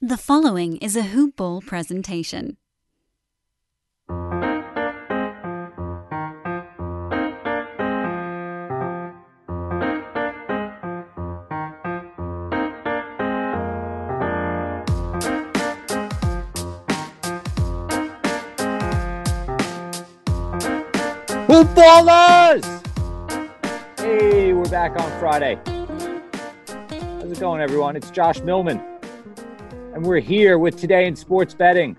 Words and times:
The 0.00 0.16
following 0.16 0.76
is 0.76 0.94
a 0.94 1.02
Hoop 1.02 1.34
Ball 1.34 1.60
presentation. 1.60 2.56
Hoop 21.48 21.66
Ballers! 21.74 22.64
Hey, 23.98 24.52
we're 24.52 24.68
back 24.68 24.92
on 24.92 25.18
Friday. 25.18 25.58
How's 25.66 27.32
it 27.32 27.40
going, 27.40 27.60
everyone? 27.60 27.96
It's 27.96 28.12
Josh 28.12 28.38
Millman. 28.42 28.97
And 29.98 30.06
we're 30.06 30.20
here 30.20 30.58
with 30.60 30.76
Today 30.76 31.08
in 31.08 31.16
Sports 31.16 31.54
Betting. 31.54 31.96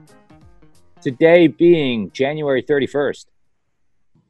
Today 1.01 1.47
being 1.47 2.09
January 2.11 2.63
31st, 2.63 3.25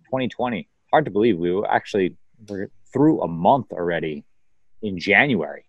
2020. 0.05 0.67
Hard 0.91 1.05
to 1.05 1.11
believe 1.11 1.37
we 1.37 1.51
were 1.51 1.69
actually 1.69 2.17
we're 2.47 2.71
through 2.91 3.21
a 3.21 3.27
month 3.27 3.71
already 3.71 4.25
in 4.81 4.97
January. 4.97 5.65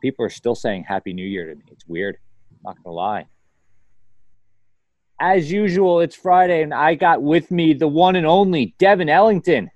People 0.00 0.24
are 0.24 0.30
still 0.30 0.54
saying 0.54 0.84
Happy 0.84 1.12
New 1.12 1.26
Year 1.26 1.46
to 1.50 1.56
me. 1.56 1.64
It's 1.72 1.84
weird. 1.88 2.18
I'm 2.52 2.58
not 2.66 2.76
going 2.76 2.92
to 2.92 2.96
lie. 2.96 3.26
As 5.20 5.50
usual, 5.50 6.02
it's 6.02 6.14
Friday, 6.14 6.62
and 6.62 6.72
I 6.72 6.94
got 6.94 7.20
with 7.20 7.50
me 7.50 7.72
the 7.72 7.88
one 7.88 8.14
and 8.14 8.28
only 8.28 8.76
Devin 8.78 9.08
Ellington. 9.08 9.72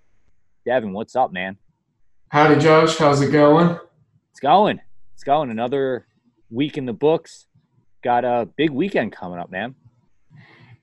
Devin, 0.64 0.92
what's 0.92 1.16
up, 1.16 1.32
man? 1.32 1.56
Howdy, 2.28 2.60
Josh. 2.60 2.96
How's 2.98 3.20
it 3.20 3.32
going? 3.32 3.76
It's 4.30 4.38
going. 4.38 4.80
It's 5.14 5.24
going. 5.24 5.50
Another 5.50 6.06
week 6.50 6.78
in 6.78 6.86
the 6.86 6.92
books. 6.92 7.47
Got 8.02 8.24
a 8.24 8.48
big 8.56 8.70
weekend 8.70 9.12
coming 9.12 9.38
up, 9.38 9.50
man. 9.50 9.74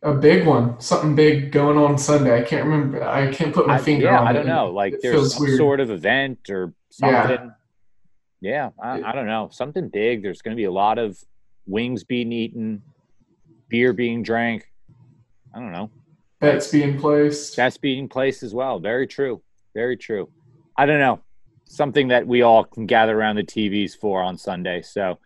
A 0.03 0.13
big 0.13 0.45
one. 0.45 0.79
Something 0.79 1.15
big 1.15 1.51
going 1.51 1.77
on 1.77 1.97
Sunday. 1.97 2.37
I 2.37 2.43
can't 2.43 2.65
remember. 2.65 3.03
I 3.03 3.31
can't 3.31 3.53
put 3.53 3.67
my 3.67 3.75
I, 3.75 3.77
finger 3.79 4.05
yeah, 4.05 4.19
on 4.19 4.27
it. 4.27 4.29
I 4.29 4.33
don't 4.33 4.45
know. 4.45 4.71
Like 4.71 4.93
It 4.93 5.01
there's 5.01 5.33
some 5.33 5.43
weird. 5.45 5.57
sort 5.57 5.79
of 5.79 5.89
event 5.89 6.49
or 6.49 6.73
Yeah. 7.01 7.27
something. 7.27 7.51
Yeah, 8.41 8.69
I, 8.81 9.01
I 9.01 9.11
don't 9.13 9.25
know. 9.25 9.49
Something 9.51 9.89
big. 9.89 10.21
There's 10.21 10.41
going 10.41 10.55
to 10.55 10.59
be 10.59 10.65
a 10.65 10.71
lot 10.71 10.99
of 10.99 11.17
wings 11.65 12.03
being 12.03 12.31
eaten, 12.31 12.83
beer 13.69 13.93
being 13.93 14.21
drank. 14.21 14.69
I 15.53 15.59
don't 15.59 15.71
know. 15.71 15.89
Bets 16.41 16.69
being 16.69 16.99
placed. 16.99 17.55
That's 17.55 17.77
being 17.77 18.07
placed 18.09 18.43
as 18.43 18.53
well. 18.53 18.79
Very 18.79 19.07
true. 19.07 19.41
Very 19.73 19.97
true. 19.97 20.29
I 20.77 20.85
don't 20.85 20.99
know. 20.99 21.21
Something 21.63 22.09
that 22.09 22.27
we 22.27 22.43
all 22.43 22.65
can 22.65 22.85
gather 22.85 23.17
around 23.17 23.37
the 23.37 23.43
TVs 23.43 23.97
for 23.97 24.21
on 24.21 24.37
Sunday. 24.37 24.83
So 24.83 25.17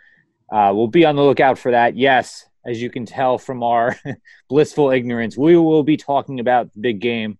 uh, 0.51 0.71
we'll 0.73 0.87
be 0.87 1.05
on 1.05 1.15
the 1.15 1.21
lookout 1.21 1.57
for 1.57 1.71
that. 1.71 1.95
Yes, 1.95 2.45
as 2.65 2.81
you 2.81 2.89
can 2.89 3.05
tell 3.05 3.37
from 3.37 3.63
our 3.63 3.97
blissful 4.49 4.91
ignorance, 4.91 5.37
we 5.37 5.55
will 5.57 5.83
be 5.83 5.97
talking 5.97 6.39
about 6.39 6.73
the 6.73 6.79
big 6.79 6.99
game 6.99 7.37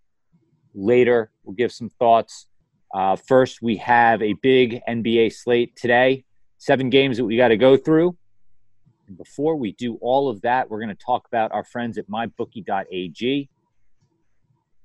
later. 0.74 1.32
We'll 1.44 1.56
give 1.56 1.72
some 1.72 1.90
thoughts. 1.90 2.48
Uh, 2.94 3.16
first, 3.16 3.62
we 3.62 3.78
have 3.78 4.22
a 4.22 4.34
big 4.34 4.82
NBA 4.88 5.34
slate 5.34 5.76
today, 5.76 6.26
seven 6.58 6.90
games 6.90 7.18
that 7.18 7.26
we 7.26 7.38
got 7.38 7.50
to 7.50 7.58
go 7.58 7.78
through. 7.78 8.18
And 9.08 9.18
before 9.18 9.56
we 9.56 9.74
do 9.74 9.96
all 10.02 10.30
of 10.30 10.42
that, 10.42 10.70
we're 10.70 10.80
going 10.80 10.96
to 10.96 11.04
talk 11.04 11.28
about 11.28 11.52
our 11.52 11.64
friends 11.64 11.98
at 11.98 12.08
mybookie.ag 12.08 13.50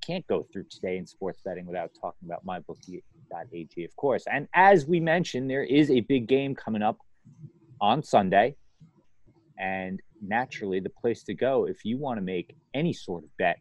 can't 0.05 0.25
go 0.27 0.45
through 0.51 0.65
today 0.69 0.97
in 0.97 1.05
sports 1.05 1.41
betting 1.43 1.65
without 1.65 1.91
talking 1.99 2.27
about 2.29 2.45
mybookie.ag, 2.45 3.83
of 3.83 3.95
course. 3.95 4.25
And 4.31 4.47
as 4.53 4.85
we 4.85 4.99
mentioned, 4.99 5.49
there 5.49 5.63
is 5.63 5.89
a 5.89 6.01
big 6.01 6.27
game 6.27 6.53
coming 6.53 6.81
up 6.81 6.99
on 7.79 8.03
Sunday. 8.03 8.55
And 9.57 10.01
naturally, 10.21 10.79
the 10.79 10.89
place 10.89 11.23
to 11.23 11.33
go 11.33 11.65
if 11.65 11.85
you 11.85 11.97
want 11.97 12.17
to 12.17 12.21
make 12.21 12.55
any 12.73 12.93
sort 12.93 13.23
of 13.23 13.29
bet 13.37 13.57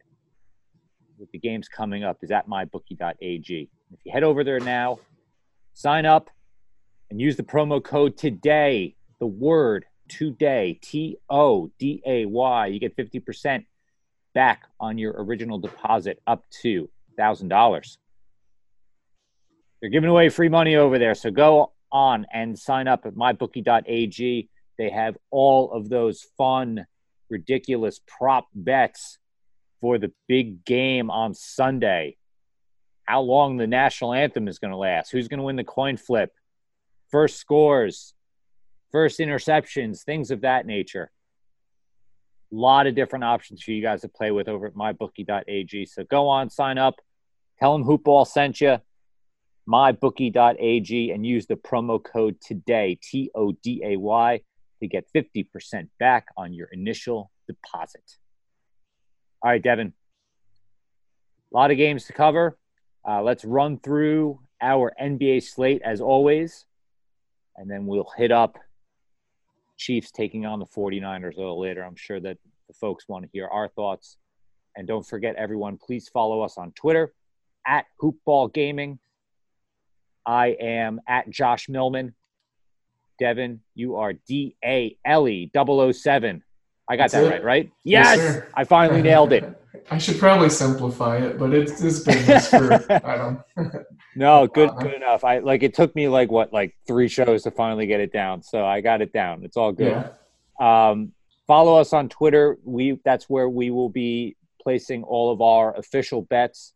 with 1.19 1.31
the 1.31 1.39
games 1.39 1.69
coming 1.69 2.03
up 2.05 2.19
is 2.23 2.31
at 2.31 2.49
mybookie.ag. 2.49 3.69
If 3.93 4.01
you 4.05 4.13
head 4.13 4.25
over 4.25 4.43
there 4.43 4.61
now, 4.61 4.99
sign 5.73 6.07
up 6.07 6.31
and 7.11 7.21
use 7.21 7.37
the 7.37 7.43
promo 7.43 7.83
code 7.83 8.17
today, 8.17 8.97
the 9.21 9.27
word 9.27 9.85
today, 10.09 10.79
T 10.83 11.17
O 11.31 11.71
D 11.79 12.03
A 12.07 12.27
Y. 12.27 12.67
You 12.67 12.81
get 12.81 12.97
50% 12.97 13.65
back 14.35 14.65
on 14.81 14.99
your 14.99 15.15
original 15.17 15.59
deposit 15.59 16.21
up 16.27 16.45
to 16.63 16.91
$1,000. 17.19 17.97
They're 19.81 19.91
giving 19.91 20.11
away 20.11 20.29
free 20.29 20.49
money 20.49 20.77
over 20.77 20.99
there. 20.99 21.15
So 21.15 21.31
go 21.31 21.74
on 21.95 22.27
and 22.33 22.59
sign 22.59 22.89
up 22.89 23.07
at 23.07 23.15
mybookie.ag. 23.15 24.49
They 24.77 24.91
have 24.91 25.17
all 25.31 25.73
of 25.73 25.89
those 25.89 26.27
fun, 26.37 26.87
ridiculous 27.31 28.01
prop 28.07 28.49
bets 28.55 29.19
for 29.81 29.99
the 29.99 30.13
big 30.29 30.65
game 30.65 31.11
on 31.11 31.33
Sunday. 31.33 32.17
How 33.05 33.21
long 33.21 33.57
the 33.57 33.67
national 33.67 34.13
anthem 34.15 34.49
is 34.49 34.59
going 34.59 34.73
to 34.73 34.77
last, 34.77 35.13
who's 35.13 35.29
going 35.29 35.39
to 35.39 35.45
win 35.45 35.57
the 35.57 35.65
coin 35.65 35.97
flip, 35.97 36.33
first 37.11 37.37
scores, 37.37 38.15
first 38.91 39.21
interceptions, 39.21 40.03
things 40.03 40.31
of 40.31 40.41
that 40.41 40.67
nature 40.67 41.11
A 42.53 42.57
lot 42.57 42.87
of 42.87 42.95
different 42.95 43.25
options 43.25 43.63
for 43.63 43.73
you 43.73 43.83
guys 43.83 44.01
to 44.01 44.09
play 44.09 44.31
with 44.31 44.49
over 44.49 44.67
at 44.67 44.75
mybookie.ag. 44.75 45.87
So 45.87 46.05
go 46.05 46.29
on, 46.29 46.51
sign 46.51 46.79
up, 46.79 47.01
tell 47.59 47.73
them 47.77 47.85
Hoopball 47.87 48.27
sent 48.27 48.61
you, 48.61 48.79
mybookie.ag, 49.69 51.11
and 51.11 51.27
use 51.27 51.47
the 51.47 51.57
promo 51.57 52.03
code 52.03 52.37
today, 52.41 52.99
T 53.03 53.31
O 53.35 53.53
D 53.53 53.83
A 53.85 53.97
Y, 53.97 54.41
to 54.81 54.89
get 54.89 55.07
50% 55.15 55.89
back 55.99 56.27
on 56.37 56.53
your 56.53 56.69
initial 56.69 57.31
deposit. 57.47 58.19
All 59.43 59.51
right, 59.51 59.63
Devin. 59.63 59.93
A 61.53 61.57
lot 61.57 61.71
of 61.71 61.77
games 61.77 62.05
to 62.07 62.13
cover. 62.13 62.59
Uh, 63.07 63.23
let's 63.23 63.45
run 63.45 63.79
through 63.79 64.41
our 64.61 64.93
NBA 65.01 65.43
slate 65.43 65.83
as 65.85 66.01
always, 66.01 66.65
and 67.57 67.71
then 67.71 67.87
we'll 67.87 68.11
hit 68.17 68.33
up 68.33 68.59
Chiefs 69.77 70.11
taking 70.11 70.47
on 70.47 70.59
the 70.59 70.67
49ers 70.67 71.37
a 71.37 71.41
little 71.41 71.61
later. 71.61 71.85
I'm 71.85 71.97
sure 71.97 72.21
that 72.21 72.39
the 72.69 72.75
folks 72.75 73.09
want 73.09 73.25
to 73.25 73.31
hear 73.33 73.47
our 73.47 73.69
thoughts. 73.69 74.17
And 74.77 74.89
don't 74.89 75.07
forget, 75.07 75.37
everyone, 75.37 75.79
please 75.79 76.09
follow 76.09 76.41
us 76.41 76.57
on 76.57 76.73
Twitter 76.73 77.13
at 77.67 77.87
Hoopball 78.03 78.53
Gaming. 78.53 78.99
I 80.27 80.49
am 80.61 81.01
at 81.07 81.29
Josh 81.31 81.69
Millman. 81.69 82.15
Devin, 83.19 83.61
you 83.75 83.97
are 83.97 84.13
D 84.13 84.57
A 84.65 84.97
L 85.05 85.29
E 85.29 85.51
007. 85.55 86.43
I 86.89 86.97
got 86.97 87.03
That's 87.11 87.13
that 87.15 87.25
it. 87.25 87.31
right, 87.31 87.45
right? 87.45 87.71
Yes, 87.85 88.17
Yes. 88.19 88.43
I 88.55 88.65
finally 88.65 89.03
nailed 89.11 89.33
it. 89.33 89.61
I 89.91 89.99
should 89.99 90.19
probably 90.19 90.49
simplify 90.51 91.19
it, 91.19 91.39
but 91.39 91.53
it's 91.53 91.81
it's 91.83 92.01
business 92.01 92.49
for 92.49 92.73
I 93.05 93.17
don't. 93.17 93.41
No, 94.17 94.47
good, 94.47 94.71
Uh, 94.71 94.75
good 94.75 94.95
enough. 94.95 95.25
I 95.25 95.39
like 95.41 95.65
it 95.65 95.75
took 95.75 95.93
me 95.97 96.07
like 96.09 96.31
what, 96.31 96.53
like 96.53 96.77
three 96.87 97.09
shows 97.09 97.43
to 97.43 97.51
finally 97.51 97.87
get 97.89 97.99
it 97.99 98.13
down. 98.13 98.45
So 98.45 98.65
I 98.65 98.81
got 98.81 99.03
it 99.03 99.13
down. 99.13 99.43
It's 99.45 99.57
all 99.57 99.73
good. 99.73 99.91
Yeah. 100.61 100.91
Um, 100.91 101.13
follow 101.49 101.81
us 101.81 101.93
on 101.93 102.09
Twitter. 102.09 102.57
We 102.65 103.01
that's 103.05 103.29
where 103.29 103.49
we 103.49 103.71
will 103.71 103.89
be 103.89 104.37
placing 104.63 105.03
all 105.03 105.33
of 105.33 105.41
our 105.43 105.75
official 105.77 106.23
bets 106.23 106.75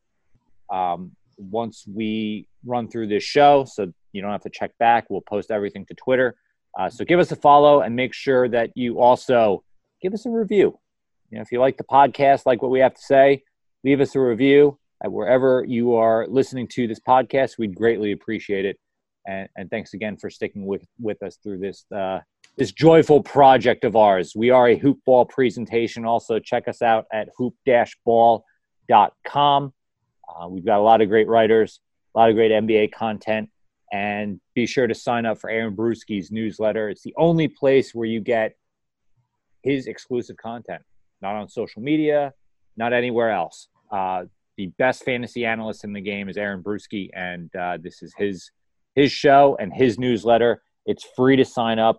um, 0.69 1.13
once 1.39 1.85
we 1.87 2.49
run 2.65 2.89
through 2.89 3.07
this 3.07 3.23
show. 3.23 3.65
So 3.65 3.93
you 4.13 4.23
don't 4.23 4.33
have 4.33 4.43
to 4.43 4.51
check 4.51 4.73
back. 4.79 5.07
We'll 5.09 5.23
post 5.23 5.51
everything 5.51 5.87
to 5.87 5.95
Twitter. 5.95 6.35
Uh, 6.79 6.91
so 6.91 7.05
give 7.05 7.21
us 7.21 7.33
a 7.33 7.37
follow 7.37 7.81
and 7.81 7.97
make 7.97 8.13
sure 8.13 8.49
that 8.49 8.71
you 8.75 9.01
also 9.01 9.65
give 10.03 10.15
us 10.15 10.27
a 10.27 10.31
review. 10.31 10.79
You 11.31 11.37
know, 11.37 11.43
if 11.43 11.53
you 11.53 11.61
like 11.61 11.77
the 11.77 11.85
podcast, 11.85 12.47
like 12.47 12.63
what 12.63 12.71
we 12.71 12.81
have 12.81 12.95
to 12.95 13.03
say, 13.03 13.43
leave 13.85 14.01
us 14.01 14.15
a 14.15 14.21
review 14.21 14.79
at 15.03 15.13
wherever 15.13 15.65
you 15.67 15.95
are 15.95 16.27
listening 16.29 16.69
to 16.69 16.87
this 16.87 17.01
podcast. 17.01 17.59
We'd 17.59 17.75
greatly 17.75 18.13
appreciate 18.13 18.65
it. 18.65 18.79
And, 19.27 19.49
and 19.57 19.71
thanks 19.71 19.95
again 19.95 20.17
for 20.17 20.31
sticking 20.31 20.65
with 20.65 20.87
with 20.99 21.23
us 21.23 21.39
through 21.43 21.59
this 21.59 21.85
uh, 21.95 22.21
this 22.57 22.73
joyful 22.73 23.23
project 23.23 23.85
of 23.85 23.95
ours. 23.95 24.33
We 24.35 24.51
are 24.51 24.69
a 24.69 24.77
hoop 24.77 24.99
ball 25.05 25.27
presentation. 25.27 26.05
Also, 26.05 26.39
check 26.39 26.67
us 26.67 26.83
out 26.83 27.07
at 27.13 27.29
hoop-ball.com. 27.37 29.73
Uh, 30.29 30.49
we've 30.49 30.65
got 30.65 30.79
a 30.79 30.83
lot 30.83 31.01
of 31.01 31.09
great 31.09 31.29
writers, 31.29 31.81
a 32.15 32.19
lot 32.19 32.31
of 32.31 32.37
great 32.37 32.51
NBA 32.51 32.93
content, 32.93 33.51
and 33.93 34.41
be 34.55 34.67
sure 34.67 34.87
to 34.87 34.95
sign 34.95 35.27
up 35.27 35.39
for 35.39 35.51
Aaron 35.51 35.75
Bruski's 35.75 36.31
newsletter. 36.31 36.89
It's 36.91 37.03
the 37.03 37.15
only 37.17 37.49
place 37.49 37.95
where 37.95 38.07
you 38.07 38.21
get 38.21 38.57
his 39.63 39.87
exclusive 39.87 40.37
content, 40.37 40.83
not 41.23 41.35
on 41.35 41.49
social 41.49 41.83
media, 41.83 42.35
not 42.77 42.93
anywhere 42.93 43.31
else. 43.31 43.69
Uh, 43.91 44.25
the 44.57 44.67
best 44.79 45.05
fantasy 45.05 45.45
analyst 45.47 45.85
in 45.85 45.93
the 45.93 46.01
game 46.01 46.29
is 46.29 46.37
Aaron 46.37 46.63
Bruski, 46.63 47.11
and 47.15 47.55
uh, 47.57 47.79
this 47.81 48.03
is 48.03 48.13
his 48.19 48.51
his 48.95 49.13
show 49.13 49.57
and 49.61 49.73
his 49.73 49.99
newsletter. 49.99 50.63
It's 50.85 51.07
free 51.17 51.37
to 51.37 51.45
sign 51.45 51.79
up. 51.79 51.99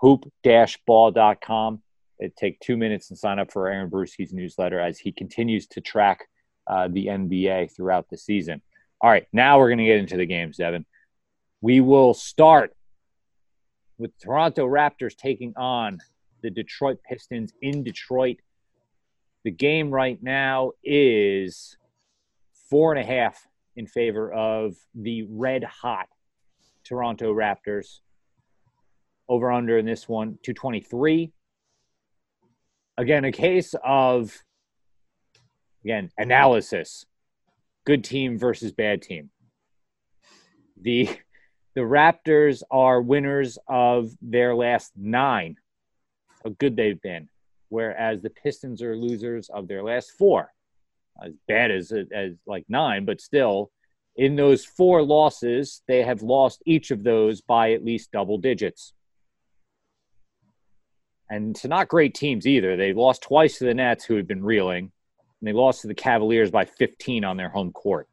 Hoop-ball.com. 0.00 1.82
It 2.18 2.34
take 2.36 2.58
two 2.60 2.76
minutes 2.76 3.10
and 3.10 3.18
sign 3.18 3.38
up 3.38 3.52
for 3.52 3.68
Aaron 3.68 3.88
Bruski's 3.90 4.32
newsletter 4.32 4.80
as 4.80 4.98
he 4.98 5.12
continues 5.12 5.66
to 5.68 5.80
track 5.80 6.26
uh, 6.66 6.88
the 6.88 7.06
NBA 7.06 7.74
throughout 7.74 8.08
the 8.10 8.16
season. 8.16 8.62
All 9.00 9.10
right, 9.10 9.26
now 9.32 9.58
we're 9.58 9.68
going 9.68 9.78
to 9.78 9.84
get 9.84 9.98
into 9.98 10.16
the 10.16 10.26
games, 10.26 10.56
Devin. 10.56 10.84
We 11.60 11.80
will 11.80 12.14
start 12.14 12.74
with 13.98 14.10
Toronto 14.18 14.66
Raptors 14.66 15.16
taking 15.16 15.54
on 15.56 15.98
the 16.42 16.50
Detroit 16.50 16.98
Pistons 17.08 17.52
in 17.62 17.82
Detroit. 17.82 18.38
The 19.44 19.50
game 19.50 19.90
right 19.90 20.18
now 20.22 20.72
is 20.82 21.76
four 22.68 22.92
and 22.92 23.02
a 23.02 23.06
half 23.06 23.46
in 23.76 23.86
favor 23.86 24.32
of 24.32 24.76
the 24.94 25.26
red 25.30 25.64
hot 25.64 26.08
Toronto 26.84 27.32
Raptors. 27.34 28.00
Over 29.28 29.50
under 29.50 29.76
in 29.76 29.86
this 29.86 30.08
one, 30.08 30.38
223. 30.44 31.32
Again, 32.96 33.24
a 33.24 33.32
case 33.32 33.74
of, 33.84 34.32
again, 35.84 36.10
analysis. 36.18 37.06
Good 37.84 38.04
team 38.04 38.38
versus 38.38 38.72
bad 38.72 39.02
team. 39.02 39.30
The 40.80 41.08
the 41.74 41.82
Raptors 41.82 42.62
are 42.70 43.02
winners 43.02 43.58
of 43.68 44.10
their 44.22 44.54
last 44.54 44.92
nine. 44.96 45.56
How 46.42 46.50
good 46.58 46.74
they've 46.74 47.00
been, 47.00 47.28
whereas 47.68 48.22
the 48.22 48.30
Pistons 48.30 48.82
are 48.82 48.96
losers 48.96 49.50
of 49.50 49.68
their 49.68 49.82
last 49.82 50.12
four. 50.12 50.52
As 51.22 51.32
bad 51.48 51.70
as 51.70 51.92
as 52.12 52.32
like 52.46 52.64
nine, 52.68 53.04
but 53.04 53.20
still, 53.20 53.70
in 54.16 54.36
those 54.36 54.64
four 54.64 55.02
losses, 55.02 55.82
they 55.86 56.02
have 56.02 56.22
lost 56.22 56.62
each 56.66 56.90
of 56.90 57.02
those 57.02 57.40
by 57.40 57.72
at 57.72 57.84
least 57.84 58.12
double 58.12 58.38
digits. 58.38 58.92
And 61.28 61.54
to 61.56 61.68
not 61.68 61.88
great 61.88 62.14
teams 62.14 62.46
either. 62.46 62.76
They 62.76 62.92
lost 62.92 63.22
twice 63.22 63.58
to 63.58 63.64
the 63.64 63.74
Nets, 63.74 64.04
who 64.04 64.16
had 64.16 64.26
been 64.26 64.44
reeling, 64.44 64.92
and 65.46 65.54
they 65.54 65.58
lost 65.58 65.82
to 65.82 65.86
the 65.86 65.94
Cavaliers 65.94 66.50
by 66.50 66.64
15 66.64 67.24
on 67.24 67.36
their 67.36 67.48
home 67.48 67.70
court. 67.70 68.08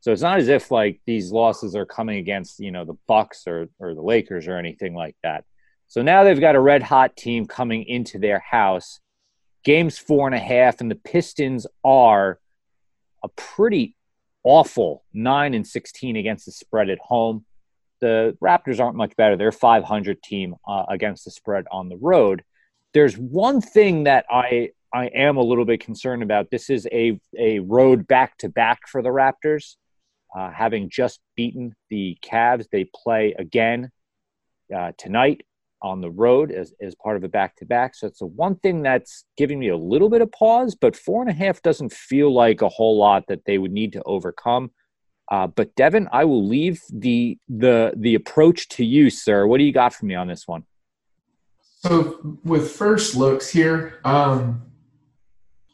So 0.00 0.12
it's 0.12 0.20
not 0.20 0.38
as 0.38 0.48
if 0.48 0.70
like 0.70 1.00
these 1.06 1.32
losses 1.32 1.74
are 1.74 1.86
coming 1.86 2.18
against 2.18 2.60
you 2.60 2.70
know 2.70 2.84
the 2.84 2.98
Bucks 3.08 3.44
or 3.46 3.68
or 3.78 3.94
the 3.94 4.02
Lakers 4.02 4.46
or 4.46 4.58
anything 4.58 4.94
like 4.94 5.16
that. 5.22 5.44
So 5.88 6.02
now 6.02 6.24
they've 6.24 6.40
got 6.40 6.56
a 6.56 6.60
red 6.60 6.82
hot 6.82 7.16
team 7.16 7.46
coming 7.46 7.84
into 7.84 8.18
their 8.18 8.38
house. 8.38 9.00
Games 9.64 9.96
four 9.96 10.26
and 10.26 10.34
a 10.34 10.38
half, 10.38 10.82
and 10.82 10.90
the 10.90 10.96
Pistons 10.96 11.66
are 11.82 12.38
a 13.22 13.28
pretty 13.28 13.96
awful 14.42 15.04
nine 15.14 15.54
and 15.54 15.66
sixteen 15.66 16.16
against 16.16 16.44
the 16.44 16.52
spread 16.52 16.90
at 16.90 16.98
home. 16.98 17.46
The 18.02 18.36
Raptors 18.42 18.80
aren't 18.80 18.96
much 18.96 19.16
better. 19.16 19.38
They're 19.38 19.48
a 19.48 19.52
500 19.52 20.22
team 20.22 20.56
uh, 20.68 20.84
against 20.90 21.24
the 21.24 21.30
spread 21.30 21.64
on 21.72 21.88
the 21.88 21.96
road. 21.96 22.42
There's 22.92 23.16
one 23.16 23.62
thing 23.62 24.04
that 24.04 24.26
I 24.28 24.72
I 24.94 25.06
am 25.06 25.36
a 25.36 25.42
little 25.42 25.64
bit 25.64 25.80
concerned 25.80 26.22
about. 26.22 26.50
This 26.52 26.70
is 26.70 26.86
a 26.92 27.18
a 27.36 27.58
road 27.58 28.06
back 28.06 28.38
to 28.38 28.48
back 28.48 28.86
for 28.86 29.02
the 29.02 29.08
Raptors. 29.08 29.74
Uh, 30.34 30.50
having 30.50 30.88
just 30.88 31.20
beaten 31.36 31.74
the 31.90 32.16
Cavs, 32.24 32.66
they 32.70 32.84
play 32.84 33.34
again 33.38 33.90
uh, 34.74 34.92
tonight 34.96 35.42
on 35.82 36.00
the 36.00 36.10
road 36.10 36.50
as, 36.50 36.72
as 36.80 36.94
part 36.94 37.16
of 37.16 37.24
a 37.24 37.28
back 37.28 37.56
to 37.56 37.66
back. 37.66 37.94
So 37.94 38.06
it's 38.06 38.20
the 38.20 38.26
one 38.26 38.56
thing 38.56 38.82
that's 38.82 39.26
giving 39.36 39.58
me 39.58 39.68
a 39.68 39.76
little 39.76 40.08
bit 40.08 40.22
of 40.22 40.32
pause, 40.32 40.74
but 40.74 40.96
four 40.96 41.20
and 41.20 41.30
a 41.30 41.34
half 41.34 41.60
doesn't 41.60 41.92
feel 41.92 42.32
like 42.32 42.62
a 42.62 42.68
whole 42.68 42.96
lot 42.96 43.24
that 43.28 43.44
they 43.44 43.58
would 43.58 43.70
need 43.72 43.92
to 43.92 44.02
overcome. 44.04 44.70
Uh, 45.30 45.46
but 45.46 45.74
Devin, 45.74 46.08
I 46.12 46.24
will 46.24 46.46
leave 46.46 46.80
the 46.92 47.36
the 47.48 47.94
the 47.96 48.14
approach 48.14 48.68
to 48.70 48.84
you, 48.84 49.10
sir. 49.10 49.46
What 49.46 49.58
do 49.58 49.64
you 49.64 49.72
got 49.72 49.92
for 49.94 50.06
me 50.06 50.14
on 50.14 50.28
this 50.28 50.46
one? 50.46 50.64
So 51.82 52.38
with 52.44 52.70
first 52.70 53.14
looks 53.14 53.50
here, 53.50 54.00
um, 54.04 54.62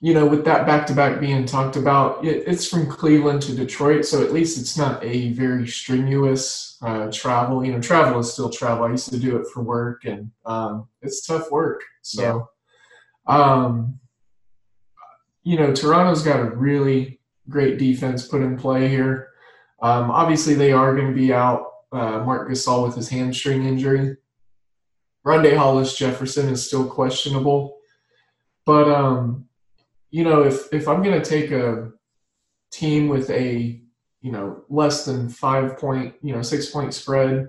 you 0.02 0.14
know, 0.14 0.26
with 0.26 0.46
that 0.46 0.66
back 0.66 0.86
to 0.86 0.94
back 0.94 1.20
being 1.20 1.44
talked 1.44 1.76
about, 1.76 2.24
it, 2.24 2.44
it's 2.46 2.66
from 2.66 2.86
Cleveland 2.86 3.42
to 3.42 3.54
Detroit, 3.54 4.06
so 4.06 4.22
at 4.24 4.32
least 4.32 4.58
it's 4.58 4.78
not 4.78 5.04
a 5.04 5.32
very 5.32 5.68
strenuous 5.68 6.78
uh, 6.80 7.10
travel. 7.12 7.62
You 7.62 7.72
know, 7.72 7.82
travel 7.82 8.18
is 8.18 8.32
still 8.32 8.48
travel. 8.48 8.84
I 8.84 8.92
used 8.92 9.10
to 9.10 9.18
do 9.18 9.36
it 9.36 9.46
for 9.52 9.62
work, 9.62 10.06
and 10.06 10.30
um, 10.46 10.88
it's 11.02 11.26
tough 11.26 11.50
work. 11.50 11.82
So, 12.00 12.48
yeah. 13.28 13.36
um, 13.36 14.00
you 15.42 15.58
know, 15.58 15.74
Toronto's 15.74 16.22
got 16.22 16.40
a 16.40 16.50
really 16.50 17.20
great 17.50 17.78
defense 17.78 18.26
put 18.26 18.40
in 18.40 18.56
play 18.56 18.88
here. 18.88 19.28
Um, 19.82 20.10
obviously, 20.10 20.54
they 20.54 20.72
are 20.72 20.96
going 20.96 21.08
to 21.08 21.14
be 21.14 21.32
out. 21.32 21.66
Uh, 21.92 22.22
Marc 22.24 22.48
Gasol 22.48 22.86
with 22.86 22.94
his 22.94 23.08
hamstring 23.08 23.66
injury. 23.66 24.16
Rondae 25.26 25.56
Hollis 25.56 25.96
Jefferson 25.96 26.48
is 26.48 26.64
still 26.64 26.86
questionable, 26.86 27.78
but 28.64 28.88
um, 28.88 29.48
you 30.10 30.24
know, 30.24 30.42
if 30.42 30.72
if 30.72 30.88
I'm 30.88 31.02
going 31.02 31.20
to 31.20 31.28
take 31.28 31.50
a 31.50 31.90
team 32.70 33.08
with 33.08 33.30
a 33.30 33.80
you 34.20 34.32
know 34.32 34.62
less 34.68 35.04
than 35.04 35.28
five 35.28 35.78
point, 35.78 36.14
you 36.22 36.34
know, 36.34 36.42
six 36.42 36.70
point 36.70 36.94
spread 36.94 37.48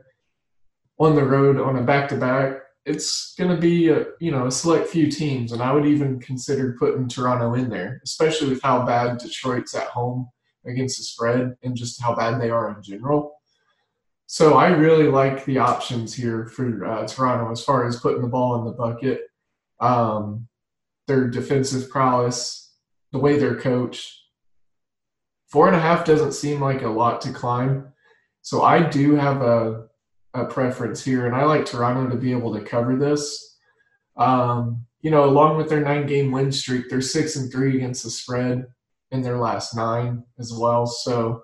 on 1.00 1.16
the 1.16 1.24
road 1.24 1.60
on 1.60 1.78
a 1.78 1.84
back 1.84 2.10
to 2.10 2.16
back, 2.16 2.60
it's 2.86 3.34
going 3.36 3.54
to 3.54 3.60
be 3.60 3.90
a 3.90 4.06
you 4.20 4.32
know 4.32 4.48
a 4.48 4.52
select 4.52 4.88
few 4.88 5.10
teams, 5.10 5.52
and 5.52 5.62
I 5.62 5.74
would 5.74 5.86
even 5.86 6.20
consider 6.20 6.76
putting 6.78 7.08
Toronto 7.08 7.54
in 7.56 7.70
there, 7.70 8.02
especially 8.04 8.50
with 8.50 8.62
how 8.62 8.86
bad 8.86 9.18
Detroit's 9.18 9.76
at 9.76 9.88
home 9.88 10.30
against 10.66 10.98
the 10.98 11.04
spread 11.04 11.56
and 11.64 11.76
just 11.76 12.02
how 12.02 12.16
bad 12.16 12.40
they 12.40 12.50
are 12.50 12.70
in 12.76 12.84
general. 12.84 13.34
So 14.28 14.54
I 14.54 14.68
really 14.70 15.08
like 15.08 15.44
the 15.44 15.58
options 15.58 16.14
here 16.14 16.46
for 16.46 16.86
uh, 16.86 17.06
Toronto 17.08 17.52
as 17.52 17.64
far 17.64 17.86
as 17.86 18.00
putting 18.00 18.22
the 18.22 18.30
ball 18.30 18.60
in 18.60 18.66
the 18.66 18.72
bucket. 18.72 19.24
Um, 19.82 20.48
their 21.12 21.28
defensive 21.28 21.90
prowess, 21.90 22.74
the 23.12 23.20
way 23.20 23.38
they're 23.38 23.60
coached. 23.60 24.18
Four 25.50 25.68
and 25.68 25.76
a 25.76 25.80
half 25.80 26.06
doesn't 26.06 26.32
seem 26.32 26.62
like 26.62 26.84
a 26.84 26.88
lot 26.88 27.20
to 27.22 27.34
climb. 27.34 27.92
So 28.42 28.64
I 28.64 28.82
do 28.82 29.16
have 29.16 29.42
a, 29.42 29.88
a 30.34 30.46
preference 30.46 31.04
here, 31.04 31.28
and 31.28 31.36
I 31.36 31.44
like 31.44 31.66
Toronto 31.66 32.10
to 32.10 32.16
be 32.16 32.32
able 32.32 32.54
to 32.54 32.64
cover 32.64 32.96
this. 32.96 33.58
Um, 34.16 34.86
you 35.02 35.12
know, 35.12 35.26
along 35.26 35.58
with 35.58 35.68
their 35.68 35.82
nine 35.82 36.08
game 36.08 36.32
win 36.32 36.50
streak, 36.50 36.90
they're 36.90 37.02
six 37.02 37.36
and 37.36 37.52
three 37.52 37.76
against 37.76 38.04
the 38.06 38.10
spread 38.10 38.68
in 39.12 39.22
their 39.22 39.38
last 39.38 39.76
nine 39.76 40.24
as 40.40 40.54
well. 40.54 40.86
So, 40.86 41.44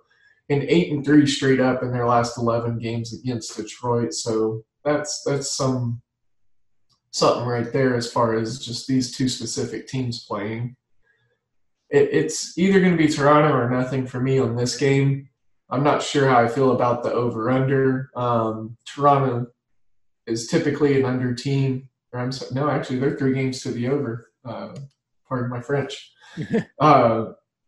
and 0.49 0.63
eight 0.63 0.93
and 0.93 1.03
three 1.03 1.27
straight 1.27 1.59
up 1.59 1.83
in 1.83 1.91
their 1.91 2.07
last 2.07 2.37
11 2.37 2.79
games 2.79 3.13
against 3.13 3.57
Detroit. 3.57 4.13
So 4.13 4.63
that's, 4.85 5.23
that's 5.25 5.57
some 5.57 6.01
something 7.11 7.45
right 7.45 7.71
there 7.71 7.95
as 7.95 8.11
far 8.11 8.35
as 8.35 8.59
just 8.59 8.87
these 8.87 9.15
two 9.15 9.29
specific 9.29 9.87
teams 9.87 10.23
playing. 10.25 10.75
It, 11.89 12.09
it's 12.11 12.57
either 12.57 12.79
going 12.79 12.91
to 12.91 12.97
be 12.97 13.11
Toronto 13.11 13.55
or 13.55 13.69
nothing 13.69 14.05
for 14.05 14.19
me 14.19 14.39
on 14.39 14.55
this 14.55 14.77
game. 14.77 15.29
I'm 15.69 15.83
not 15.83 16.03
sure 16.03 16.29
how 16.29 16.39
I 16.39 16.47
feel 16.47 16.71
about 16.71 17.03
the 17.03 17.11
over 17.11 17.49
under. 17.49 18.09
Um, 18.15 18.77
Toronto 18.85 19.47
is 20.25 20.47
typically 20.47 20.99
an 20.99 21.05
under 21.05 21.33
team. 21.33 21.89
Or 22.13 22.19
I'm 22.19 22.31
sorry, 22.31 22.51
no, 22.53 22.69
actually, 22.69 22.99
they're 22.99 23.17
three 23.17 23.33
games 23.33 23.61
to 23.63 23.71
the 23.71 23.87
over. 23.87 24.31
Uh, 24.45 24.75
pardon 25.27 25.49
my 25.49 25.61
French. 25.61 26.13
uh, 26.79 27.25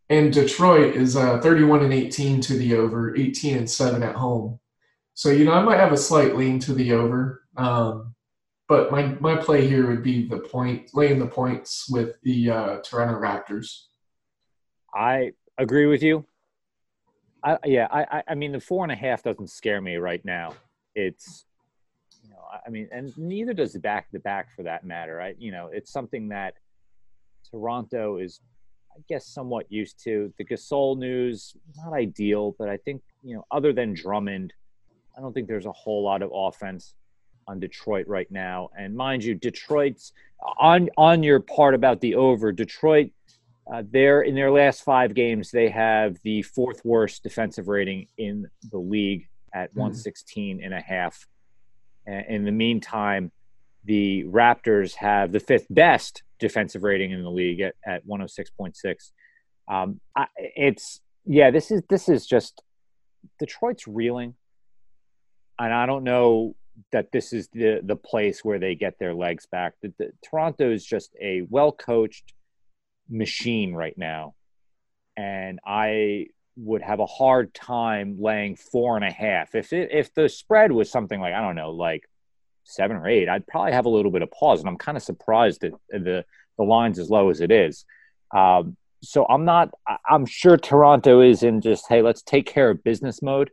and 0.08 0.32
Detroit 0.32 0.96
is 0.96 1.16
uh, 1.16 1.40
31 1.40 1.84
and 1.84 1.92
18 1.92 2.40
to 2.42 2.54
the 2.54 2.74
over, 2.74 3.16
18 3.16 3.56
and 3.56 3.70
7 3.70 4.02
at 4.02 4.16
home. 4.16 4.58
So, 5.14 5.30
you 5.30 5.44
know, 5.44 5.52
I 5.52 5.62
might 5.62 5.78
have 5.78 5.92
a 5.92 5.96
slight 5.96 6.36
lean 6.36 6.58
to 6.60 6.72
the 6.72 6.92
over. 6.92 7.44
Um, 7.56 8.09
but 8.70 8.92
my, 8.92 9.02
my 9.18 9.34
play 9.34 9.66
here 9.66 9.88
would 9.88 10.04
be 10.04 10.28
the 10.28 10.38
point, 10.38 10.90
laying 10.94 11.18
the 11.18 11.26
points 11.26 11.90
with 11.90 12.14
the 12.22 12.48
uh, 12.48 12.76
Toronto 12.84 13.18
Raptors. 13.18 13.86
I 14.94 15.32
agree 15.58 15.86
with 15.86 16.04
you. 16.04 16.24
I, 17.42 17.58
yeah, 17.64 17.88
I, 17.90 18.22
I 18.28 18.34
mean, 18.36 18.52
the 18.52 18.60
four 18.60 18.84
and 18.84 18.92
a 18.92 18.94
half 18.94 19.24
doesn't 19.24 19.50
scare 19.50 19.80
me 19.80 19.96
right 19.96 20.24
now. 20.24 20.54
It's, 20.94 21.46
you 22.22 22.30
know, 22.30 22.36
I 22.64 22.70
mean, 22.70 22.88
and 22.92 23.12
neither 23.18 23.52
does 23.54 23.72
the 23.72 23.80
back 23.80 24.06
the 24.12 24.20
back 24.20 24.54
for 24.54 24.62
that 24.62 24.84
matter. 24.84 25.16
Right? 25.16 25.34
You 25.36 25.50
know, 25.50 25.68
it's 25.72 25.90
something 25.90 26.28
that 26.28 26.54
Toronto 27.50 28.18
is, 28.18 28.40
I 28.96 29.00
guess, 29.08 29.26
somewhat 29.26 29.66
used 29.68 30.00
to. 30.04 30.32
The 30.38 30.44
Gasol 30.44 30.96
news 30.96 31.56
not 31.76 31.92
ideal, 31.92 32.54
but 32.56 32.68
I 32.68 32.76
think 32.76 33.02
you 33.24 33.34
know, 33.34 33.44
other 33.50 33.72
than 33.72 33.94
Drummond, 33.94 34.52
I 35.18 35.20
don't 35.20 35.32
think 35.32 35.48
there's 35.48 35.66
a 35.66 35.72
whole 35.72 36.04
lot 36.04 36.22
of 36.22 36.30
offense 36.32 36.94
on 37.50 37.58
Detroit 37.58 38.06
right 38.06 38.30
now. 38.30 38.70
And 38.78 38.94
mind 38.94 39.24
you, 39.24 39.34
Detroit's 39.34 40.12
on 40.58 40.88
on 40.96 41.22
your 41.22 41.40
part 41.40 41.74
about 41.74 42.00
the 42.00 42.14
over. 42.14 42.52
Detroit, 42.52 43.10
uh, 43.72 43.82
they're 43.90 44.22
in 44.22 44.34
their 44.34 44.50
last 44.50 44.82
five 44.82 45.14
games, 45.14 45.50
they 45.50 45.68
have 45.68 46.16
the 46.22 46.42
fourth 46.42 46.80
worst 46.84 47.22
defensive 47.22 47.68
rating 47.68 48.06
in 48.16 48.46
the 48.70 48.78
league 48.78 49.28
at 49.52 49.74
mm. 49.74 49.78
116 49.78 50.62
and 50.62 50.72
a 50.72 50.80
half. 50.80 51.26
And 52.06 52.24
in 52.26 52.44
the 52.44 52.52
meantime, 52.52 53.32
the 53.84 54.24
Raptors 54.24 54.94
have 54.94 55.32
the 55.32 55.40
fifth 55.40 55.66
best 55.68 56.22
defensive 56.38 56.84
rating 56.84 57.10
in 57.10 57.22
the 57.22 57.30
league 57.30 57.60
at, 57.60 57.74
at 57.84 58.06
106.6. 58.06 59.10
Um, 59.68 60.00
I, 60.16 60.26
it's 60.36 61.00
yeah, 61.26 61.50
this 61.50 61.70
is 61.70 61.82
this 61.88 62.08
is 62.08 62.26
just 62.26 62.62
Detroit's 63.38 63.86
reeling, 63.86 64.34
and 65.58 65.72
I 65.72 65.86
don't 65.86 66.04
know 66.04 66.54
that 66.92 67.12
this 67.12 67.32
is 67.32 67.48
the 67.52 67.80
the 67.82 67.96
place 67.96 68.44
where 68.44 68.58
they 68.58 68.74
get 68.74 68.98
their 68.98 69.14
legs 69.14 69.46
back. 69.46 69.74
The, 69.82 69.92
the, 69.98 70.12
Toronto 70.28 70.70
is 70.70 70.84
just 70.84 71.14
a 71.20 71.42
well 71.48 71.72
coached 71.72 72.32
machine 73.08 73.74
right 73.74 73.96
now, 73.96 74.34
and 75.16 75.58
I 75.66 76.26
would 76.56 76.82
have 76.82 77.00
a 77.00 77.06
hard 77.06 77.54
time 77.54 78.16
laying 78.20 78.56
four 78.56 78.96
and 78.96 79.04
a 79.04 79.10
half. 79.10 79.54
If 79.54 79.72
it, 79.72 79.90
if 79.92 80.12
the 80.14 80.28
spread 80.28 80.72
was 80.72 80.90
something 80.90 81.20
like 81.20 81.34
I 81.34 81.40
don't 81.40 81.56
know, 81.56 81.70
like 81.70 82.08
seven 82.64 82.96
or 82.96 83.08
eight, 83.08 83.28
I'd 83.28 83.46
probably 83.46 83.72
have 83.72 83.86
a 83.86 83.90
little 83.90 84.10
bit 84.10 84.22
of 84.22 84.30
pause. 84.30 84.60
And 84.60 84.68
I'm 84.68 84.78
kind 84.78 84.96
of 84.96 85.02
surprised 85.02 85.62
that 85.62 85.72
the 85.90 86.24
the 86.58 86.64
line's 86.64 86.98
as 86.98 87.10
low 87.10 87.30
as 87.30 87.40
it 87.40 87.50
is. 87.50 87.84
Um, 88.34 88.76
so 89.02 89.26
I'm 89.28 89.44
not. 89.44 89.70
I'm 90.08 90.26
sure 90.26 90.56
Toronto 90.56 91.20
is 91.20 91.42
in 91.42 91.60
just 91.60 91.86
hey, 91.88 92.02
let's 92.02 92.22
take 92.22 92.46
care 92.46 92.70
of 92.70 92.84
business 92.84 93.22
mode, 93.22 93.50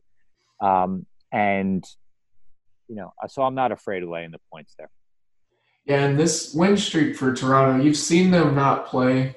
um, 0.62 1.06
and 1.32 1.86
you 2.88 2.96
know, 2.96 3.12
so 3.28 3.42
I'm 3.44 3.56
not 3.56 3.72
afraid 3.72 4.04
of 4.04 4.10
laying 4.10 4.32
the 4.32 4.40
points 4.52 4.76
there. 4.78 4.90
Yeah, 5.86 6.06
and 6.06 6.20
this 6.20 6.54
win 6.54 6.76
streak 6.76 7.16
for 7.16 7.34
Toronto, 7.34 7.84
you've 7.84 7.98
seen 7.98 8.30
them 8.30 8.56
not 8.56 8.88
play 8.88 9.36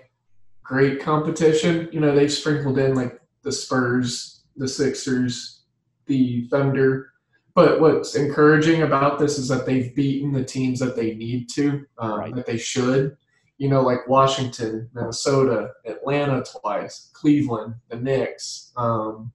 great 0.63 1.01
competition. 1.01 1.89
You 1.93 2.01
know, 2.01 2.15
they've 2.15 2.33
sprinkled 2.33 2.79
in 2.79 2.95
like 2.95 3.21
the 3.43 3.53
Spurs, 3.53 4.43
the 4.57 4.69
Sixers, 4.69 5.63
the 6.07 6.49
Thunder. 6.49 7.13
But 7.55 7.81
what's 7.81 8.15
encouraging 8.15 8.83
about 8.83 9.19
this 9.19 9.39
is 9.39 9.49
that 9.49 9.67
they've 9.67 9.95
beaten 9.95 10.33
the 10.33 10.45
teams 10.45 10.79
that 10.81 10.97
they 10.97 11.15
need 11.15 11.49
to, 11.51 11.85
um, 11.99 12.21
right. 12.21 12.35
that 12.35 12.47
they 12.47 12.57
should. 12.57 13.17
You 13.59 13.69
know, 13.69 13.83
like 13.83 14.09
Washington, 14.09 14.89
Minnesota, 14.95 15.71
Atlanta 15.85 16.43
twice, 16.43 17.11
Cleveland, 17.13 17.75
the 17.89 17.97
Knicks. 17.97 18.73
Um, 18.77 19.33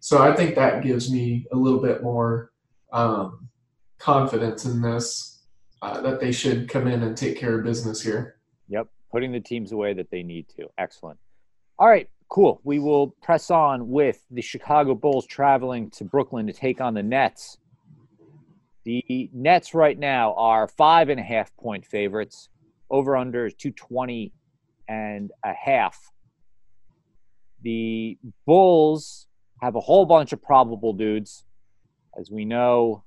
so 0.00 0.20
I 0.20 0.34
think 0.34 0.54
that 0.56 0.82
gives 0.82 1.10
me 1.10 1.46
a 1.52 1.56
little 1.56 1.80
bit 1.80 2.02
more 2.02 2.52
um, 2.92 3.48
confidence 4.02 4.64
in 4.64 4.82
this 4.82 5.44
uh, 5.80 6.00
that 6.00 6.20
they 6.20 6.32
should 6.32 6.68
come 6.68 6.88
in 6.88 7.02
and 7.04 7.16
take 7.16 7.38
care 7.38 7.58
of 7.58 7.64
business 7.64 8.02
here. 8.02 8.36
Yep, 8.68 8.88
putting 9.12 9.30
the 9.30 9.40
teams 9.40 9.72
away 9.72 9.94
that 9.94 10.10
they 10.10 10.22
need 10.22 10.48
to. 10.56 10.66
Excellent. 10.76 11.18
All 11.78 11.88
right, 11.88 12.08
cool. 12.28 12.60
We 12.64 12.80
will 12.80 13.08
press 13.22 13.50
on 13.50 13.88
with 13.88 14.24
the 14.30 14.42
Chicago 14.42 14.94
Bulls 14.94 15.26
traveling 15.26 15.90
to 15.90 16.04
Brooklyn 16.04 16.46
to 16.48 16.52
take 16.52 16.80
on 16.80 16.94
the 16.94 17.02
Nets. 17.02 17.58
The 18.84 19.30
Nets 19.32 19.72
right 19.72 19.98
now 19.98 20.34
are 20.34 20.66
five 20.66 21.08
and 21.08 21.20
a 21.20 21.22
half 21.22 21.54
point 21.56 21.86
favorites. 21.86 22.48
Over 22.90 23.16
under 23.16 23.46
is 23.46 23.54
220 23.54 24.32
and 24.88 25.30
a 25.44 25.52
half. 25.52 25.96
The 27.62 28.18
Bulls 28.46 29.28
have 29.60 29.76
a 29.76 29.80
whole 29.80 30.06
bunch 30.06 30.32
of 30.32 30.42
probable 30.42 30.92
dudes. 30.92 31.44
As 32.18 32.30
we 32.30 32.44
know, 32.44 33.04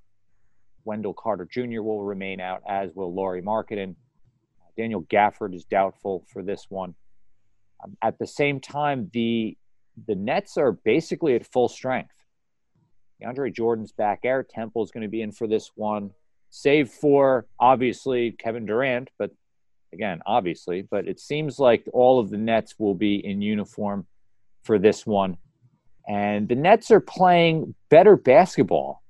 Wendell 0.86 1.14
Carter 1.14 1.48
Jr. 1.50 1.82
will 1.82 2.04
remain 2.04 2.40
out, 2.40 2.62
as 2.68 2.94
will 2.96 3.14
Lauri 3.14 3.42
Markkanen. 3.42 3.96
Daniel 4.78 5.04
Gafford 5.04 5.56
is 5.56 5.66
doubtful 5.66 6.26
for 6.32 6.44
this 6.44 6.66
one. 6.70 6.96
Um, 7.84 7.98
at 8.02 8.20
the 8.20 8.28
same 8.28 8.60
time, 8.60 9.10
the 9.14 9.58
the 10.08 10.16
Nets 10.16 10.58
are 10.58 10.74
basically 10.74 11.36
at 11.36 11.48
full 11.48 11.70
strength. 11.70 12.12
DeAndre 13.22 13.54
Jordan's 13.54 13.94
back. 13.94 14.24
Garrett 14.24 14.50
Temple 14.50 14.84
is 14.84 14.92
going 14.92 15.04
to 15.04 15.10
be 15.10 15.22
in 15.22 15.32
for 15.32 15.48
this 15.48 15.72
one, 15.76 16.12
save 16.50 16.90
for 16.90 17.48
obviously 17.60 18.32
Kevin 18.32 18.66
Durant, 18.66 19.10
but 19.18 19.32
again, 19.94 20.22
obviously, 20.26 20.82
but 20.82 21.08
it 21.08 21.20
seems 21.20 21.60
like 21.60 21.86
all 21.94 22.20
of 22.20 22.30
the 22.30 22.38
Nets 22.38 22.76
will 22.78 22.96
be 22.96 23.26
in 23.26 23.42
uniform 23.42 24.06
for 24.64 24.78
this 24.78 25.06
one. 25.06 25.38
And 26.08 26.48
the 26.48 26.56
Nets 26.56 26.92
are 26.92 27.00
playing 27.00 27.74
better 27.90 28.16
basketball 28.16 29.02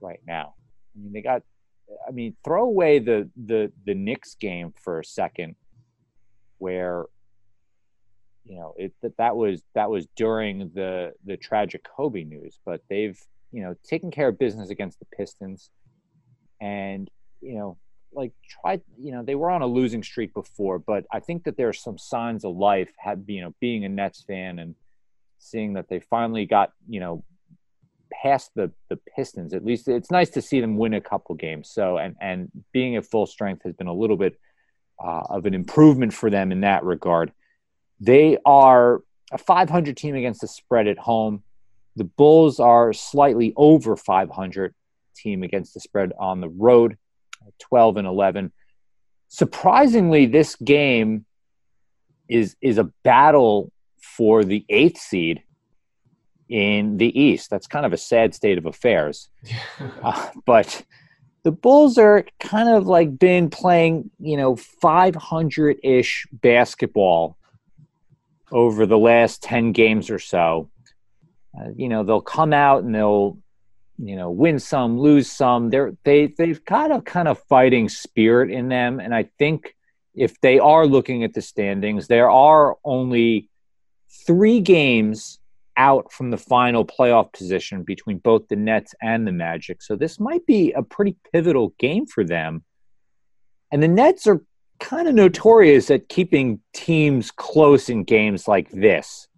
right 0.00 0.20
now. 0.26 0.54
I 0.96 1.02
mean, 1.02 1.12
they 1.12 1.22
got. 1.22 1.42
I 2.06 2.10
mean, 2.10 2.34
throw 2.44 2.64
away 2.64 2.98
the 2.98 3.28
the 3.36 3.72
the 3.84 3.94
Knicks 3.94 4.34
game 4.34 4.72
for 4.82 4.98
a 4.98 5.04
second, 5.04 5.54
where 6.58 7.04
you 8.44 8.56
know 8.56 8.74
it 8.76 8.92
that 9.02 9.16
that 9.18 9.36
was 9.36 9.62
that 9.74 9.90
was 9.90 10.06
during 10.16 10.70
the 10.74 11.12
the 11.24 11.36
tragic 11.36 11.84
Kobe 11.84 12.24
news, 12.24 12.58
but 12.64 12.82
they've 12.88 13.20
you 13.52 13.62
know 13.62 13.74
taken 13.84 14.10
care 14.10 14.28
of 14.28 14.38
business 14.38 14.70
against 14.70 14.98
the 14.98 15.06
Pistons, 15.16 15.70
and 16.60 17.10
you 17.40 17.54
know 17.54 17.76
like 18.12 18.32
try 18.48 18.80
you 18.98 19.12
know 19.12 19.22
they 19.22 19.34
were 19.34 19.50
on 19.50 19.62
a 19.62 19.66
losing 19.66 20.02
streak 20.02 20.32
before, 20.34 20.78
but 20.78 21.04
I 21.12 21.20
think 21.20 21.44
that 21.44 21.56
there 21.56 21.68
are 21.68 21.74
some 21.74 21.98
signs 21.98 22.44
of 22.44 22.56
life. 22.56 22.90
Had 22.98 23.24
you 23.26 23.42
know 23.42 23.54
being 23.60 23.84
a 23.84 23.88
Nets 23.88 24.24
fan 24.26 24.58
and 24.58 24.74
seeing 25.38 25.74
that 25.74 25.88
they 25.88 26.00
finally 26.00 26.46
got 26.46 26.72
you 26.88 27.00
know 27.00 27.24
past 28.10 28.50
the 28.54 28.72
the 28.88 28.98
Pistons. 29.14 29.52
At 29.52 29.64
least 29.64 29.88
it's 29.88 30.10
nice 30.10 30.30
to 30.30 30.42
see 30.42 30.60
them 30.60 30.76
win 30.76 30.94
a 30.94 31.00
couple 31.00 31.34
games. 31.34 31.70
So 31.70 31.98
and 31.98 32.16
and 32.20 32.50
being 32.72 32.96
at 32.96 33.06
full 33.06 33.26
strength 33.26 33.62
has 33.64 33.74
been 33.74 33.86
a 33.86 33.94
little 33.94 34.16
bit 34.16 34.38
uh, 35.02 35.22
of 35.28 35.46
an 35.46 35.54
improvement 35.54 36.14
for 36.14 36.30
them 36.30 36.52
in 36.52 36.60
that 36.62 36.84
regard. 36.84 37.32
They 38.00 38.38
are 38.44 39.02
a 39.32 39.38
500 39.38 39.96
team 39.96 40.14
against 40.14 40.40
the 40.40 40.48
spread 40.48 40.86
at 40.86 40.98
home. 40.98 41.42
The 41.96 42.04
Bulls 42.04 42.60
are 42.60 42.92
slightly 42.92 43.52
over 43.56 43.96
500 43.96 44.74
team 45.16 45.42
against 45.42 45.74
the 45.74 45.80
spread 45.80 46.12
on 46.18 46.40
the 46.40 46.48
road, 46.48 46.98
12 47.58 47.96
and 47.96 48.06
11. 48.06 48.52
Surprisingly, 49.28 50.26
this 50.26 50.56
game 50.56 51.24
is 52.28 52.56
is 52.60 52.78
a 52.78 52.90
battle 53.04 53.72
for 54.00 54.44
the 54.44 54.64
eighth 54.68 54.98
seed 54.98 55.42
in 56.48 56.96
the 56.96 57.18
East. 57.18 57.50
That's 57.50 57.66
kind 57.66 57.86
of 57.86 57.92
a 57.92 57.96
sad 57.98 58.34
state 58.34 58.58
of 58.58 58.66
affairs. 58.66 59.28
uh, 60.02 60.30
but 60.44 60.84
the 61.42 61.52
Bulls 61.52 61.98
are 61.98 62.24
kind 62.40 62.68
of 62.68 62.86
like 62.86 63.18
been 63.18 63.50
playing, 63.50 64.10
you 64.18 64.36
know, 64.36 64.56
500 64.56 65.78
ish 65.82 66.26
basketball 66.32 67.36
over 68.50 68.86
the 68.86 68.98
last 68.98 69.42
10 69.42 69.72
games 69.72 70.10
or 70.10 70.18
so. 70.18 70.70
Uh, 71.58 71.70
you 71.74 71.88
know, 71.88 72.02
they'll 72.02 72.20
come 72.20 72.52
out 72.52 72.84
and 72.84 72.94
they'll, 72.94 73.38
you 73.98 74.16
know, 74.16 74.30
win 74.30 74.58
some, 74.58 74.98
lose 74.98 75.30
some. 75.30 75.70
They're, 75.70 75.96
they, 76.04 76.26
they've 76.26 76.64
got 76.64 76.90
a 76.90 77.00
kind 77.00 77.28
of 77.28 77.42
fighting 77.44 77.88
spirit 77.88 78.50
in 78.50 78.68
them. 78.68 79.00
And 79.00 79.14
I 79.14 79.28
think 79.38 79.74
if 80.14 80.40
they 80.40 80.58
are 80.58 80.86
looking 80.86 81.24
at 81.24 81.34
the 81.34 81.42
standings, 81.42 82.08
there 82.08 82.30
are 82.30 82.76
only 82.84 83.48
three 84.26 84.60
games 84.60 85.38
out 85.76 86.12
from 86.12 86.30
the 86.30 86.36
final 86.36 86.84
playoff 86.84 87.32
position 87.32 87.82
between 87.82 88.18
both 88.18 88.48
the 88.48 88.56
Nets 88.56 88.94
and 89.02 89.26
the 89.26 89.32
Magic. 89.32 89.82
So 89.82 89.96
this 89.96 90.18
might 90.18 90.46
be 90.46 90.72
a 90.72 90.82
pretty 90.82 91.16
pivotal 91.32 91.74
game 91.78 92.06
for 92.06 92.24
them. 92.24 92.64
And 93.72 93.82
the 93.82 93.88
Nets 93.88 94.26
are 94.26 94.42
kind 94.78 95.08
of 95.08 95.14
notorious 95.14 95.90
at 95.90 96.08
keeping 96.08 96.60
teams 96.72 97.30
close 97.30 97.88
in 97.88 98.04
games 98.04 98.46
like 98.46 98.70
this, 98.70 99.28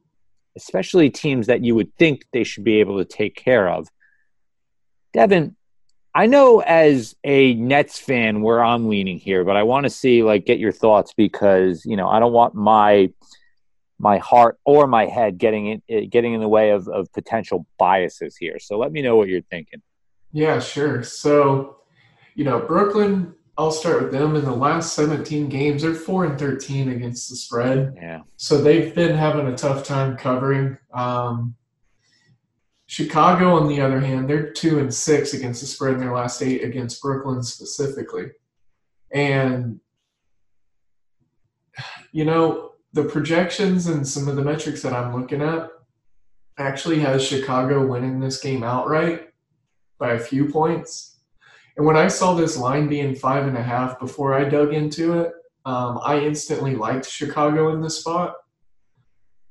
especially 0.57 1.11
teams 1.11 1.47
that 1.47 1.65
you 1.65 1.75
would 1.75 1.95
think 1.97 2.27
they 2.33 2.45
should 2.45 2.65
be 2.65 2.81
able 2.81 2.99
to 2.99 3.05
take 3.05 3.37
care 3.37 3.69
of. 3.69 3.89
Devin, 5.13 5.57
I 6.15 6.27
know 6.27 6.61
as 6.61 7.15
a 7.25 7.55
Nets 7.55 7.99
fan 7.99 8.43
where 8.43 8.63
I'm 8.63 8.89
leaning 8.89 9.19
here, 9.19 9.45
but 9.45 9.57
I 9.57 9.63
want 9.63 9.85
to 9.85 9.91
see 9.91 10.23
like 10.23 10.47
get 10.47 10.59
your 10.59 10.73
thoughts 10.73 11.13
because, 11.17 11.85
you 11.85 11.97
know, 11.97 12.09
I 12.09 12.19
don't 12.19 12.33
want 12.33 12.55
my 12.55 13.13
my 13.99 14.19
heart 14.19 14.59
or 14.65 14.87
my 14.87 15.07
head 15.07 15.39
getting 15.39 15.67
in 15.67 15.83
eh, 15.89 16.05
getting 16.05 16.35
in 16.35 16.41
the 16.41 16.49
way 16.49 16.71
of, 16.71 16.89
of 16.89 17.13
potential 17.13 17.67
biases 17.79 18.37
here. 18.37 18.59
So 18.59 18.79
let 18.79 18.93
me 18.93 19.03
know 19.03 19.17
what 19.17 19.29
you're 19.29 19.43
thinking. 19.43 19.83
Yeah, 20.33 20.61
sure. 20.61 21.03
So, 21.03 21.79
you 22.35 22.45
know, 22.45 22.61
Brooklyn, 22.61 23.35
I'll 23.57 23.73
start 23.73 24.03
with 24.03 24.13
them. 24.13 24.37
In 24.37 24.45
the 24.45 24.55
last 24.55 24.95
17 24.95 25.49
games, 25.49 25.83
they're 25.83 25.95
four 25.95 26.25
and 26.25 26.39
13 26.39 26.91
against 26.91 27.29
the 27.29 27.37
spread. 27.37 27.95
Yeah. 27.97 28.21
So 28.37 28.61
they've 28.61 28.95
been 28.95 29.17
having 29.17 29.49
a 29.49 29.57
tough 29.57 29.85
time 29.85 30.17
covering. 30.17 30.79
Um, 30.93 31.57
Chicago, 32.87 33.57
on 33.57 33.69
the 33.69 33.81
other 33.81 34.01
hand, 34.01 34.31
they're 34.31 34.51
two 34.53 34.79
and 34.79 34.95
six 34.95 35.35
against 35.35 35.61
the 35.61 35.67
spread 35.67 35.95
in 35.95 36.01
their 36.01 36.15
last 36.15 36.41
eight 36.41 36.63
against 36.63 37.03
Brooklyn 37.03 37.43
specifically. 37.43 38.31
And 39.13 39.81
you 42.13 42.25
know, 42.25 42.68
the 42.99 43.09
projections 43.09 43.87
and 43.87 44.07
some 44.07 44.27
of 44.27 44.35
the 44.35 44.43
metrics 44.43 44.83
that 44.83 44.93
I'm 44.93 45.15
looking 45.15 45.41
at 45.41 45.71
actually 46.59 46.99
has 46.99 47.25
Chicago 47.25 47.87
winning 47.87 48.19
this 48.19 48.41
game 48.41 48.65
outright 48.65 49.29
by 50.01 50.15
a 50.15 50.19
few 50.19 50.51
points. 50.51 51.21
And 51.77 51.87
when 51.87 51.97
I 51.97 52.09
saw 52.09 52.35
this 52.35 52.57
line 52.57 52.89
being 52.89 53.15
five 53.15 53.47
and 53.47 53.57
a 53.57 53.63
half 53.63 54.01
before 54.01 54.35
I 54.35 54.49
dug 54.49 54.75
into 54.75 55.21
it, 55.21 55.33
um, 55.65 56.01
I 56.03 56.19
instantly 56.19 56.75
liked 56.75 57.09
Chicago 57.09 57.73
in 57.73 57.81
this 57.81 58.01
spot. 58.01 58.35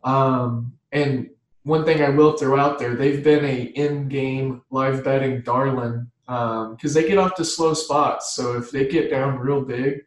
Um, 0.04 0.74
and 0.92 1.30
one 1.64 1.86
thing 1.86 2.02
I 2.02 2.10
will 2.10 2.36
throw 2.36 2.60
out 2.60 2.80
there, 2.80 2.96
they've 2.96 3.24
been 3.24 3.46
a 3.46 3.62
in-game 3.62 4.62
live 4.72 5.06
betting 5.06 5.42
darling 5.42 6.12
because 6.26 6.96
um, 6.98 7.02
they 7.02 7.08
get 7.08 7.18
off 7.18 7.36
to 7.36 7.46
slow 7.46 7.74
spots. 7.74 8.36
So 8.36 8.58
if 8.58 8.72
they 8.72 8.90
get 8.90 9.10
down 9.10 9.40
real 9.40 9.62
big, 9.62 10.02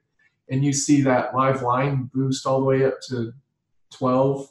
and 0.50 0.64
you 0.64 0.73
see 0.73 1.02
that 1.02 1.35
live 1.35 1.62
line 1.62 2.11
boost 2.12 2.47
all 2.47 2.61
the 2.61 2.66
way 2.66 2.85
up 2.85 3.00
to 3.09 3.33
12, 3.92 4.49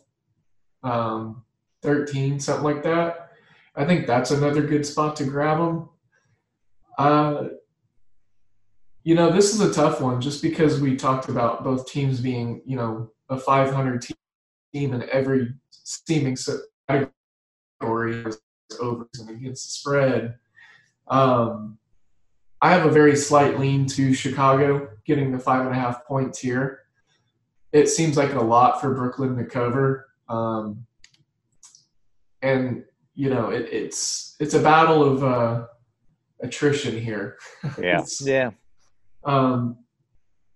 um, 0.84 1.44
13, 1.82 2.39
something 2.39 2.63
like 2.63 2.84
that. 2.84 3.32
I 3.75 3.86
think 3.86 4.08
that's 4.08 4.32
another 4.32 4.62
good 4.62 4.86
spot 4.86 5.15
to 5.18 5.25
grab 5.25 5.58
them. 5.58 5.89
Uh, 6.98 7.50
you 9.03 9.15
know, 9.15 9.32
this 9.32 9.53
is 9.53 9.62
a 9.62 9.74
tough 9.74 10.01
one 10.01 10.22
just 10.22 10.41
because 10.41 10.82
we 10.82 10.96
talked 10.96 11.29
about 11.29 11.63
both 11.63 11.88
teams 11.88 12.20
being, 12.20 12.62
you 12.65 12.75
know, 12.75 13.12
a 13.29 13.38
500 13.38 14.01
team 14.01 14.15
in 14.94 15.10
every 15.10 15.53
seeming 15.72 16.38
category 16.88 18.24
is 18.24 18.39
overs 18.79 19.08
and 19.20 19.29
against 19.29 19.65
the 19.65 19.72
spread. 19.72 20.36
Um, 21.08 21.78
I 22.62 22.72
have 22.72 22.86
a 22.86 22.92
very 22.92 23.16
slight 23.16 23.60
lean 23.60 23.86
to 23.88 24.13
Chicago 24.13 24.89
getting 25.06 25.32
the 25.32 25.39
five 25.39 25.66
and 25.66 25.75
a 25.75 25.80
half 25.80 26.06
points 26.06 26.39
here. 26.39 26.82
It 27.72 27.88
seems 27.88 28.18
like 28.18 28.34
a 28.34 28.42
lot 28.42 28.82
for 28.82 28.94
Brooklyn 28.94 29.38
to 29.38 29.46
cover, 29.46 30.10
um, 30.28 30.86
and 32.42 32.84
you 33.13 33.30
know 33.30 33.50
it, 33.50 33.70
it's 33.72 34.36
it's 34.39 34.56
a 34.56 34.60
battle 34.60 35.04
of 35.04 35.24
uh, 35.24 35.68
attrition 36.42 37.00
here. 37.00 37.38
Yeah, 37.82 38.04
yeah. 38.22 38.51
Um, 39.24 39.78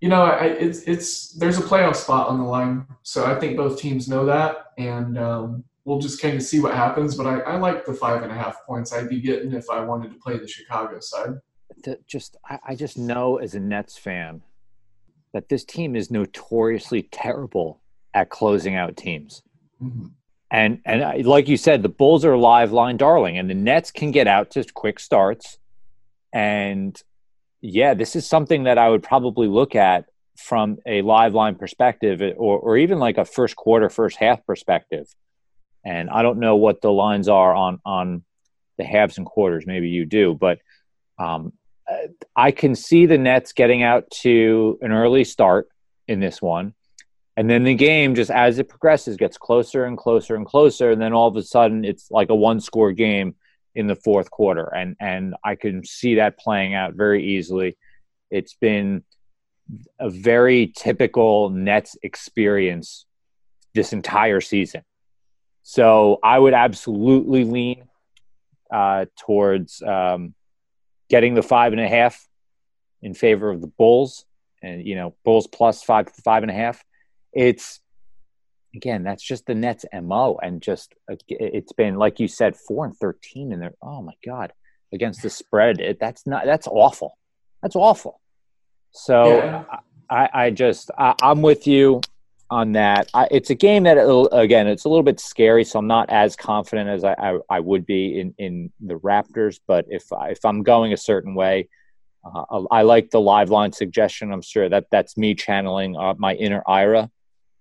you 0.01 0.10
know, 0.10 0.24
I, 0.24 0.45
it's 0.45 0.81
it's 0.81 1.33
there's 1.33 1.57
a 1.57 1.62
playoff 1.62 1.95
spot 1.95 2.27
on 2.27 2.38
the 2.38 2.43
line, 2.43 2.86
so 3.03 3.25
I 3.25 3.39
think 3.39 3.55
both 3.55 3.79
teams 3.79 4.10
know 4.10 4.25
that, 4.25 4.72
and 4.77 5.17
um, 5.17 5.63
we'll 5.86 6.00
just 6.00 6.22
kind 6.22 6.36
of 6.36 6.43
see 6.43 6.60
what 6.60 6.74
happens. 6.74 7.15
But 7.15 7.27
I, 7.27 7.39
I 7.39 7.57
like 7.57 7.86
the 7.86 7.93
five 7.93 8.24
and 8.24 8.31
a 8.31 8.36
half 8.36 8.65
points 8.65 8.91
I'd 8.91 9.07
be 9.07 9.22
getting 9.22 9.53
if 9.53 9.69
I 9.69 9.79
wanted 9.79 10.12
to 10.12 10.19
play 10.19 10.38
the 10.38 10.48
Chicago 10.48 11.00
side. 11.00 11.36
The, 11.83 11.99
just 12.07 12.37
I, 12.49 12.59
I 12.69 12.75
just 12.75 12.97
know 12.97 13.37
as 13.37 13.55
a 13.55 13.59
Nets 13.59 13.97
fan 13.97 14.41
that 15.33 15.49
this 15.49 15.63
team 15.63 15.95
is 15.95 16.11
notoriously 16.11 17.03
terrible 17.03 17.81
at 18.13 18.29
closing 18.29 18.75
out 18.75 18.95
teams. 18.95 19.41
Mm-hmm. 19.81 20.07
And 20.51 20.81
and 20.85 21.03
I, 21.03 21.17
like 21.17 21.47
you 21.47 21.57
said, 21.57 21.81
the 21.81 21.89
Bulls 21.89 22.23
are 22.25 22.33
a 22.33 22.39
live 22.39 22.71
line 22.71 22.97
darling, 22.97 23.37
and 23.37 23.49
the 23.49 23.55
Nets 23.55 23.91
can 23.91 24.11
get 24.11 24.27
out 24.27 24.51
to 24.51 24.63
quick 24.73 24.99
starts. 24.99 25.57
And 26.31 27.01
yeah, 27.61 27.93
this 27.93 28.15
is 28.15 28.27
something 28.27 28.63
that 28.63 28.77
I 28.77 28.89
would 28.89 29.03
probably 29.03 29.47
look 29.47 29.75
at 29.75 30.05
from 30.37 30.77
a 30.85 31.01
live 31.01 31.33
line 31.33 31.55
perspective 31.55 32.21
or, 32.37 32.59
or 32.59 32.77
even 32.77 32.99
like 32.99 33.17
a 33.17 33.25
first 33.25 33.55
quarter, 33.55 33.89
first 33.89 34.17
half 34.17 34.45
perspective. 34.45 35.07
And 35.85 36.09
I 36.09 36.21
don't 36.21 36.39
know 36.39 36.55
what 36.55 36.81
the 36.81 36.91
lines 36.91 37.27
are 37.27 37.53
on, 37.53 37.79
on 37.85 38.23
the 38.77 38.83
halves 38.83 39.17
and 39.17 39.25
quarters. 39.25 39.65
Maybe 39.65 39.89
you 39.89 40.05
do, 40.05 40.33
but 40.33 40.59
um, 41.17 41.53
I 42.35 42.51
can 42.51 42.75
see 42.75 43.05
the 43.05 43.17
Nets 43.17 43.53
getting 43.53 43.83
out 43.83 44.09
to 44.21 44.77
an 44.81 44.91
early 44.91 45.23
start 45.23 45.69
in 46.07 46.19
this 46.19 46.41
one. 46.41 46.73
And 47.35 47.50
then 47.50 47.63
the 47.63 47.73
game, 47.73 48.13
just 48.13 48.29
as 48.29 48.59
it 48.59 48.69
progresses, 48.69 49.17
gets 49.17 49.38
closer 49.38 49.85
and 49.85 49.97
closer 49.97 50.35
and 50.35 50.45
closer. 50.45 50.91
And 50.91 51.01
then 51.01 51.13
all 51.13 51.27
of 51.27 51.35
a 51.35 51.41
sudden, 51.43 51.83
it's 51.83 52.12
like 52.12 52.29
a 52.29 52.35
one 52.35 52.59
score 52.59 52.91
game 52.91 53.35
in 53.75 53.88
the 53.88 53.95
fourth 53.95 54.29
quarter, 54.29 54.65
and 54.65 54.95
and 55.00 55.35
I 55.43 55.55
can 55.55 55.83
see 55.83 56.15
that 56.15 56.38
playing 56.38 56.73
out 56.73 56.93
very 56.93 57.25
easily. 57.35 57.77
It's 58.29 58.53
been 58.53 59.03
a 60.00 60.09
very 60.09 60.71
typical 60.75 61.50
Nets 61.50 61.97
experience 62.03 63.05
this 63.73 63.93
entire 63.93 64.41
season. 64.41 64.83
So 65.63 66.19
I 66.21 66.38
would 66.38 66.53
absolutely 66.53 67.45
lean 67.45 67.85
uh, 68.71 69.05
towards 69.17 69.81
um, 69.81 70.33
getting 71.13 71.36
the 71.36 71.43
five 71.43 71.74
and 71.74 71.79
a 71.79 71.88
half 71.88 72.27
in 73.03 73.13
favor 73.13 73.51
of 73.51 73.62
the 73.62 73.67
Bulls, 73.67 74.25
and 74.63 74.84
you 74.84 74.96
know 74.96 75.13
Bulls 75.24 75.46
plus 75.46 75.84
five 75.84 76.10
five 76.24 76.41
and 76.41 76.50
a 76.50 76.55
half. 76.55 76.84
It's 77.32 77.79
again, 78.75 79.03
that's 79.03 79.22
just 79.22 79.46
the 79.46 79.53
Nets' 79.53 79.86
mo, 79.93 80.39
and 80.41 80.60
just 80.60 80.96
uh, 81.12 81.15
it's 81.29 81.72
been 81.74 81.98
like 81.98 82.20
you 82.20 82.27
said, 82.27 82.58
four 82.58 82.84
and 82.84 82.98
thirteen, 82.98 83.53
and 83.53 83.62
they're 83.62 83.75
oh 83.79 84.01
my 84.01 84.13
god 84.25 84.53
against 84.91 85.22
the 85.22 85.29
spread. 85.29 85.79
It, 85.79 86.00
that's 86.00 86.25
not 86.25 86.46
that's 86.46 86.65
awful. 86.65 87.15
That's 87.62 87.75
awful. 87.75 88.20
So 88.89 89.38
yeah. 89.38 89.63
I, 90.10 90.29
I 90.34 90.50
just 90.50 90.89
I, 90.98 91.13
am 91.22 91.43
with 91.43 91.67
you 91.67 92.01
on 92.50 92.73
that. 92.73 93.09
I, 93.13 93.27
it's 93.31 93.50
a 93.50 93.55
game 93.55 93.83
that 93.83 93.97
again 94.31 94.67
it's 94.67 94.85
a 94.85 94.89
little 94.89 95.03
bit 95.03 95.19
scary, 95.19 95.63
so 95.63 95.79
I'm 95.79 95.88
not 95.88 96.09
as 96.09 96.35
confident 96.35 96.89
as 96.89 97.03
I, 97.03 97.13
I, 97.13 97.39
I 97.50 97.59
would 97.59 97.85
be 97.85 98.19
in 98.19 98.35
in 98.38 98.71
the 98.79 98.95
Raptors. 98.95 99.59
But 99.65 99.85
if 99.89 100.12
I, 100.12 100.29
if 100.29 100.43
I'm 100.45 100.63
going 100.63 100.93
a 100.93 100.97
certain 100.97 101.35
way. 101.35 101.69
Uh, 102.25 102.63
I 102.71 102.83
like 102.83 103.09
the 103.09 103.19
live 103.19 103.50
line 103.50 103.73
suggestion. 103.73 104.31
I'm 104.31 104.41
sure 104.41 104.69
that 104.69 104.85
that's 104.89 105.17
me 105.17 105.35
channeling 105.35 105.97
uh, 105.97 106.13
my 106.17 106.35
inner 106.35 106.63
Ira 106.65 107.12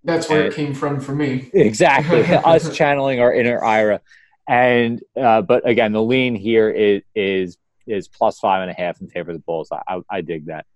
that's 0.05 0.29
where 0.29 0.45
and, 0.45 0.53
it 0.53 0.57
came 0.57 0.75
from 0.75 1.01
for 1.01 1.15
me. 1.15 1.51
Exactly, 1.53 2.23
us 2.45 2.75
channeling 2.75 3.21
our 3.21 3.33
inner 3.33 3.63
Ira, 3.63 4.01
and 4.49 5.01
uh, 5.21 5.43
but 5.43 5.69
again, 5.69 5.93
the 5.93 6.03
lean 6.03 6.35
here 6.35 6.71
is 6.71 7.03
is 7.15 7.57
is 7.87 8.09
plus 8.09 8.39
five 8.39 8.63
and 8.63 8.71
a 8.71 8.75
half 8.75 9.01
in 9.01 9.09
favor 9.09 9.31
of 9.31 9.37
the 9.37 9.43
Bulls. 9.43 9.69
I, 9.71 9.83
I, 9.89 10.01
I 10.11 10.21
dig 10.21 10.47
that. 10.47 10.67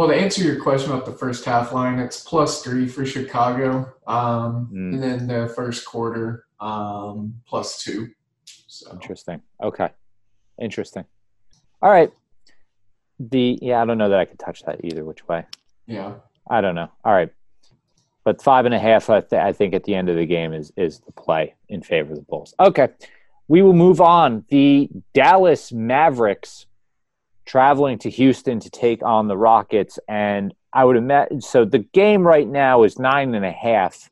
Well, 0.00 0.08
to 0.08 0.14
answer 0.14 0.42
your 0.42 0.58
question 0.58 0.90
about 0.90 1.04
the 1.04 1.12
first 1.12 1.44
half 1.44 1.74
line, 1.74 1.98
it's 1.98 2.22
plus 2.22 2.62
three 2.62 2.88
for 2.88 3.04
Chicago, 3.04 3.92
um, 4.06 4.70
mm. 4.72 4.94
and 4.94 5.02
then 5.02 5.26
the 5.26 5.52
first 5.54 5.84
quarter 5.84 6.46
um, 6.58 7.34
plus 7.46 7.84
two. 7.84 8.08
So. 8.46 8.92
Interesting. 8.92 9.42
Okay. 9.62 9.90
Interesting. 10.58 11.04
All 11.82 11.90
right. 11.90 12.10
The 13.18 13.58
yeah, 13.60 13.82
I 13.82 13.84
don't 13.84 13.98
know 13.98 14.08
that 14.08 14.18
I 14.18 14.24
could 14.24 14.38
touch 14.38 14.62
that 14.62 14.82
either. 14.82 15.04
Which 15.04 15.28
way? 15.28 15.44
Yeah. 15.84 16.14
I 16.48 16.62
don't 16.62 16.74
know. 16.74 16.90
All 17.04 17.12
right 17.12 17.30
but 18.24 18.40
five 18.40 18.64
and 18.64 18.74
a 18.74 18.78
half, 18.78 19.10
I, 19.10 19.20
th- 19.20 19.40
I 19.40 19.52
think, 19.52 19.74
at 19.74 19.84
the 19.84 19.94
end 19.94 20.08
of 20.08 20.16
the 20.16 20.26
game 20.26 20.52
is 20.52 20.72
is 20.76 21.00
the 21.00 21.12
play 21.12 21.54
in 21.68 21.82
favor 21.82 22.12
of 22.12 22.18
the 22.18 22.22
Bulls. 22.22 22.54
Okay, 22.60 22.88
we 23.48 23.60
will 23.60 23.72
move 23.72 24.00
on. 24.00 24.44
The 24.48 24.88
Dallas 25.14 25.72
Mavericks 25.72 26.66
traveling 27.46 27.98
to 27.98 28.10
Houston 28.10 28.60
to 28.60 28.70
take 28.70 29.02
on 29.02 29.28
the 29.28 29.36
Rockets, 29.36 29.98
and 30.08 30.54
I 30.72 30.84
would 30.84 30.96
imagine 30.96 31.40
so. 31.40 31.64
The 31.64 31.80
game 31.92 32.26
right 32.26 32.46
now 32.46 32.84
is 32.84 32.98
nine 32.98 33.34
and 33.34 33.44
a 33.44 33.52
half 33.52 34.10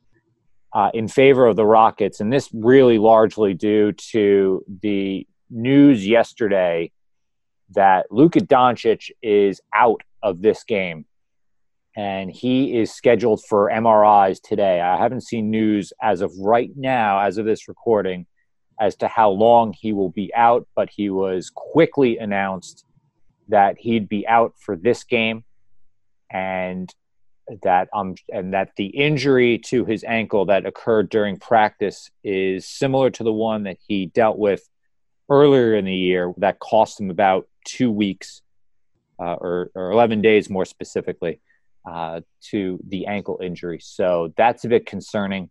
uh, 0.72 0.90
in 0.92 1.08
favor 1.08 1.46
of 1.46 1.56
the 1.56 1.66
Rockets, 1.66 2.20
and 2.20 2.32
this 2.32 2.48
really 2.52 2.98
largely 2.98 3.54
due 3.54 3.92
to 4.10 4.64
the 4.82 5.26
news 5.50 6.06
yesterday 6.06 6.90
that 7.70 8.06
Luka 8.10 8.40
Doncic 8.40 9.10
is 9.22 9.60
out 9.74 10.02
of 10.22 10.42
this 10.42 10.64
game 10.64 11.04
and 11.98 12.30
he 12.30 12.78
is 12.78 12.92
scheduled 12.92 13.44
for 13.44 13.68
MRIs 13.70 14.40
today. 14.40 14.80
I 14.80 14.96
haven't 14.96 15.22
seen 15.22 15.50
news 15.50 15.92
as 16.00 16.20
of 16.20 16.32
right 16.38 16.70
now, 16.76 17.18
as 17.18 17.38
of 17.38 17.44
this 17.44 17.66
recording, 17.66 18.24
as 18.80 18.94
to 18.96 19.08
how 19.08 19.30
long 19.30 19.74
he 19.76 19.92
will 19.92 20.10
be 20.10 20.32
out, 20.32 20.68
but 20.76 20.88
he 20.94 21.10
was 21.10 21.50
quickly 21.52 22.16
announced 22.18 22.84
that 23.48 23.78
he'd 23.78 24.08
be 24.08 24.26
out 24.26 24.54
for 24.58 24.76
this 24.76 25.04
game 25.04 25.44
and 26.30 26.94
that 27.62 27.88
um 27.94 28.14
and 28.30 28.52
that 28.52 28.72
the 28.76 28.86
injury 28.88 29.58
to 29.58 29.86
his 29.86 30.04
ankle 30.04 30.44
that 30.44 30.66
occurred 30.66 31.08
during 31.08 31.38
practice 31.38 32.10
is 32.22 32.68
similar 32.68 33.08
to 33.08 33.24
the 33.24 33.32
one 33.32 33.62
that 33.62 33.78
he 33.86 34.06
dealt 34.06 34.38
with 34.38 34.68
earlier 35.30 35.74
in 35.74 35.84
the 35.84 35.94
year 35.94 36.32
that 36.36 36.58
cost 36.58 37.00
him 37.00 37.10
about 37.10 37.48
two 37.64 37.90
weeks 37.90 38.42
uh, 39.20 39.34
or, 39.34 39.70
or 39.74 39.90
11 39.90 40.22
days 40.22 40.48
more 40.48 40.64
specifically 40.64 41.40
uh, 41.90 42.20
to 42.40 42.78
the 42.88 43.06
ankle 43.06 43.40
injury. 43.42 43.78
So 43.80 44.32
that's 44.36 44.64
a 44.64 44.68
bit 44.68 44.86
concerning 44.86 45.50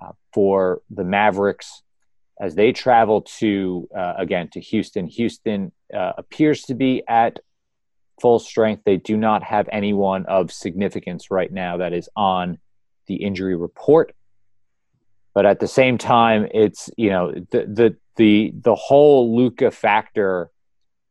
uh, 0.00 0.12
for 0.32 0.82
the 0.90 1.04
Mavericks 1.04 1.82
as 2.40 2.54
they 2.54 2.72
travel 2.72 3.20
to, 3.20 3.88
uh, 3.94 4.14
again, 4.16 4.48
to 4.52 4.60
Houston. 4.60 5.06
Houston 5.06 5.72
uh, 5.94 6.12
appears 6.16 6.62
to 6.62 6.74
be 6.74 7.02
at 7.06 7.38
full 8.20 8.38
strength. 8.38 8.82
They 8.84 8.96
do 8.96 9.16
not 9.16 9.42
have 9.42 9.68
anyone 9.70 10.24
of 10.26 10.50
significance 10.50 11.30
right 11.30 11.52
now 11.52 11.76
that 11.76 11.92
is 11.92 12.08
on 12.16 12.58
the 13.06 13.16
injury 13.16 13.56
report. 13.56 14.14
But 15.34 15.46
at 15.46 15.60
the 15.60 15.68
same 15.68 15.98
time, 15.98 16.48
it's, 16.52 16.90
you 16.96 17.10
know, 17.10 17.32
the, 17.32 17.66
the, 17.66 17.96
the, 18.16 18.52
the 18.54 18.74
whole 18.74 19.36
Luka 19.36 19.70
factor 19.70 20.50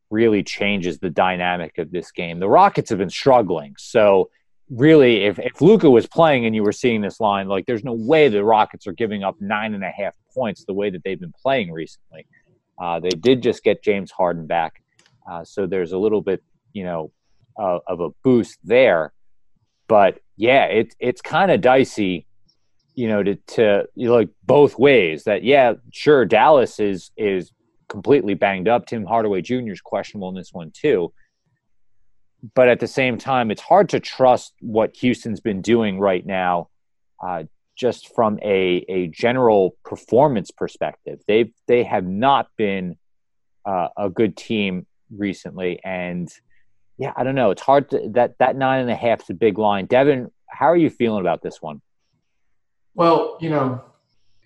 really 0.09 0.43
changes 0.43 0.97
the 0.97 1.09
dynamic 1.09 1.77
of 1.77 1.91
this 1.91 2.11
game. 2.11 2.39
The 2.39 2.49
Rockets 2.49 2.89
have 2.89 2.99
been 2.99 3.09
struggling. 3.11 3.75
So 3.77 4.31
really, 4.69 5.25
if, 5.25 5.39
if 5.39 5.62
Luka 5.62 5.89
was 5.89 6.08
playing 6.08 6.45
and 6.45 6.55
you 6.55 6.63
were 6.63 6.71
seeing 6.71 7.01
this 7.01 7.19
line, 7.19 7.47
like 7.47 7.65
there's 7.65 7.84
no 7.84 7.93
way 7.93 8.29
the 8.29 8.43
Rockets 8.43 8.88
are 8.88 8.93
giving 8.93 9.23
up 9.23 9.36
nine 9.39 9.73
and 9.73 9.84
a 9.84 9.91
half 9.91 10.15
points 10.34 10.65
the 10.65 10.73
way 10.73 10.89
that 10.89 11.03
they've 11.03 11.19
been 11.19 11.34
playing 11.41 11.71
recently. 11.71 12.25
Uh, 12.79 12.99
they 12.99 13.10
did 13.10 13.41
just 13.41 13.63
get 13.63 13.84
James 13.84 14.12
Harden 14.12 14.47
back, 14.47 14.82
uh, 15.29 15.43
so 15.43 15.67
there's 15.67 15.91
a 15.91 15.97
little 15.97 16.21
bit, 16.21 16.41
you 16.71 16.84
know, 16.84 17.12
uh, 17.60 17.79
of 17.88 17.99
a 17.99 18.10
boost 18.23 18.58
there. 18.63 19.12
But 19.88 20.19
yeah, 20.38 20.65
it's 20.65 20.95
it's 20.99 21.21
kind 21.21 21.51
of 21.51 21.60
dicey, 21.60 22.25
you 22.95 23.10
know, 23.10 23.21
to 23.21 23.36
to 23.36 23.86
you 23.95 24.08
know, 24.08 24.13
like 24.13 24.29
both 24.43 24.79
ways. 24.79 25.25
That 25.25 25.43
yeah, 25.43 25.73
sure, 25.91 26.23
Dallas 26.23 26.79
is 26.79 27.12
is 27.17 27.51
completely 27.89 28.34
banged 28.34 28.69
up. 28.69 28.86
Tim 28.86 29.03
Hardaway 29.03 29.41
Jr. 29.41 29.71
is 29.71 29.82
questionable 29.82 30.29
in 30.29 30.36
this 30.36 30.53
one 30.53 30.71
too 30.71 31.12
but 32.56 32.69
at 32.69 32.80
the 32.80 32.88
same 32.88 33.17
time, 33.17 33.52
it's 33.52 33.62
hard 33.62 33.89
to 33.89 33.99
trust 33.99 34.54
what 34.62 34.95
Houston's 34.97 35.39
been 35.39 35.62
doing 35.62 35.99
right 35.99 36.25
now, 36.25 36.69
uh, 37.23 37.43
just 37.78 38.13
from 38.15 38.39
a, 38.41 38.86
a 38.88 39.08
general 39.08 39.75
performance 39.84 40.52
perspective. 40.52 41.19
They've 41.28 41.52
they 41.67 41.84
have 41.84 42.06
not 42.06 42.47
been 42.58 42.97
uh, 43.65 43.89
a 43.97 44.10
good 44.10 44.38
team 44.38 44.86
recently, 45.15 45.80
and 45.84 46.30
yeah, 46.97 47.13
I 47.15 47.23
don't 47.23 47.36
know. 47.36 47.52
It's 47.52 47.62
hard 47.62 47.89
to 47.91 48.10
that 48.13 48.38
that 48.39 48.56
nine 48.56 48.82
and 48.82 48.91
a 48.91 48.95
half 48.95 49.21
is 49.23 49.30
a 49.30 49.34
big 49.34 49.58
line. 49.58 49.86
Devin, 49.86 50.32
how 50.47 50.67
are 50.67 50.78
you 50.78 50.89
feeling 50.89 51.21
about 51.21 51.41
this 51.41 51.62
one? 51.62 51.82
Well, 52.95 53.38
you 53.41 53.49
know, 53.49 53.84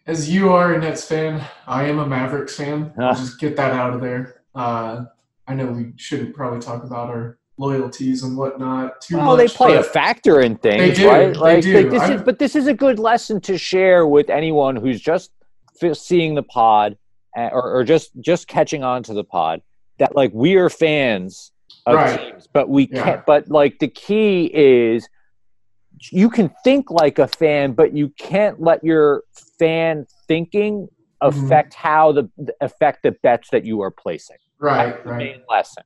as 0.05 0.29
you 0.29 0.51
are 0.51 0.73
a 0.73 0.79
Nets 0.79 1.05
fan, 1.05 1.45
I 1.67 1.85
am 1.85 1.99
a 1.99 2.07
Mavericks 2.07 2.55
fan. 2.55 2.93
I'll 2.99 3.15
just 3.15 3.39
get 3.39 3.55
that 3.57 3.71
out 3.71 3.93
of 3.93 4.01
there. 4.01 4.41
Uh, 4.55 5.05
I 5.47 5.55
know 5.55 5.67
we 5.67 5.93
shouldn't 5.97 6.35
probably 6.35 6.59
talk 6.59 6.83
about 6.83 7.09
our 7.09 7.37
loyalties 7.57 8.23
and 8.23 8.35
whatnot 8.37 8.99
too 9.01 9.17
well, 9.17 9.37
much. 9.37 9.51
they 9.51 9.55
play 9.55 9.75
a 9.75 9.83
factor 9.83 10.41
in 10.41 10.57
things, 10.57 10.97
They 10.97 11.03
do, 11.03 11.07
right? 11.09 11.33
they 11.33 11.39
Like, 11.39 11.63
do. 11.63 11.89
this 11.89 12.09
is, 12.09 12.21
but 12.23 12.39
this 12.39 12.55
is 12.55 12.67
a 12.67 12.73
good 12.73 12.97
lesson 12.99 13.39
to 13.41 13.57
share 13.57 14.07
with 14.07 14.29
anyone 14.29 14.75
who's 14.75 14.99
just 14.99 15.31
f- 15.81 15.95
seeing 15.97 16.35
the 16.35 16.43
pod 16.43 16.97
or, 17.35 17.77
or 17.79 17.83
just 17.83 18.11
just 18.19 18.47
catching 18.47 18.83
on 18.83 19.03
to 19.03 19.13
the 19.13 19.23
pod. 19.23 19.61
That 19.99 20.15
like 20.15 20.31
we 20.33 20.55
are 20.55 20.69
fans 20.69 21.51
of 21.85 21.95
Right. 21.95 22.19
teams, 22.19 22.47
but 22.51 22.69
we 22.69 22.89
Yeah. 22.91 23.03
can't. 23.03 23.25
But 23.25 23.49
like 23.49 23.79
the 23.79 23.87
key 23.87 24.49
is 24.53 25.07
you 26.11 26.29
can 26.29 26.51
think 26.63 26.89
like 26.91 27.19
a 27.19 27.27
fan, 27.27 27.73
but 27.73 27.93
you 27.93 28.09
can't 28.17 28.59
let 28.61 28.83
your 28.83 29.23
fan 29.59 30.05
thinking 30.27 30.87
Mhm. 31.23 31.45
affect 31.45 31.73
how 31.75 32.11
the 32.11 32.29
affect 32.61 33.03
the 33.03 33.11
bets 33.11 33.49
that 33.51 33.63
you 33.65 33.81
are 33.81 33.91
placing. 33.91 34.37
right, 34.59 34.91
That's 34.93 35.03
the 35.03 35.09
right. 35.11 35.17
main 35.17 35.41
lesson. 35.49 35.83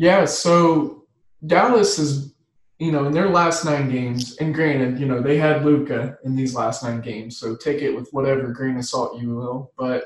Yeah, 0.00 0.26
so 0.26 1.06
Dallas 1.44 1.98
is, 1.98 2.32
you 2.78 2.92
know, 2.92 3.06
in 3.06 3.12
their 3.12 3.30
last 3.30 3.64
nine 3.64 3.90
games, 3.90 4.36
and 4.36 4.54
granted, 4.54 5.00
you 5.00 5.06
know, 5.06 5.20
they 5.20 5.36
had 5.36 5.64
Luka 5.64 6.16
in 6.22 6.36
these 6.36 6.54
last 6.54 6.84
nine 6.84 7.00
games, 7.00 7.36
so 7.36 7.56
take 7.56 7.82
it 7.82 7.90
with 7.90 8.08
whatever 8.12 8.52
grain 8.52 8.76
of 8.76 8.84
salt 8.84 9.20
you 9.20 9.34
will. 9.34 9.72
But 9.76 10.04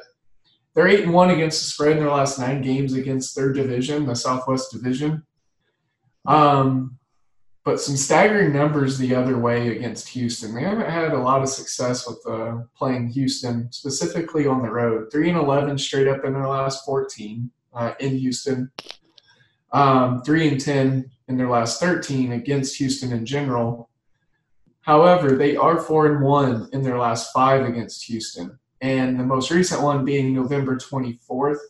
they're 0.73 0.89
eight 0.89 1.05
and 1.05 1.13
one 1.13 1.29
against 1.29 1.61
the 1.61 1.69
spread 1.69 1.99
in 1.99 1.99
their 1.99 2.11
last 2.11 2.39
nine 2.39 2.63
games 2.63 2.95
against 2.95 3.37
their 3.37 3.53
division, 3.53 4.07
the 4.07 4.17
Southwest 4.17 4.73
Division. 4.73 5.25
Um, 6.25 6.97
but 7.63 7.79
some 7.79 7.99
staggering 7.99 8.55
numbers 8.55 8.97
the 8.97 9.15
other 9.15 9.39
way 9.39 9.77
against 9.77 10.09
Houston. 10.09 10.55
They 10.55 10.63
haven't 10.63 10.89
had 10.89 11.13
a 11.13 11.19
lot 11.19 11.43
of 11.43 11.51
success 11.51 12.09
with 12.09 12.27
uh, 12.27 12.63
playing 12.75 13.09
Houston, 13.09 13.71
specifically 13.71 14.47
on 14.47 14.63
the 14.63 14.71
road. 14.71 15.13
Three 15.13 15.29
and 15.29 15.39
eleven 15.39 15.77
straight 15.77 16.09
up 16.09 16.25
in 16.25 16.33
their 16.33 16.49
last 16.49 16.87
fourteen 16.87 17.51
uh, 17.75 17.93
in 18.01 18.17
Houston 18.17 18.71
um, 19.73 20.23
three 20.23 20.49
and 20.49 20.61
ten 20.61 21.11
in 21.29 21.37
their 21.37 21.49
last 21.49 21.81
thirteen 21.81 22.33
against 22.33 22.77
Houston 22.77 23.13
in 23.13 23.25
general. 23.25 23.89
However, 24.83 25.37
they 25.37 25.57
are 25.57 25.81
four 25.81 26.07
and 26.07 26.23
one 26.25 26.69
in 26.73 26.83
their 26.83 26.99
last 26.99 27.33
five 27.33 27.65
against 27.65 28.05
Houston, 28.05 28.59
and 28.81 29.19
the 29.19 29.25
most 29.25 29.51
recent 29.51 29.83
one 29.83 30.05
being 30.05 30.35
November 30.35 30.77
twenty 30.77 31.19
fourth. 31.27 31.61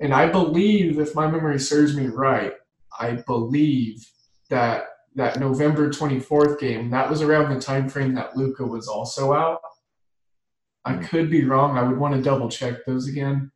And 0.00 0.14
I 0.14 0.28
believe, 0.28 0.98
if 0.98 1.14
my 1.14 1.30
memory 1.30 1.58
serves 1.58 1.96
me 1.96 2.06
right, 2.06 2.54
I 2.98 3.22
believe 3.26 4.04
that 4.48 4.84
that 5.14 5.40
November 5.40 5.90
twenty 5.90 6.20
fourth 6.20 6.58
game 6.60 6.90
that 6.90 7.08
was 7.08 7.22
around 7.22 7.54
the 7.54 7.60
time 7.60 7.88
frame 7.88 8.14
that 8.14 8.36
Luka 8.36 8.64
was 8.64 8.88
also 8.88 9.32
out. 9.32 9.60
I 10.84 10.96
could 10.96 11.30
be 11.30 11.44
wrong. 11.44 11.76
I 11.76 11.82
would 11.82 11.98
want 11.98 12.14
to 12.14 12.22
double 12.22 12.48
check 12.48 12.84
those 12.86 13.06
again 13.06 13.52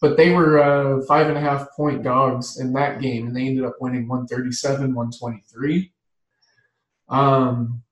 but 0.00 0.16
they 0.16 0.30
were 0.32 0.58
uh, 0.58 1.04
five 1.06 1.28
and 1.28 1.38
a 1.38 1.40
half 1.40 1.70
point 1.74 2.02
dogs 2.02 2.60
in 2.60 2.72
that 2.74 3.00
game, 3.00 3.26
and 3.26 3.36
they 3.36 3.46
ended 3.46 3.64
up 3.64 3.76
winning 3.80 4.08
137, 4.08 4.94
123. 4.94 5.92
Um, 7.08 7.82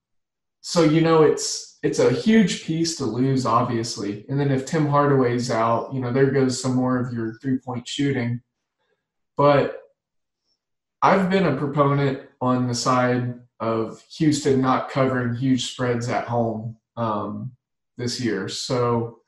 so 0.61 0.83
you 0.83 1.01
know 1.01 1.23
it's 1.23 1.79
it's 1.83 1.99
a 1.99 2.11
huge 2.11 2.65
piece 2.65 2.97
to 2.97 3.05
lose, 3.05 3.47
obviously. 3.47 4.25
And 4.29 4.41
then 4.41 4.51
if 4.51 4.65
Tim 4.65 4.87
Hardaway's 4.87 5.51
out, 5.51 5.93
you 5.93 6.01
know 6.01 6.13
there 6.13 6.31
goes 6.31 6.61
some 6.61 6.75
more 6.75 6.99
of 6.99 7.13
your 7.13 7.39
three 7.41 7.59
point 7.59 7.87
shooting. 7.87 8.41
But 9.37 9.81
I've 11.03 11.29
been 11.29 11.47
a 11.47 11.57
proponent 11.57 12.21
on 12.41 12.67
the 12.67 12.75
side 12.75 13.35
of 13.61 14.03
Houston 14.17 14.61
not 14.61 14.91
covering 14.91 15.35
huge 15.35 15.73
spreads 15.73 16.09
at 16.09 16.27
home 16.27 16.77
um, 16.97 17.53
this 17.97 18.21
year. 18.21 18.49
So 18.49 19.19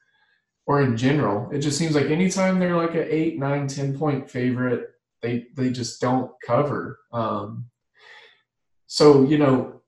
or 0.66 0.82
in 0.82 0.96
general. 0.96 1.48
It 1.50 1.60
just 1.60 1.78
seems 1.78 1.94
like 1.94 2.06
anytime 2.06 2.58
they're 2.58 2.76
like 2.76 2.94
an 2.94 3.06
eight, 3.08 3.38
nine, 3.38 3.66
ten 3.68 3.96
point 3.96 4.30
favorite, 4.30 4.90
they 5.22 5.46
they 5.54 5.70
just 5.70 6.00
don't 6.00 6.30
cover. 6.44 6.98
Um, 7.12 7.66
so 8.86 9.24
you 9.24 9.38
know, 9.38 9.82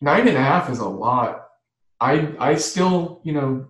nine 0.00 0.28
and 0.28 0.36
a 0.36 0.42
half 0.42 0.68
is 0.68 0.80
a 0.80 0.88
lot. 0.88 1.46
I 2.00 2.34
I 2.38 2.56
still 2.56 3.20
you 3.24 3.32
know 3.32 3.68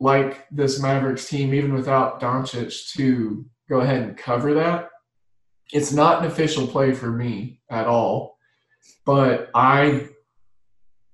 like 0.00 0.46
this 0.50 0.80
Mavericks 0.80 1.28
team 1.28 1.54
even 1.54 1.72
without 1.72 2.20
Doncic 2.20 2.92
to 2.94 3.44
go 3.68 3.80
ahead 3.80 4.02
and 4.02 4.16
cover 4.16 4.54
that. 4.54 4.88
It's 5.72 5.92
not 5.92 6.20
an 6.20 6.30
official 6.30 6.66
play 6.66 6.92
for 6.92 7.10
me 7.10 7.60
at 7.70 7.86
all, 7.86 8.36
but 9.06 9.50
I 9.54 10.08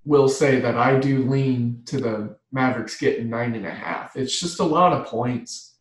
will 0.09 0.29
say 0.29 0.59
that 0.59 0.75
I 0.75 0.99
do 0.99 1.29
lean 1.29 1.83
to 1.85 2.01
the 2.01 2.37
Mavericks 2.51 2.99
getting 2.99 3.29
nine 3.29 3.55
and 3.55 3.66
a 3.66 3.71
half. 3.71 4.16
It's 4.16 4.40
just 4.40 4.59
a 4.59 4.64
lot 4.64 4.94
of 4.94 5.07
points, 5.07 5.77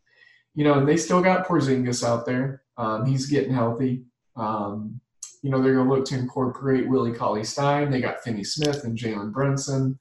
you 0.54 0.66
know. 0.66 0.74
And 0.74 0.88
they 0.88 0.98
still 0.98 1.22
got 1.22 1.48
Porzingis 1.48 2.06
out 2.06 2.26
there. 2.26 2.63
Um, 2.78 3.06
he's 3.06 3.28
getting 3.28 3.54
healthy. 3.54 4.04
Um, 4.36 5.00
you 5.42 5.50
know, 5.50 5.62
they're 5.62 5.76
going 5.76 5.88
to 5.88 5.94
look 5.94 6.06
to 6.08 6.16
incorporate 6.16 6.90
Willie 6.90 7.13
Cauley 7.13 7.46
Stein. 7.46 7.90
They 7.90 8.02
got 8.02 8.22
Finney 8.22 8.44
Smith 8.44 8.84
and 8.84 8.98
Jalen 8.98 9.32
Brunson, 9.32 9.98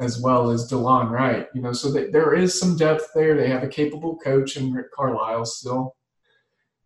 as 0.00 0.20
well 0.20 0.50
as 0.50 0.68
DeLon 0.68 1.10
Wright. 1.10 1.46
You 1.54 1.62
know, 1.62 1.72
so 1.72 1.92
they, 1.92 2.10
there 2.10 2.34
is 2.34 2.58
some 2.58 2.76
depth 2.76 3.12
there. 3.14 3.36
They 3.36 3.48
have 3.48 3.62
a 3.62 3.68
capable 3.68 4.18
coach 4.18 4.56
in 4.56 4.72
Rick 4.72 4.92
Carlisle 4.92 5.44
still. 5.44 5.94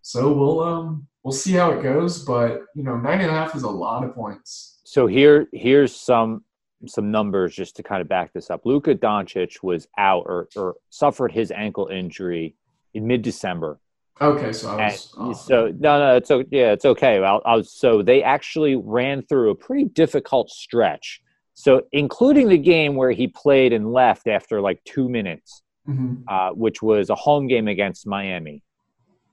So 0.03 0.31
we'll 0.31 0.61
um 0.61 1.07
we'll 1.23 1.33
see 1.33 1.53
how 1.53 1.71
it 1.71 1.83
goes, 1.83 2.23
but 2.23 2.61
you 2.75 2.83
know, 2.83 2.99
nine 2.99 3.23
and 3.23 3.31
a 3.31 3.35
half 3.35 3.57
is 3.57 3.63
a 3.63 3.71
lot 3.71 4.05
of 4.05 4.15
points. 4.15 4.81
So 4.85 5.07
here, 5.07 5.47
here's 5.53 5.95
some 5.99 6.45
some 6.87 7.11
numbers 7.11 7.55
just 7.55 7.77
to 7.77 7.83
kind 7.83 8.01
of 8.03 8.09
back 8.09 8.33
this 8.33 8.51
up. 8.51 8.65
Luka 8.65 8.95
Doncic 8.95 9.63
was 9.63 9.87
out 9.99 10.25
or, 10.27 10.49
or 10.57 10.75
suffered 10.91 11.33
his 11.33 11.51
ankle 11.51 11.89
injury 11.89 12.55
in 12.95 13.07
mid 13.07 13.23
December. 13.23 13.79
Okay, 14.21 14.53
so 14.53 14.71
I 14.79 14.87
was 14.87 15.15
off. 15.17 15.41
so 15.45 15.67
no, 15.79 15.99
no, 15.99 16.17
it's 16.17 16.31
okay. 16.31 16.49
yeah, 16.51 16.73
it's 16.73 16.85
okay. 16.85 17.23
I'll, 17.23 17.41
I'll, 17.45 17.65
so 17.65 18.03
they 18.03 18.23
actually 18.23 18.77
ran 18.77 19.23
through 19.23 19.51
a 19.51 19.55
pretty 19.55 19.85
difficult 19.85 20.51
stretch. 20.51 21.23
So 21.55 21.83
including 21.93 22.49
the 22.49 22.59
game 22.59 22.95
where 22.95 23.11
he 23.11 23.27
played 23.29 23.73
and 23.73 23.93
left 23.93 24.27
after 24.29 24.61
like 24.61 24.83
two 24.85 25.09
minutes, 25.09 25.63
Mhm. 25.89 26.23
uh, 26.29 26.51
which 26.53 26.81
was 26.83 27.11
a 27.11 27.15
home 27.17 27.49
game 27.49 27.67
against 27.67 28.07
Miami. 28.07 28.63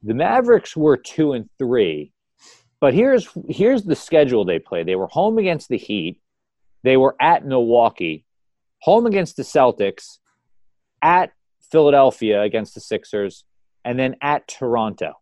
The 0.02 0.14
Mavericks 0.16 0.76
were 0.76 0.98
two 0.98 1.34
and 1.34 1.48
three, 1.60 2.12
but 2.80 2.94
here's 2.96 3.28
here's 3.50 3.84
the 3.84 3.96
schedule 3.96 4.46
they 4.46 4.58
played. 4.60 4.88
They 4.88 4.96
were 4.96 5.08
home 5.08 5.38
against 5.38 5.68
the 5.70 5.78
Heat, 5.78 6.20
they 6.84 6.98
were 6.98 7.16
at 7.20 7.46
Milwaukee, 7.46 8.26
home 8.80 9.06
against 9.06 9.38
the 9.38 9.44
Celtics, 9.44 10.20
at 11.02 11.32
Philadelphia 11.72 12.42
against 12.42 12.74
the 12.74 12.82
Sixers, 12.82 13.44
and 13.86 13.98
then 13.98 14.16
at 14.22 14.48
Toronto. 14.48 15.14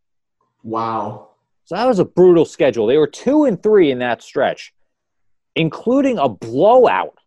Wow. 0.64 1.30
So 1.66 1.76
that 1.76 1.88
was 1.88 2.00
a 2.00 2.06
brutal 2.06 2.46
schedule. 2.46 2.88
They 2.88 2.98
were 2.98 3.08
two 3.08 3.44
and 3.44 3.62
three 3.62 3.92
in 3.92 4.00
that 4.00 4.22
stretch, 4.22 4.74
including 5.56 6.18
a 6.18 6.30
blowout 6.30 7.18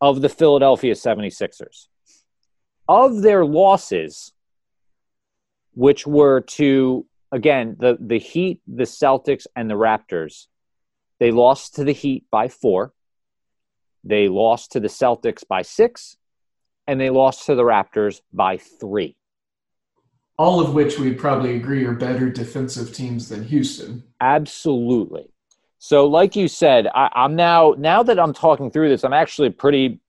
of 0.00 0.22
the 0.22 0.28
Philadelphia 0.28 0.94
76ers. 0.94 1.88
Of 2.88 3.20
their 3.20 3.44
losses, 3.44 4.32
which 5.74 6.06
were 6.06 6.40
to, 6.40 7.06
again, 7.30 7.76
the, 7.78 7.98
the 8.00 8.18
Heat, 8.18 8.62
the 8.66 8.84
Celtics, 8.84 9.46
and 9.54 9.68
the 9.68 9.74
Raptors, 9.74 10.46
they 11.20 11.30
lost 11.30 11.74
to 11.74 11.84
the 11.84 11.92
Heat 11.92 12.24
by 12.30 12.48
four. 12.48 12.94
They 14.08 14.28
lost 14.28 14.72
to 14.72 14.80
the 14.80 14.88
Celtics 14.88 15.46
by 15.46 15.60
six, 15.62 16.16
and 16.86 16.98
they 16.98 17.10
lost 17.10 17.44
to 17.46 17.54
the 17.54 17.62
Raptors 17.62 18.22
by 18.32 18.56
three. 18.56 19.16
All 20.38 20.60
of 20.60 20.72
which 20.72 20.98
we'd 20.98 21.18
probably 21.18 21.56
agree 21.56 21.84
are 21.84 21.92
better 21.92 22.30
defensive 22.30 22.94
teams 22.94 23.28
than 23.28 23.44
Houston. 23.44 24.02
Absolutely. 24.20 25.30
So, 25.78 26.06
like 26.06 26.36
you 26.36 26.48
said, 26.48 26.86
I, 26.94 27.10
I'm 27.14 27.36
now 27.36 27.74
now 27.76 28.02
that 28.02 28.18
I'm 28.18 28.32
talking 28.32 28.70
through 28.70 28.88
this, 28.88 29.04
I'm 29.04 29.12
actually 29.12 29.50
pretty 29.50 30.00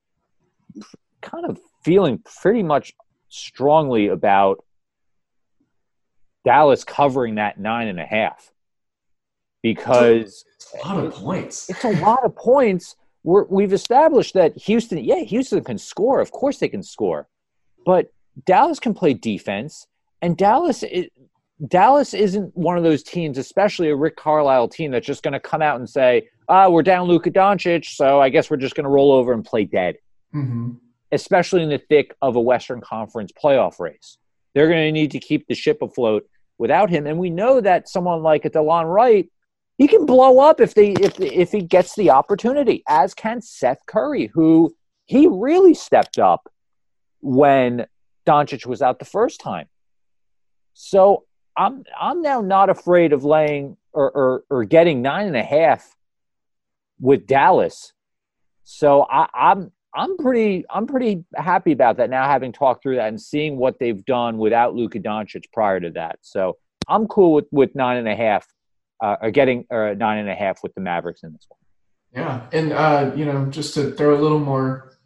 kind 1.22 1.46
of 1.46 1.60
feeling 1.84 2.24
pretty 2.42 2.64
much 2.64 2.94
strongly 3.28 4.08
about 4.08 4.64
Dallas 6.46 6.84
covering 6.84 7.36
that 7.36 7.60
nine 7.60 7.88
and 7.88 8.00
a 8.00 8.06
half 8.06 8.52
because 9.62 10.46
It's 10.56 10.74
a 10.74 10.88
lot 10.88 11.04
of 11.06 11.14
points. 11.14 11.70
it's 11.70 11.84
a 11.84 11.92
lot 12.02 12.24
of 12.24 12.36
points. 12.36 12.96
We're, 13.23 13.45
we've 13.45 13.73
established 13.73 14.34
that 14.36 14.58
Houston, 14.58 14.97
yeah, 14.99 15.19
Houston 15.19 15.63
can 15.63 15.77
score. 15.77 16.21
Of 16.21 16.32
course, 16.32 16.60
they 16.60 16.69
can 16.69 16.84
score, 16.84 17.27
but 17.86 18.12
Dallas 18.45 18.79
can 18.79 18.93
play 18.93 19.13
defense, 19.13 19.88
and 20.21 20.38
Dallas, 20.38 20.84
i 20.84 21.10
Dallas 21.67 22.13
isn't 22.13 22.55
one 22.55 22.77
of 22.77 22.84
those 22.84 23.03
teams, 23.03 23.38
especially 23.38 23.89
a 23.89 23.95
Rick 23.95 24.15
Carlisle 24.15 24.69
team, 24.69 24.91
that's 24.91 25.05
just 25.05 25.23
going 25.23 25.34
to 25.34 25.41
come 25.41 25.62
out 25.62 25.77
and 25.77 25.89
say, 25.89 26.29
"Ah, 26.47 26.69
we're 26.69 26.84
down 26.84 27.08
Luka 27.08 27.29
Doncic, 27.29 27.86
so 27.86 28.21
I 28.21 28.29
guess 28.29 28.49
we're 28.49 28.58
just 28.58 28.75
going 28.75 28.86
to 28.86 28.89
roll 28.89 29.12
over 29.12 29.34
and 29.34 29.43
play 29.43 29.65
dead." 29.65 29.95
hmm 30.32 30.71
Especially 31.12 31.63
in 31.63 31.69
the 31.69 31.79
thick 31.79 32.15
of 32.21 32.36
a 32.36 32.41
Western 32.41 32.82
Conference 32.82 33.32
playoff 33.32 33.79
race, 33.79 34.17
they're 34.53 34.69
going 34.69 34.88
to 34.88 34.91
need 34.91 35.12
to 35.12 35.19
keep 35.19 35.47
the 35.47 35.55
ship 35.55 35.82
afloat 35.82 36.29
without 36.60 36.89
him, 36.89 37.08
and 37.08 37.17
we 37.17 37.29
know 37.29 37.60
that 37.60 37.89
someone 37.89 38.23
like 38.23 38.45
a 38.45 38.49
DeLon 38.49 38.86
Wright 38.86 39.29
he 39.80 39.88
can 39.88 40.06
blow 40.06 40.39
up 40.39 40.60
if 40.60 40.74
they 40.74 40.92
if 40.92 41.20
if 41.22 41.54
he 41.54 41.62
gets 41.62 41.96
the 41.96 42.10
opportunity, 42.12 42.84
as 42.88 43.13
can 43.13 43.42
Seth 43.42 43.80
Curry, 43.88 44.30
who 44.34 44.76
he 45.06 45.26
really 45.26 45.74
stepped 45.74 46.20
up 46.20 46.52
when 47.22 47.88
Doncic 48.28 48.65
was 48.65 48.82
out 48.82 49.00
the 49.00 49.06
first 49.06 49.39
time. 49.39 49.68
So 50.74 51.24
I'm 51.56 51.86
I'm 52.00 52.22
now 52.22 52.42
not 52.42 52.70
afraid 52.70 53.13
of 53.13 53.24
laying 53.24 53.78
or 53.94 54.12
or, 54.12 54.44
or 54.50 54.65
getting 54.65 55.02
nine 55.02 55.28
and 55.28 55.38
a 55.38 55.44
half 55.44 55.96
with 57.00 57.26
Dallas. 57.26 57.94
So 58.65 59.08
I, 59.10 59.30
I'm 59.34 59.72
I'm 59.96 60.18
pretty 60.18 60.65
I'm 60.70 60.88
pretty 60.88 61.24
happy 61.38 61.72
about 61.72 61.96
that 61.98 62.10
now, 62.10 62.26
having 62.26 62.52
talked 62.52 62.84
through 62.84 62.98
that 62.98 63.08
and 63.08 63.22
seeing 63.22 63.56
what 63.56 63.80
they've 63.80 64.04
done 64.04 64.38
without 64.38 64.76
Luka 64.76 65.00
Doncic 65.00 65.46
prior 65.54 65.80
to 65.80 65.89
that. 65.92 66.20
So 66.22 66.58
I'm 66.89 67.08
cool 67.08 67.32
with 67.32 67.46
with 67.54 67.76
nine 67.76 67.96
and 67.96 68.10
a 68.10 68.15
half, 68.15 68.46
uh, 69.02 69.16
or 69.22 69.32
getting 69.32 69.66
or 69.70 69.96
nine 69.96 70.20
and 70.20 70.30
a 70.30 70.36
half 70.36 70.62
with 70.64 70.74
the 70.76 70.82
Mavericks 70.82 71.24
in 71.24 71.34
this 71.34 71.46
one. 71.48 71.60
Yeah, 72.14 72.48
and 72.52 72.74
uh, 72.74 73.12
you 73.16 73.26
know, 73.26 73.46
just 73.48 73.74
to 73.76 73.92
throw 73.92 74.16
a 74.16 74.22
little 74.22 74.40
more 74.40 74.98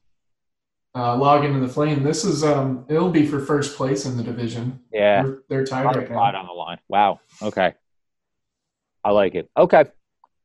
uh, 0.96 1.16
log 1.16 1.44
into 1.44 1.60
the 1.60 1.68
flame, 1.68 2.04
this 2.04 2.24
is 2.24 2.44
um, 2.44 2.86
it'll 2.88 3.10
be 3.10 3.26
for 3.26 3.40
first 3.40 3.76
place 3.76 4.06
in 4.06 4.16
the 4.18 4.24
division. 4.24 4.80
Yeah, 4.92 5.24
they're, 5.24 5.38
they're 5.50 5.66
tied 5.66 5.86
right 5.86 6.10
now. 6.10 6.18
on 6.18 6.46
the 6.46 6.54
line. 6.54 6.80
Wow. 6.88 7.20
Okay, 7.42 7.74
I 9.04 9.12
like 9.12 9.36
it. 9.36 9.50
Okay, 9.58 9.86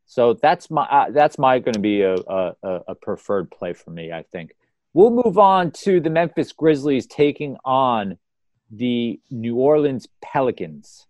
so 0.07 0.35
that's 0.35 0.71
my 0.71 0.83
uh, 0.83 1.11
that's 1.11 1.39
my 1.39 1.59
going 1.59 1.75
to 1.75 1.81
be 1.81 2.03
a, 2.03 2.15
a 2.15 2.55
a 2.89 2.95
preferred 2.95 3.51
play 3.51 3.73
for 3.73 3.91
me. 3.91 4.13
I 4.13 4.25
think 4.33 4.53
we'll 4.95 5.11
move 5.11 5.39
on 5.39 5.71
to 5.71 6.01
the 6.01 6.11
Memphis 6.11 6.53
Grizzlies 6.53 7.07
taking 7.07 7.57
on 7.65 8.19
the 8.71 9.21
New 9.31 9.57
Orleans 9.57 10.09
Pelicans. 10.21 11.07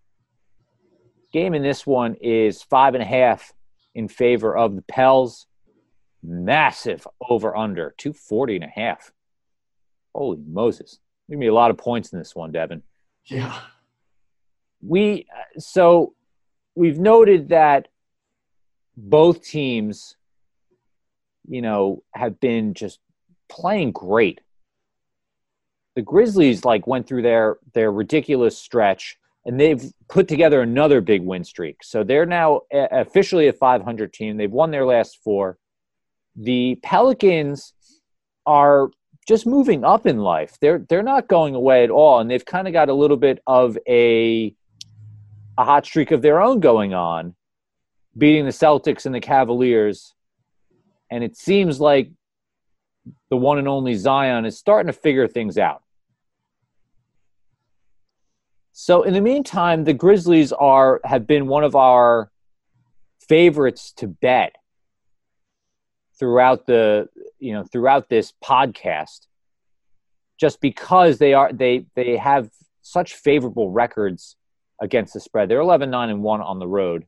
Game 1.33 1.55
in 1.55 1.63
this 1.63 1.87
one 1.87 2.15
is 2.21 2.63
five 2.63 2.95
and 2.95 3.03
a 3.03 3.07
half 3.07 3.53
in 3.95 4.09
favor 4.09 4.57
of 4.57 4.77
the 4.77 4.83
Pels. 4.83 5.47
Massive 6.23 7.07
over 7.29 7.57
under 7.57 7.95
240 7.97 8.57
and 8.57 8.65
a 8.65 8.69
half. 8.69 9.13
Holy 10.15 10.39
Moses. 10.47 10.99
Give 11.31 11.39
me 11.39 11.47
a 11.47 11.55
lot 11.55 11.71
of 11.71 11.77
points 11.77 12.13
in 12.13 12.19
this 12.19 12.35
one, 12.35 12.51
Devin. 12.51 12.83
Yeah. 13.27 13.57
We 14.83 15.27
so 15.59 16.15
we've 16.75 16.99
noted 16.99 17.51
that 17.51 17.89
both 18.97 19.45
teams, 19.45 20.17
you 21.47 21.63
know, 21.63 22.03
have 22.15 22.41
been 22.41 22.75
just 22.75 22.99
playing 23.49 23.93
great. 23.93 24.41
The 25.95 26.03
Grizzlies 26.03 26.65
like 26.65 26.87
went 26.87 27.07
through 27.07 27.23
their 27.23 27.59
their 27.75 27.93
ridiculous 27.93 28.57
stretch 28.59 29.19
and 29.49 29.59
they've 29.59 29.83
put 30.11 30.29
together 30.29 30.61
another 30.61 31.01
big 31.01 31.23
win 31.23 31.43
streak. 31.43 31.83
So 31.83 32.05
they're 32.05 32.27
now 32.27 32.61
officially 32.71 33.49
a 33.49 33.53
500 33.55 34.13
team. 34.13 34.37
They've 34.37 34.53
won 34.53 34.71
their 34.71 34.85
last 34.85 35.21
four. 35.25 35.57
The 36.37 36.79
Pelicans 36.83 37.73
are 38.45 38.91
just 39.27 39.47
moving 39.47 39.85
up 39.85 40.07
in 40.07 40.19
life. 40.19 40.59
They're 40.61 40.85
they're 40.91 41.03
not 41.03 41.29
going 41.29 41.55
away 41.55 41.83
at 41.83 41.89
all, 41.91 42.21
and 42.21 42.31
they've 42.31 42.45
kind 42.45 42.69
of 42.69 42.75
got 42.75 42.91
a 42.91 42.95
little 42.95 43.17
bit 43.17 43.43
of 43.47 43.79
a 43.89 44.55
a 45.57 45.65
hot 45.65 45.87
streak 45.87 46.11
of 46.11 46.21
their 46.21 46.43
own 46.43 46.61
going 46.61 46.93
on, 46.93 47.35
beating 48.17 48.45
the 48.45 48.51
Celtics 48.51 49.07
and 49.07 49.15
the 49.15 49.21
Cavaliers. 49.21 50.13
And 51.11 51.25
it 51.25 51.39
seems 51.39 51.81
like 51.81 52.11
the 53.31 53.39
one 53.39 53.59
and 53.59 53.67
only 53.67 53.95
Zion 53.95 54.45
is 54.45 54.59
starting 54.59 54.93
to 54.93 54.99
figure 54.99 55.27
things 55.27 55.57
out. 55.57 55.83
So 58.81 59.03
in 59.03 59.13
the 59.13 59.21
meantime, 59.21 59.83
the 59.83 59.93
Grizzlies 59.93 60.53
are 60.53 61.01
have 61.03 61.27
been 61.27 61.49
one 61.49 61.65
of 61.65 61.75
our 61.75 62.31
favorites 63.29 63.93
to 63.95 64.07
bet 64.07 64.55
throughout 66.17 66.65
the 66.67 67.09
you 67.41 67.55
know 67.55 67.65
throughout 67.65 68.09
this 68.09 68.33
podcast 68.43 69.27
just 70.39 70.61
because 70.61 71.19
they 71.19 71.35
are 71.35 71.53
they 71.53 71.87
they 71.97 72.17
have 72.17 72.51
such 72.83 73.15
favorable 73.15 73.73
records 73.73 74.37
against 74.81 75.13
the 75.13 75.19
spread. 75.19 75.49
They're 75.49 75.59
11 75.59 75.91
9 75.91 76.11
and 76.11 76.23
1 76.23 76.41
on 76.41 76.61
the 76.61 76.69
road. 76.69 77.05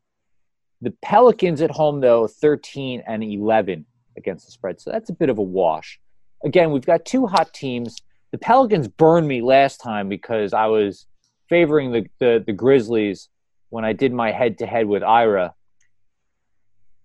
The 0.81 0.93
Pelicans 1.03 1.63
at 1.63 1.71
home 1.71 2.01
though 2.01 2.27
13 2.27 3.05
and 3.07 3.23
11 3.23 3.87
against 4.17 4.47
the 4.47 4.51
spread. 4.51 4.81
So 4.81 4.91
that's 4.91 5.11
a 5.11 5.15
bit 5.15 5.31
of 5.31 5.39
a 5.39 5.43
wash. 5.43 6.01
Again, 6.45 6.73
we've 6.73 6.85
got 6.85 7.05
two 7.05 7.29
hot 7.29 7.55
teams. 7.55 7.97
The 8.33 8.39
Pelicans 8.39 8.89
burned 8.89 9.29
me 9.29 9.41
last 9.41 9.81
time 9.81 10.09
because 10.09 10.53
I 10.53 10.67
was 10.67 11.07
favoring 11.51 11.93
the, 11.93 12.07
the, 12.21 12.43
the 12.47 12.53
Grizzlies 12.55 13.29
when 13.69 13.85
I 13.85 13.93
did 13.93 14.13
my 14.13 14.33
head 14.33 14.59
to 14.59 14.67
head 14.67 14.87
with 14.87 15.03
Ira. 15.03 15.53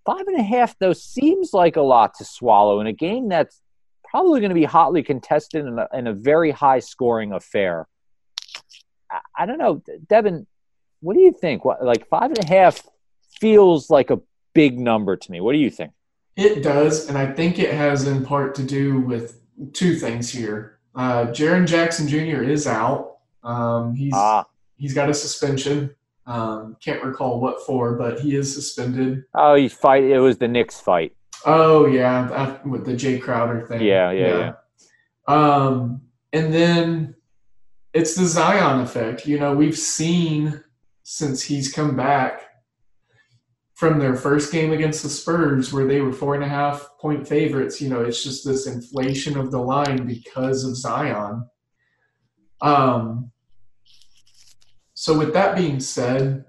Five 0.05 0.27
and 0.27 0.39
a 0.39 0.43
half, 0.43 0.77
though, 0.79 0.93
seems 0.93 1.51
like 1.51 1.75
a 1.75 1.81
lot 1.81 2.13
to 2.19 2.25
swallow 2.25 2.79
in 2.79 2.87
a 2.87 2.93
game 2.93 3.27
that's 3.27 3.59
probably 4.09 4.39
going 4.39 4.51
to 4.51 4.55
be 4.55 4.63
hotly 4.63 5.03
contested 5.03 5.65
in 5.65 5.79
a, 5.79 5.87
a 5.91 6.13
very 6.13 6.51
high 6.51 6.79
scoring 6.79 7.33
affair. 7.33 7.87
I, 9.11 9.19
I, 9.37 9.45
don't 9.45 9.57
know, 9.57 9.83
Devin. 10.07 10.47
What 11.01 11.15
do 11.15 11.19
you 11.19 11.33
think? 11.33 11.65
What, 11.65 11.83
like 11.83 12.07
five 12.07 12.31
and 12.31 12.37
a 12.37 12.47
half 12.47 12.81
feels 13.39 13.89
like 13.89 14.11
a 14.11 14.21
big 14.53 14.79
number 14.79 15.17
to 15.17 15.31
me. 15.31 15.41
What 15.41 15.53
do 15.53 15.59
you 15.59 15.69
think? 15.69 15.91
It 16.35 16.63
does, 16.63 17.09
and 17.09 17.17
I 17.17 17.31
think 17.31 17.59
it 17.59 17.73
has 17.73 18.07
in 18.07 18.25
part 18.25 18.55
to 18.55 18.63
do 18.63 18.99
with 18.99 19.41
two 19.73 19.95
things 19.95 20.29
here. 20.29 20.79
Uh, 20.93 21.27
Jaren 21.27 21.67
Jackson 21.67 22.07
Jr. 22.07 22.43
is 22.43 22.67
out, 22.67 23.14
um, 23.45 23.95
he's 23.95 24.13
ah. 24.13 24.45
he's 24.77 24.93
got 24.93 25.09
a 25.09 25.13
suspension. 25.13 25.95
Um, 26.27 26.75
can't 26.83 27.03
recall 27.03 27.39
what 27.39 27.61
for, 27.65 27.95
but 27.95 28.19
he 28.19 28.35
is 28.35 28.53
suspended. 28.53 29.23
Oh, 29.35 29.53
he 29.53 29.69
fight. 29.69 30.03
It 30.03 30.19
was 30.19 30.39
the 30.39 30.47
Knicks 30.47 30.81
fight. 30.81 31.15
Oh 31.45 31.85
yeah, 31.85 32.57
with 32.65 32.85
the 32.85 32.93
Jae 32.93 33.21
Crowder 33.21 33.67
thing. 33.67 33.81
Yeah, 33.81 34.11
yeah, 34.11 34.27
yeah. 34.27 34.37
yeah. 34.39 34.53
Um, 35.27 36.01
and 36.33 36.51
then 36.51 37.15
it's 37.93 38.15
the 38.15 38.25
Zion 38.25 38.81
effect. 38.81 39.27
You 39.27 39.39
know, 39.39 39.53
we've 39.53 39.77
seen 39.77 40.63
since 41.03 41.43
he's 41.43 41.71
come 41.71 41.95
back 41.95 42.41
from 43.75 43.99
their 43.99 44.15
first 44.15 44.51
game 44.51 44.71
against 44.71 45.03
the 45.03 45.09
Spurs, 45.09 45.71
where 45.71 45.85
they 45.85 46.01
were 46.01 46.13
four 46.13 46.33
and 46.33 46.43
a 46.43 46.47
half 46.47 46.89
point 46.99 47.27
favorites. 47.27 47.79
You 47.79 47.89
know, 47.89 48.01
it's 48.01 48.23
just 48.23 48.43
this 48.43 48.65
inflation 48.65 49.37
of 49.37 49.51
the 49.51 49.59
line 49.59 50.07
because 50.07 50.63
of 50.63 50.75
Zion. 50.75 51.47
Um, 52.61 53.31
so, 54.95 55.17
with 55.17 55.33
that 55.33 55.57
being 55.57 55.81
said, 55.81 56.45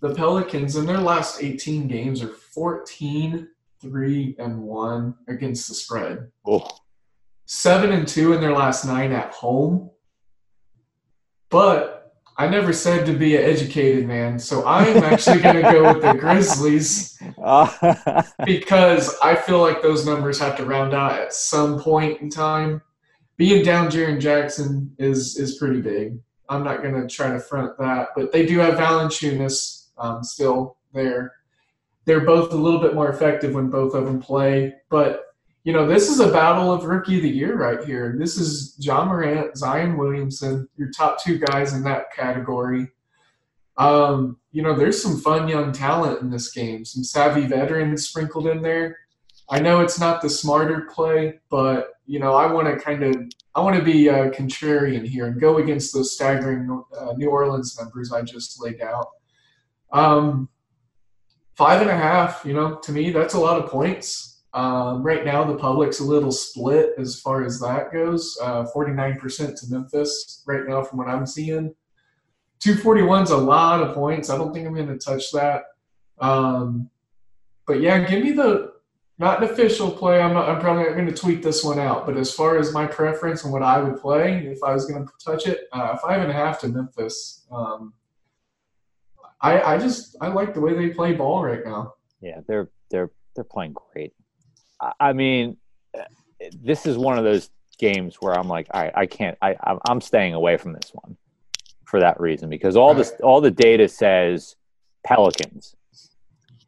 the 0.00 0.14
Pelicans 0.14 0.76
in 0.76 0.86
their 0.86 0.98
last 0.98 1.42
18 1.42 1.88
games 1.88 2.22
are 2.22 2.28
14, 2.28 3.48
3, 3.82 4.36
and 4.38 4.62
1 4.62 5.14
against 5.28 5.68
the 5.68 5.74
spread. 5.74 6.30
Oh. 6.46 6.68
7 7.46 7.90
and 7.90 8.06
2 8.06 8.34
in 8.34 8.40
their 8.40 8.54
last 8.54 8.84
nine 8.84 9.10
at 9.10 9.32
home. 9.32 9.90
But 11.50 12.12
I 12.36 12.46
never 12.46 12.72
said 12.72 13.04
to 13.06 13.14
be 13.14 13.36
an 13.36 13.42
educated 13.42 14.06
man, 14.06 14.38
so 14.38 14.64
I 14.64 14.84
am 14.84 15.02
actually 15.02 15.40
going 15.40 15.56
to 15.56 15.62
go 15.62 15.92
with 15.92 16.00
the 16.00 16.14
Grizzlies 16.14 17.20
because 18.44 19.18
I 19.20 19.34
feel 19.34 19.60
like 19.60 19.82
those 19.82 20.06
numbers 20.06 20.38
have 20.38 20.56
to 20.58 20.64
round 20.64 20.94
out 20.94 21.18
at 21.18 21.32
some 21.32 21.80
point 21.80 22.20
in 22.20 22.30
time. 22.30 22.80
Being 23.38 23.64
down 23.64 23.90
Jaren 23.90 24.20
Jackson 24.20 24.94
is 24.98 25.36
is 25.36 25.58
pretty 25.58 25.80
big. 25.80 26.20
I'm 26.48 26.64
not 26.64 26.82
going 26.82 26.94
to 26.94 27.06
try 27.06 27.30
to 27.30 27.40
front 27.40 27.76
that, 27.78 28.08
but 28.16 28.32
they 28.32 28.46
do 28.46 28.58
have 28.58 28.74
Valanciunas 28.74 29.88
um, 29.98 30.22
still 30.24 30.76
there. 30.92 31.32
They're 32.04 32.24
both 32.24 32.52
a 32.52 32.56
little 32.56 32.80
bit 32.80 32.94
more 32.94 33.10
effective 33.10 33.54
when 33.54 33.68
both 33.68 33.94
of 33.94 34.06
them 34.06 34.20
play, 34.20 34.74
but 34.88 35.24
you 35.64 35.74
know 35.74 35.86
this 35.86 36.08
is 36.08 36.20
a 36.20 36.32
battle 36.32 36.72
of 36.72 36.84
rookie 36.84 37.16
of 37.16 37.22
the 37.22 37.28
year 37.28 37.54
right 37.56 37.84
here. 37.84 38.16
This 38.18 38.38
is 38.38 38.74
Ja 38.78 39.04
Morant, 39.04 39.56
Zion 39.58 39.98
Williamson, 39.98 40.66
your 40.78 40.90
top 40.90 41.22
two 41.22 41.38
guys 41.38 41.74
in 41.74 41.82
that 41.82 42.10
category. 42.14 42.88
Um, 43.76 44.38
you 44.50 44.62
know, 44.62 44.74
there's 44.74 45.02
some 45.02 45.20
fun 45.20 45.46
young 45.48 45.72
talent 45.72 46.22
in 46.22 46.30
this 46.30 46.50
game, 46.50 46.86
some 46.86 47.04
savvy 47.04 47.46
veterans 47.46 48.08
sprinkled 48.08 48.46
in 48.46 48.62
there. 48.62 48.96
I 49.50 49.60
know 49.60 49.80
it's 49.80 50.00
not 50.00 50.22
the 50.22 50.30
smarter 50.30 50.88
play, 50.92 51.40
but 51.50 51.92
you 52.06 52.18
know, 52.18 52.34
I 52.34 52.50
want 52.50 52.66
to 52.68 52.82
kind 52.82 53.02
of 53.02 53.14
I 53.58 53.60
want 53.60 53.74
to 53.74 53.82
be 53.82 54.06
a 54.06 54.30
contrarian 54.30 55.04
here 55.04 55.26
and 55.26 55.40
go 55.40 55.56
against 55.56 55.92
those 55.92 56.14
staggering 56.14 56.84
uh, 56.96 57.12
New 57.16 57.28
Orleans 57.28 57.76
numbers 57.76 58.12
I 58.12 58.22
just 58.22 58.62
laid 58.62 58.80
out. 58.80 59.08
Um, 59.92 60.48
five 61.56 61.80
and 61.80 61.90
a 61.90 61.96
half, 61.96 62.42
you 62.44 62.52
know, 62.52 62.76
to 62.76 62.92
me 62.92 63.10
that's 63.10 63.34
a 63.34 63.40
lot 63.40 63.60
of 63.60 63.68
points. 63.68 64.42
Um, 64.54 65.02
right 65.02 65.24
now, 65.24 65.42
the 65.42 65.56
public's 65.56 65.98
a 65.98 66.04
little 66.04 66.30
split 66.30 66.90
as 66.98 67.20
far 67.20 67.44
as 67.44 67.58
that 67.58 67.92
goes. 67.92 68.38
Uh, 68.40 68.64
49% 68.72 69.18
to 69.60 69.66
Memphis 69.70 70.44
right 70.46 70.62
now, 70.64 70.84
from 70.84 70.98
what 70.98 71.08
I'm 71.08 71.26
seeing. 71.26 71.74
241 72.60 73.24
is 73.24 73.30
a 73.30 73.36
lot 73.36 73.82
of 73.82 73.92
points. 73.92 74.30
I 74.30 74.38
don't 74.38 74.54
think 74.54 74.68
I'm 74.68 74.74
going 74.74 74.86
to 74.86 74.98
touch 74.98 75.32
that. 75.32 75.64
Um, 76.20 76.90
but 77.66 77.80
yeah, 77.80 78.08
give 78.08 78.22
me 78.22 78.30
the 78.30 78.74
not 79.18 79.42
an 79.42 79.50
official 79.50 79.90
play. 79.90 80.20
I'm, 80.20 80.36
I'm 80.36 80.60
probably 80.60 80.84
not 80.84 80.92
going 80.94 81.06
to 81.06 81.14
tweet 81.14 81.42
this 81.42 81.64
one 81.64 81.78
out. 81.78 82.06
But 82.06 82.16
as 82.16 82.32
far 82.32 82.56
as 82.58 82.72
my 82.72 82.86
preference 82.86 83.44
and 83.44 83.52
what 83.52 83.62
I 83.62 83.80
would 83.80 84.00
play 84.00 84.46
if 84.46 84.62
I 84.62 84.72
was 84.72 84.86
going 84.86 85.04
to 85.06 85.12
touch 85.24 85.46
it, 85.46 85.66
uh, 85.72 85.96
five 85.96 86.22
and 86.22 86.30
a 86.30 86.34
half 86.34 86.60
to 86.60 86.68
Memphis. 86.68 87.44
Um, 87.50 87.94
I 89.40 89.60
I 89.74 89.78
just 89.78 90.16
I 90.20 90.28
like 90.28 90.54
the 90.54 90.60
way 90.60 90.74
they 90.74 90.90
play 90.94 91.12
ball 91.14 91.44
right 91.44 91.64
now. 91.64 91.94
Yeah, 92.20 92.40
they're 92.46 92.70
they're 92.90 93.10
they're 93.34 93.44
playing 93.44 93.74
great. 93.92 94.12
I, 94.80 94.92
I 95.00 95.12
mean, 95.12 95.56
this 96.60 96.86
is 96.86 96.96
one 96.98 97.18
of 97.18 97.24
those 97.24 97.50
games 97.78 98.16
where 98.20 98.34
I'm 98.36 98.48
like, 98.48 98.66
all 98.72 98.82
right, 98.82 98.92
I 98.96 99.06
can't. 99.06 99.38
I 99.42 99.54
I'm 99.88 100.00
staying 100.00 100.34
away 100.34 100.56
from 100.56 100.72
this 100.72 100.90
one. 100.92 101.16
for 101.84 102.00
that 102.00 102.20
reason 102.20 102.48
because 102.50 102.76
all 102.76 102.88
Right. 102.88 102.98
this 102.98 103.12
all 103.22 103.40
the 103.40 103.50
data 103.50 103.88
says 103.88 104.56
Pelicans, 105.06 105.74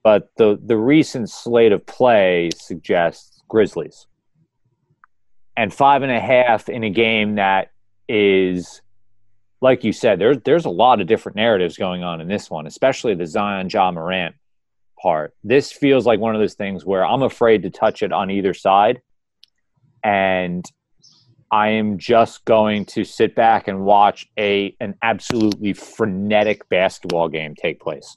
but 0.03 0.31
the 0.37 0.59
the 0.65 0.77
recent 0.77 1.29
slate 1.31 1.73
of 1.73 1.85
play 1.87 2.51
suggests 2.57 3.43
Grizzlies, 3.49 4.07
and 5.57 5.73
five 5.73 6.03
and 6.03 6.13
a 6.13 6.21
half 6.21 6.69
in 6.69 6.85
a 6.85 6.91
game 6.91 7.37
that 7.37 7.71
is, 8.09 8.81
like 9.61 9.85
you 9.85 9.93
said, 9.93 10.19
there's 10.19 10.39
there's 10.45 10.65
a 10.65 10.71
lot 10.71 11.01
of 11.01 11.07
different 11.07 11.37
narratives 11.37 11.77
going 11.77 12.03
on 12.03 12.21
in 12.21 12.29
this 12.29 12.51
one, 12.51 12.67
especially 12.67 13.15
the 13.15 13.27
Zion 13.27 13.69
Ja 13.71 13.91
Morant 13.91 14.35
part. 15.01 15.35
This 15.45 15.73
feels 15.73 16.07
like 16.07 16.21
one 16.21 16.35
of 16.35 16.41
those 16.41 16.55
things 16.55 16.85
where 16.85 17.05
I'm 17.05 17.23
afraid 17.23 17.63
to 17.63 17.71
touch 17.71 18.03
it 18.03 18.13
on 18.13 18.31
either 18.31 18.55
side, 18.55 19.03
and 20.03 20.65
I 21.53 21.71
am 21.71 21.99
just 21.99 22.45
going 22.45 22.85
to 22.87 23.05
sit 23.05 23.35
back 23.35 23.67
and 23.69 23.85
watch 23.85 24.27
a 24.39 24.75
an 24.81 24.95
absolutely 25.03 25.73
frenetic 25.73 26.69
basketball 26.69 27.29
game 27.29 27.55
take 27.55 27.81
place. 27.81 28.17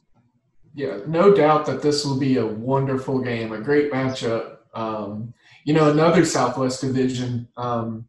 Yeah, 0.75 0.99
no 1.07 1.33
doubt 1.33 1.65
that 1.67 1.81
this 1.81 2.03
will 2.03 2.17
be 2.19 2.37
a 2.37 2.45
wonderful 2.45 3.19
game, 3.19 3.51
a 3.51 3.59
great 3.61 3.91
matchup. 3.91 4.57
Um, 4.73 5.33
you 5.65 5.73
know, 5.73 5.91
another 5.91 6.25
Southwest 6.25 6.81
Division 6.81 7.47
um, 7.57 8.07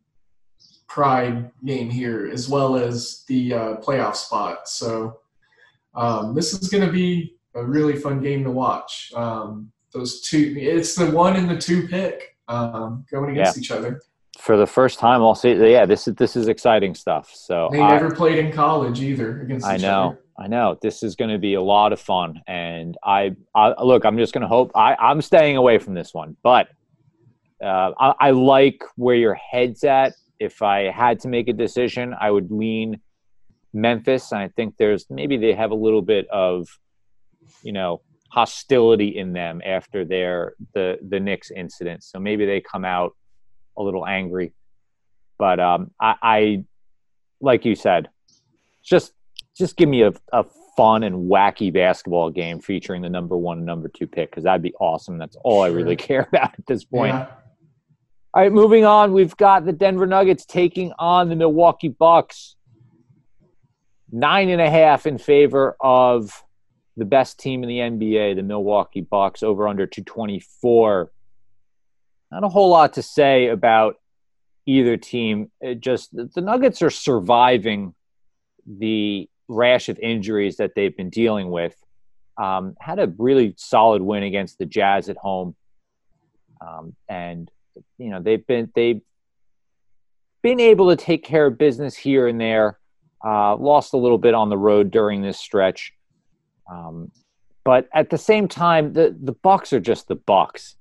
pride 0.88 1.50
game 1.64 1.90
here, 1.90 2.30
as 2.32 2.48
well 2.48 2.76
as 2.76 3.24
the 3.28 3.52
uh, 3.52 3.76
playoff 3.76 4.16
spot. 4.16 4.68
So 4.68 5.20
um, 5.94 6.34
this 6.34 6.52
is 6.52 6.68
going 6.68 6.86
to 6.86 6.92
be 6.92 7.36
a 7.54 7.64
really 7.64 7.96
fun 7.96 8.20
game 8.20 8.44
to 8.44 8.50
watch. 8.50 9.12
Um, 9.14 9.70
those 9.92 10.22
two, 10.22 10.54
it's 10.56 10.94
the 10.94 11.10
one 11.10 11.36
and 11.36 11.48
the 11.48 11.58
two 11.58 11.86
pick 11.86 12.36
um, 12.48 13.04
going 13.10 13.30
against 13.30 13.58
each 13.58 13.70
other. 13.70 14.00
For 14.38 14.56
the 14.56 14.66
first 14.66 14.98
time, 14.98 15.22
I'll 15.22 15.36
say, 15.36 15.70
yeah, 15.70 15.86
this 15.86 16.08
is 16.08 16.16
this 16.16 16.34
is 16.34 16.48
exciting 16.48 16.94
stuff. 16.94 17.30
So 17.32 17.68
They 17.70 17.80
I- 17.80 17.92
never 17.92 18.12
played 18.12 18.38
in 18.38 18.52
college 18.52 19.00
either 19.00 19.40
against 19.42 19.64
I 19.64 19.76
know, 19.76 20.06
other. 20.08 20.23
I 20.38 20.48
know. 20.48 20.78
This 20.82 21.02
is 21.02 21.14
going 21.14 21.30
to 21.30 21.38
be 21.38 21.54
a 21.54 21.62
lot 21.62 21.92
of 21.92 22.00
fun, 22.00 22.40
and 22.48 22.96
I, 23.04 23.36
I 23.54 23.80
look. 23.82 24.04
I'm 24.04 24.18
just 24.18 24.32
going 24.32 24.42
to 24.42 24.48
hope. 24.48 24.72
I, 24.74 24.96
I'm 24.96 25.22
staying 25.22 25.56
away 25.56 25.78
from 25.78 25.94
this 25.94 26.12
one, 26.12 26.36
but 26.42 26.68
uh, 27.62 27.92
I, 27.98 28.14
I 28.20 28.30
like 28.30 28.82
where 28.96 29.14
your 29.14 29.34
head's 29.34 29.84
at. 29.84 30.14
If 30.40 30.60
I 30.60 30.90
had 30.90 31.20
to 31.20 31.28
make 31.28 31.48
a 31.48 31.52
decision, 31.52 32.14
I 32.20 32.30
would 32.30 32.50
lean 32.50 33.00
Memphis. 33.72 34.32
And 34.32 34.40
I 34.40 34.48
think 34.48 34.76
there's 34.76 35.06
maybe 35.08 35.36
they 35.36 35.52
have 35.52 35.70
a 35.70 35.76
little 35.76 36.02
bit 36.02 36.26
of, 36.28 36.68
you 37.62 37.72
know, 37.72 38.02
hostility 38.30 39.16
in 39.16 39.32
them 39.32 39.62
after 39.64 40.04
their 40.04 40.54
the 40.74 40.98
the 41.08 41.20
Knicks 41.20 41.50
incident. 41.50 42.02
So 42.02 42.18
maybe 42.18 42.44
they 42.44 42.60
come 42.60 42.84
out 42.84 43.14
a 43.78 43.82
little 43.82 44.06
angry. 44.06 44.52
But 45.38 45.60
um, 45.60 45.92
I, 46.00 46.14
I 46.22 46.64
like 47.40 47.64
you 47.64 47.74
said, 47.74 48.08
it's 48.28 48.88
just 48.88 49.12
just 49.56 49.76
give 49.76 49.88
me 49.88 50.02
a, 50.02 50.12
a 50.32 50.44
fun 50.76 51.04
and 51.04 51.30
wacky 51.30 51.72
basketball 51.72 52.30
game 52.30 52.60
featuring 52.60 53.02
the 53.02 53.08
number 53.08 53.36
one 53.36 53.58
and 53.58 53.66
number 53.66 53.88
two 53.88 54.06
pick 54.06 54.30
because 54.30 54.44
that'd 54.44 54.62
be 54.62 54.74
awesome. 54.80 55.18
That's 55.18 55.36
all 55.44 55.62
I 55.62 55.68
really 55.68 55.96
care 56.08 56.26
about 56.28 56.54
at 56.58 56.66
this 56.66 56.84
point. 56.84 57.14
Yeah. 57.14 57.28
All 58.34 58.42
right, 58.42 58.52
moving 58.52 58.84
on. 58.84 59.12
We've 59.12 59.36
got 59.36 59.64
the 59.64 59.72
Denver 59.72 60.06
Nuggets 60.06 60.44
taking 60.44 60.92
on 60.98 61.28
the 61.28 61.36
Milwaukee 61.36 61.88
Bucks. 61.88 62.56
Nine 64.10 64.48
and 64.48 64.60
a 64.60 64.68
half 64.68 65.06
in 65.06 65.18
favor 65.18 65.76
of 65.80 66.42
the 66.96 67.04
best 67.04 67.38
team 67.38 67.62
in 67.62 67.68
the 67.68 67.78
NBA, 67.78 68.36
the 68.36 68.42
Milwaukee 68.42 69.00
Bucks, 69.02 69.42
over 69.42 69.68
under 69.68 69.86
224. 69.86 71.10
Not 72.32 72.44
a 72.44 72.48
whole 72.48 72.70
lot 72.70 72.94
to 72.94 73.02
say 73.02 73.46
about 73.46 73.96
either 74.66 74.96
team. 74.96 75.50
It 75.60 75.80
just 75.80 76.10
the 76.12 76.40
Nuggets 76.40 76.82
are 76.82 76.90
surviving 76.90 77.94
the 78.66 79.28
rash 79.48 79.88
of 79.88 79.98
injuries 79.98 80.56
that 80.56 80.74
they've 80.74 80.96
been 80.96 81.10
dealing 81.10 81.50
with. 81.50 81.74
Um, 82.36 82.74
had 82.80 82.98
a 82.98 83.12
really 83.18 83.54
solid 83.56 84.02
win 84.02 84.22
against 84.22 84.58
the 84.58 84.66
Jazz 84.66 85.08
at 85.08 85.16
home, 85.16 85.54
um, 86.60 86.94
and 87.08 87.48
you 87.98 88.10
know 88.10 88.20
they've 88.20 88.44
been 88.44 88.72
they've 88.74 89.00
been 90.42 90.58
able 90.58 90.90
to 90.90 90.96
take 90.96 91.24
care 91.24 91.46
of 91.46 91.58
business 91.58 91.96
here 91.96 92.26
and 92.26 92.40
there. 92.40 92.78
Uh, 93.24 93.56
lost 93.56 93.94
a 93.94 93.96
little 93.96 94.18
bit 94.18 94.34
on 94.34 94.50
the 94.50 94.58
road 94.58 94.90
during 94.90 95.22
this 95.22 95.38
stretch, 95.38 95.92
um, 96.70 97.10
but 97.64 97.88
at 97.94 98.10
the 98.10 98.18
same 98.18 98.48
time, 98.48 98.92
the 98.94 99.16
the 99.22 99.32
Bucks 99.32 99.72
are 99.72 99.80
just 99.80 100.08
the 100.08 100.16
Bucks. 100.16 100.76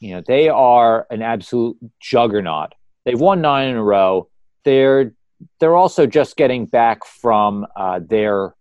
You 0.00 0.14
know 0.14 0.22
they 0.26 0.50
are 0.50 1.06
an 1.10 1.22
absolute 1.22 1.78
juggernaut. 2.00 2.74
They've 3.06 3.18
won 3.18 3.40
nine 3.40 3.68
in 3.68 3.76
a 3.76 3.82
row. 3.82 4.28
They're 4.64 5.14
they're 5.60 5.76
also 5.76 6.06
just 6.06 6.36
getting 6.36 6.66
back 6.66 7.04
from 7.04 7.66
uh, 7.76 8.00
their 8.02 8.54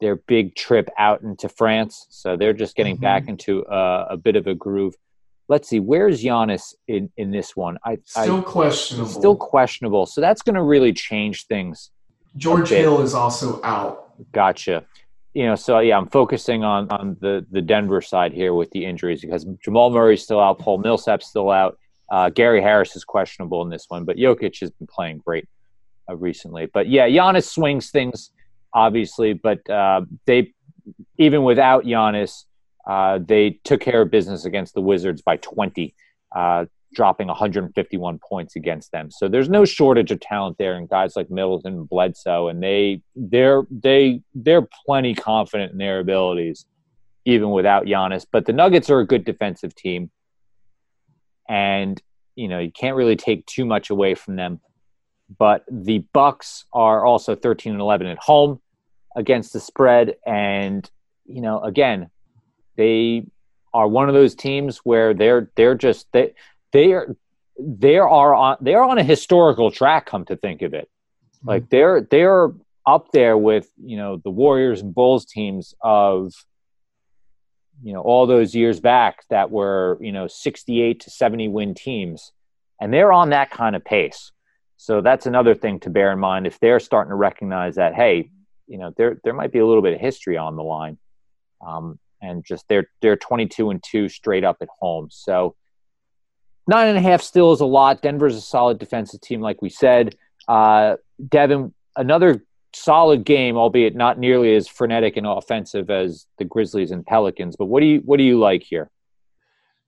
their 0.00 0.16
big 0.16 0.54
trip 0.54 0.88
out 0.98 1.22
into 1.22 1.48
France, 1.48 2.06
so 2.10 2.36
they're 2.36 2.52
just 2.52 2.74
getting 2.76 2.96
Mhm. 2.96 3.00
back 3.02 3.28
into 3.28 3.64
uh, 3.66 4.06
a 4.10 4.16
bit 4.16 4.36
of 4.36 4.46
a 4.46 4.54
groove. 4.54 4.94
Let's 5.48 5.68
see, 5.68 5.78
where's 5.80 6.22
Giannis 6.22 6.74
in 6.88 7.10
in 7.16 7.30
this 7.30 7.54
one? 7.56 7.78
I, 7.84 7.98
Still 8.04 8.38
I 8.40 8.42
questionable. 8.42 9.08
still 9.10 9.36
questionable, 9.36 10.06
so 10.06 10.20
that's 10.20 10.42
going 10.42 10.56
to 10.56 10.62
really 10.62 10.92
change 10.92 11.46
things. 11.46 11.90
George. 12.36 12.70
Hill 12.70 13.00
is 13.02 13.14
also 13.14 13.60
out. 13.62 14.10
Gotcha. 14.32 14.84
You 15.32 15.46
know, 15.46 15.54
so 15.54 15.78
yeah, 15.78 15.96
I'm 15.96 16.08
focusing 16.08 16.64
on 16.64 16.90
on 16.90 17.16
the 17.20 17.46
the 17.50 17.62
Denver 17.62 18.00
side 18.00 18.32
here 18.32 18.52
with 18.54 18.70
the 18.72 18.84
injuries 18.84 19.20
because 19.20 19.44
Jamal 19.64 19.90
Murray's 19.90 20.22
still 20.22 20.40
out, 20.40 20.58
Paul 20.58 20.78
Millsap's 20.78 21.26
still 21.28 21.50
out, 21.50 21.78
uh, 22.10 22.30
Gary 22.30 22.60
Harris 22.60 22.94
is 22.96 23.04
questionable 23.04 23.62
in 23.62 23.68
this 23.70 23.86
one, 23.88 24.04
but 24.04 24.16
Jokic 24.16 24.58
has 24.60 24.70
been 24.70 24.86
playing 24.88 25.18
great 25.24 25.46
uh, 26.08 26.16
recently. 26.16 26.66
But 26.66 26.88
yeah, 26.88 27.08
Giannis 27.08 27.48
swings 27.48 27.90
things 27.90 28.30
obviously, 28.74 29.32
but 29.32 29.68
uh, 29.70 30.02
they 30.26 30.52
even 31.16 31.44
without 31.44 31.84
Giannis, 31.84 32.44
uh, 32.86 33.18
they 33.24 33.60
took 33.64 33.80
care 33.80 34.02
of 34.02 34.10
business 34.10 34.44
against 34.44 34.74
the 34.74 34.80
Wizards 34.80 35.22
by 35.22 35.36
20, 35.38 35.94
uh, 36.36 36.66
dropping 36.92 37.28
151 37.28 38.18
points 38.28 38.56
against 38.56 38.92
them. 38.92 39.10
So 39.10 39.28
there's 39.28 39.48
no 39.48 39.64
shortage 39.64 40.10
of 40.10 40.20
talent 40.20 40.58
there, 40.58 40.74
and 40.74 40.88
guys 40.88 41.16
like 41.16 41.30
Middleton, 41.30 41.74
and 41.74 41.88
Bledsoe, 41.88 42.48
and 42.48 42.62
they 42.62 43.00
they're 43.14 43.62
they 43.70 44.20
they're 44.34 44.66
plenty 44.84 45.14
confident 45.14 45.72
in 45.72 45.78
their 45.78 46.00
abilities, 46.00 46.66
even 47.24 47.50
without 47.50 47.86
Giannis. 47.86 48.26
But 48.30 48.44
the 48.44 48.52
Nuggets 48.52 48.90
are 48.90 49.00
a 49.00 49.06
good 49.06 49.24
defensive 49.24 49.74
team, 49.74 50.10
and 51.48 52.00
you 52.34 52.48
know 52.48 52.58
you 52.58 52.72
can't 52.72 52.96
really 52.96 53.16
take 53.16 53.46
too 53.46 53.64
much 53.64 53.90
away 53.90 54.14
from 54.14 54.36
them. 54.36 54.60
But 55.38 55.64
the 55.70 55.98
Bucks 56.12 56.64
are 56.72 57.04
also 57.04 57.34
13 57.34 57.72
and 57.72 57.80
11 57.80 58.06
at 58.06 58.18
home 58.18 58.60
against 59.16 59.52
the 59.52 59.60
spread, 59.60 60.16
and 60.26 60.88
you 61.26 61.40
know 61.40 61.60
again 61.60 62.10
they 62.76 63.26
are 63.72 63.88
one 63.88 64.08
of 64.08 64.14
those 64.14 64.34
teams 64.34 64.78
where 64.78 65.14
they're 65.14 65.50
they're 65.56 65.74
just 65.74 66.06
they 66.12 66.34
they 66.72 66.92
are 66.92 67.16
they 67.58 67.98
are 67.98 68.34
on 68.34 68.56
they 68.60 68.74
are 68.74 68.84
on 68.84 68.98
a 68.98 69.04
historical 69.04 69.70
track. 69.70 70.06
Come 70.06 70.24
to 70.26 70.36
think 70.36 70.62
of 70.62 70.74
it, 70.74 70.88
mm-hmm. 71.36 71.48
like 71.48 71.70
they're 71.70 72.02
they're 72.02 72.52
up 72.86 73.12
there 73.12 73.38
with 73.38 73.68
you 73.82 73.96
know 73.96 74.16
the 74.16 74.30
Warriors 74.30 74.82
and 74.82 74.94
Bulls 74.94 75.24
teams 75.24 75.74
of 75.80 76.32
you 77.82 77.92
know 77.92 78.00
all 78.00 78.26
those 78.26 78.54
years 78.54 78.80
back 78.80 79.24
that 79.30 79.50
were 79.50 79.98
you 80.00 80.12
know 80.12 80.26
68 80.26 81.00
to 81.00 81.10
70 81.10 81.48
win 81.48 81.74
teams. 81.74 82.32
And 82.80 82.92
they're 82.92 83.12
on 83.12 83.30
that 83.30 83.50
kind 83.50 83.76
of 83.76 83.84
pace 83.84 84.32
so 84.76 85.00
that's 85.00 85.26
another 85.26 85.54
thing 85.54 85.80
to 85.80 85.90
bear 85.90 86.12
in 86.12 86.18
mind 86.18 86.46
if 86.46 86.58
they're 86.60 86.80
starting 86.80 87.10
to 87.10 87.16
recognize 87.16 87.76
that 87.76 87.94
hey 87.94 88.30
you 88.66 88.78
know 88.78 88.92
there 88.96 89.18
there 89.24 89.34
might 89.34 89.52
be 89.52 89.58
a 89.58 89.66
little 89.66 89.82
bit 89.82 89.94
of 89.94 90.00
history 90.00 90.36
on 90.36 90.56
the 90.56 90.62
line 90.62 90.98
um, 91.66 91.98
and 92.20 92.44
just 92.44 92.66
they're 92.68 92.88
they're 93.00 93.16
22 93.16 93.70
and 93.70 93.82
2 93.82 94.08
straight 94.08 94.44
up 94.44 94.58
at 94.60 94.68
home. 94.80 95.08
So 95.10 95.54
nine 96.66 96.88
and 96.88 96.98
a 96.98 97.00
half 97.00 97.22
still 97.22 97.52
is 97.52 97.60
a 97.60 97.66
lot. 97.66 98.02
Denver's 98.02 98.36
a 98.36 98.40
solid 98.40 98.78
defensive 98.78 99.20
team 99.20 99.40
like 99.40 99.62
we 99.62 99.68
said. 99.68 100.16
Uh, 100.48 100.96
devin 101.28 101.72
another 101.96 102.44
solid 102.74 103.24
game 103.24 103.56
albeit 103.56 103.94
not 103.94 104.18
nearly 104.18 104.54
as 104.56 104.66
frenetic 104.66 105.16
and 105.16 105.26
offensive 105.26 105.90
as 105.90 106.26
the 106.38 106.44
grizzlies 106.44 106.90
and 106.90 107.06
pelicans 107.06 107.54
but 107.56 107.66
what 107.66 107.78
do 107.78 107.86
you 107.86 108.00
what 108.04 108.16
do 108.16 108.24
you 108.24 108.38
like 108.38 108.62
here? 108.62 108.90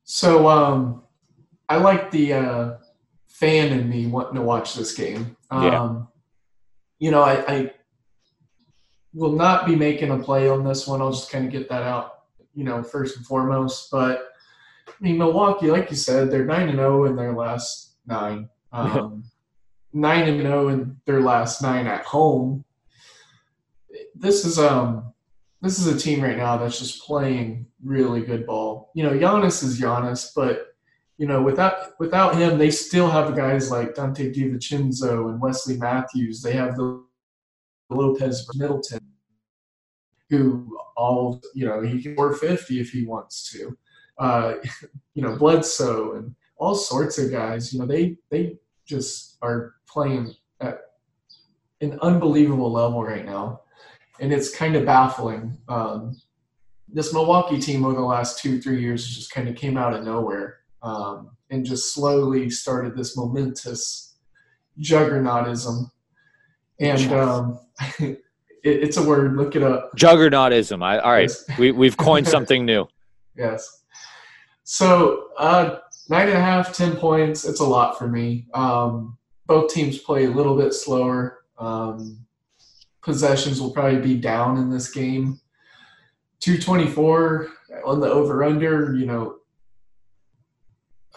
So 0.04 0.48
um, 0.48 1.02
I 1.68 1.78
like 1.78 2.12
the 2.12 2.34
uh, 2.34 2.76
fan 3.38 3.72
in 3.78 3.88
me 3.88 4.06
wanting 4.06 4.34
to 4.36 4.42
watch 4.42 4.74
this 4.74 4.94
game. 4.94 5.36
Um, 5.50 5.62
Yeah. 5.64 6.02
You 6.98 7.10
know, 7.10 7.22
I, 7.22 7.44
I 7.46 7.72
will 9.12 9.32
not 9.32 9.66
be 9.66 9.76
making 9.76 10.10
a 10.10 10.18
play 10.18 10.48
on 10.48 10.64
this 10.64 10.86
one. 10.86 11.02
I'll 11.02 11.12
just 11.12 11.30
kind 11.30 11.44
of 11.44 11.52
get 11.52 11.68
that 11.68 11.82
out, 11.82 12.22
you 12.54 12.64
know, 12.64 12.82
first 12.82 13.18
and 13.18 13.26
foremost. 13.26 13.90
But 13.90 14.28
I 14.88 14.92
mean, 15.00 15.18
Milwaukee, 15.18 15.70
like 15.70 15.90
you 15.90 15.96
said, 15.96 16.30
they're 16.30 16.46
nine 16.46 16.68
and 16.68 16.78
zero 16.78 17.04
in 17.04 17.16
their 17.16 17.34
last 17.34 17.96
nine. 18.06 18.48
Um, 18.72 19.24
nine 19.94 20.28
and 20.28 20.42
zero 20.42 20.68
in 20.68 21.00
their 21.06 21.22
last 21.22 21.62
nine 21.62 21.86
at 21.86 22.04
home. 22.04 22.62
This 24.14 24.44
is 24.44 24.58
um 24.58 25.14
this 25.62 25.78
is 25.78 25.86
a 25.86 25.98
team 25.98 26.22
right 26.22 26.36
now 26.36 26.58
that's 26.58 26.78
just 26.78 27.02
playing 27.02 27.66
really 27.82 28.20
good 28.20 28.44
ball. 28.44 28.90
You 28.92 29.04
know, 29.04 29.12
Giannis 29.12 29.62
is 29.64 29.80
Giannis, 29.80 30.32
but 30.34 30.75
you 31.18 31.26
know, 31.26 31.42
without 31.42 31.98
without 31.98 32.36
him, 32.36 32.58
they 32.58 32.70
still 32.70 33.08
have 33.08 33.34
guys 33.34 33.70
like 33.70 33.94
Donte 33.94 34.34
DiVincenzo 34.34 35.30
and 35.30 35.40
Wesley 35.40 35.78
Matthews. 35.78 36.42
They 36.42 36.52
have 36.52 36.76
the 36.76 37.02
Lopez 37.88 38.46
Middleton, 38.54 39.00
who 40.28 40.78
all 40.96 41.40
you 41.54 41.66
know 41.66 41.80
he 41.80 42.02
can 42.02 42.14
score 42.14 42.34
50 42.34 42.80
if 42.80 42.90
he 42.90 43.06
wants 43.06 43.50
to. 43.52 43.76
Uh, 44.18 44.54
you 45.14 45.22
know 45.22 45.36
Bledsoe 45.36 46.16
and 46.16 46.34
all 46.58 46.74
sorts 46.74 47.18
of 47.18 47.30
guys. 47.30 47.72
You 47.72 47.80
know 47.80 47.86
they 47.86 48.18
they 48.30 48.58
just 48.84 49.38
are 49.40 49.74
playing 49.88 50.34
at 50.60 50.80
an 51.80 51.98
unbelievable 52.02 52.70
level 52.70 53.02
right 53.02 53.24
now, 53.24 53.62
and 54.20 54.34
it's 54.34 54.54
kind 54.54 54.76
of 54.76 54.84
baffling. 54.84 55.56
Um, 55.68 56.20
this 56.88 57.14
Milwaukee 57.14 57.58
team 57.58 57.86
over 57.86 57.94
the 57.94 58.02
last 58.02 58.38
two 58.38 58.60
three 58.60 58.82
years 58.82 59.08
just 59.08 59.30
kind 59.30 59.48
of 59.48 59.56
came 59.56 59.78
out 59.78 59.94
of 59.94 60.04
nowhere 60.04 60.58
um, 60.82 61.30
and 61.50 61.64
just 61.64 61.94
slowly 61.94 62.50
started 62.50 62.96
this 62.96 63.16
momentous 63.16 64.16
juggernautism. 64.80 65.90
And 66.80 67.12
um, 67.12 67.60
it, 67.98 68.18
it's 68.62 68.96
a 68.96 69.02
word. 69.02 69.36
Look 69.36 69.56
it 69.56 69.62
up. 69.62 69.92
Juggernautism. 69.96 70.82
I, 70.82 70.98
all 70.98 71.12
right, 71.12 71.30
we 71.58 71.72
we've 71.72 71.96
coined 71.96 72.28
something 72.36 72.64
new. 72.64 72.86
Yes. 73.36 73.84
So 74.64 75.28
uh, 75.38 75.78
nine 76.08 76.28
and 76.28 76.36
a 76.36 76.40
half, 76.40 76.74
ten 76.74 76.96
points. 76.96 77.44
It's 77.44 77.60
a 77.60 77.64
lot 77.66 77.98
for 77.98 78.08
me. 78.08 78.46
Um, 78.54 79.16
both 79.46 79.72
teams 79.72 79.98
play 79.98 80.24
a 80.24 80.30
little 80.30 80.56
bit 80.56 80.74
slower. 80.74 81.44
Um, 81.58 82.26
possessions 83.02 83.60
will 83.60 83.70
probably 83.70 84.00
be 84.00 84.16
down 84.16 84.58
in 84.58 84.68
this 84.70 84.90
game. 84.90 85.40
224 86.40 87.48
on 87.86 88.00
the 88.00 88.08
over 88.08 88.44
under, 88.44 88.94
you 88.94 89.06
know, 89.06 89.36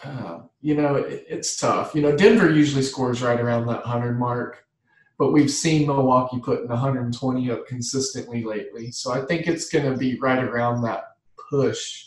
you 0.60 0.74
know, 0.74 0.96
it, 0.96 1.24
it's 1.28 1.56
tough. 1.56 1.94
You 1.94 2.02
know, 2.02 2.16
Denver 2.16 2.50
usually 2.50 2.82
scores 2.82 3.22
right 3.22 3.40
around 3.40 3.66
that 3.66 3.84
100 3.84 4.18
mark, 4.18 4.64
but 5.18 5.32
we've 5.32 5.50
seen 5.50 5.86
Milwaukee 5.86 6.40
putting 6.40 6.68
120 6.68 7.50
up 7.50 7.66
consistently 7.66 8.44
lately. 8.44 8.90
So 8.90 9.12
I 9.12 9.24
think 9.26 9.46
it's 9.46 9.68
going 9.68 9.90
to 9.90 9.96
be 9.96 10.18
right 10.18 10.42
around 10.42 10.82
that 10.82 11.16
push 11.50 12.06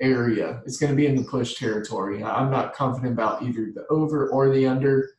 area. 0.00 0.62
It's 0.66 0.78
going 0.78 0.92
to 0.92 0.96
be 0.96 1.06
in 1.06 1.16
the 1.16 1.24
push 1.24 1.56
territory. 1.56 2.22
I'm 2.22 2.50
not 2.50 2.74
confident 2.74 3.12
about 3.12 3.42
either 3.42 3.72
the 3.74 3.86
over 3.90 4.28
or 4.28 4.50
the 4.50 4.66
under. 4.66 5.10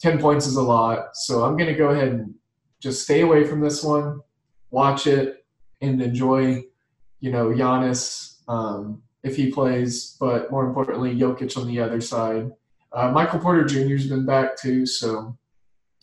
10 0.00 0.20
points 0.20 0.46
is 0.46 0.56
a 0.56 0.62
lot. 0.62 1.16
So 1.16 1.44
I'm 1.44 1.56
going 1.56 1.72
to 1.72 1.78
go 1.78 1.88
ahead 1.88 2.08
and 2.08 2.34
just 2.80 3.02
stay 3.02 3.22
away 3.22 3.44
from 3.44 3.60
this 3.60 3.82
one, 3.82 4.20
watch 4.70 5.06
it, 5.06 5.44
and 5.80 6.00
enjoy, 6.00 6.62
you 7.20 7.30
know, 7.32 7.48
Giannis 7.48 8.40
um, 8.48 9.02
if 9.26 9.36
he 9.36 9.50
plays, 9.50 10.16
but 10.20 10.50
more 10.50 10.64
importantly, 10.64 11.14
Jokic 11.14 11.56
on 11.56 11.66
the 11.66 11.80
other 11.80 12.00
side. 12.00 12.52
Uh, 12.92 13.10
Michael 13.10 13.40
Porter 13.40 13.64
Jr.'s 13.64 14.06
been 14.06 14.24
back 14.24 14.56
too, 14.56 14.86
so 14.86 15.36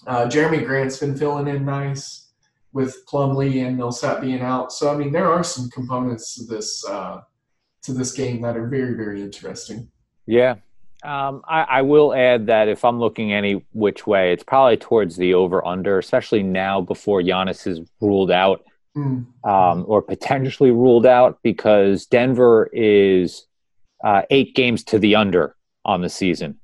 uh, 0.06 0.26
Jerami 0.26 0.66
Grant's 0.66 0.98
been 0.98 1.16
filling 1.16 1.48
in 1.48 1.66
nice 1.66 2.28
with 2.74 3.06
Plumlee 3.08 3.66
and 3.66 3.78
Millsap 3.78 4.22
being 4.22 4.42
out. 4.42 4.74
So 4.74 4.94
I 4.94 4.98
mean, 4.98 5.12
there 5.12 5.32
are 5.32 5.44
some 5.44 5.70
components 5.70 6.36
to 6.36 6.44
this 6.44 6.86
uh, 6.88 7.22
to 7.84 7.94
this 7.94 8.12
game 8.12 8.42
that 8.42 8.58
are 8.58 8.68
very 8.68 8.94
very 8.96 9.22
interesting. 9.22 9.90
Yeah, 10.26 10.56
um, 11.04 11.42
I, 11.48 11.62
I, 11.64 11.82
will 11.82 12.14
add 12.14 12.48
that 12.48 12.70
if 12.70 12.86
I'm 12.86 13.00
looking 13.00 13.34
any 13.34 13.66
which 13.74 14.08
way, 14.08 14.32
it's 14.32 14.44
probably 14.44 14.78
towards 14.78 15.18
the 15.18 15.34
over 15.34 15.66
under, 15.66 16.00
especially 16.00 16.44
now 16.44 16.80
before 16.80 17.22
Giannis 17.22 17.68
is 17.68 17.82
ruled 18.00 18.32
out 18.32 18.64
mm. 18.96 19.26
um, 19.44 19.86
or 19.88 20.02
potentially 20.02 20.72
ruled 20.72 21.06
out 21.06 21.39
because 21.44 22.06
Denver 22.06 22.70
is 22.74 23.46
uh, 24.04 24.24
eight 24.30 24.56
games 24.56 24.84
to 24.86 25.00
the 25.00 25.16
under 25.16 25.56
on 25.86 26.02
the 26.02 26.10
season. 26.10 26.60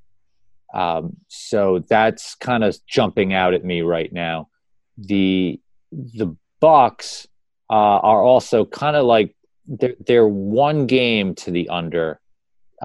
Um, 0.73 1.17
so 1.27 1.83
that's 1.89 2.35
kind 2.35 2.63
of 2.63 2.77
jumping 2.87 3.33
out 3.33 3.53
at 3.53 3.65
me 3.65 3.81
right 3.81 4.11
now. 4.11 4.49
The 4.97 5.59
the 5.91 6.35
Bucks 6.59 7.27
uh, 7.69 7.73
are 7.73 8.21
also 8.21 8.65
kind 8.65 8.95
of 8.95 9.05
like 9.05 9.35
they're, 9.65 9.95
they're 10.05 10.27
one 10.27 10.85
game 10.85 11.33
to 11.35 11.51
the 11.51 11.69
under 11.69 12.19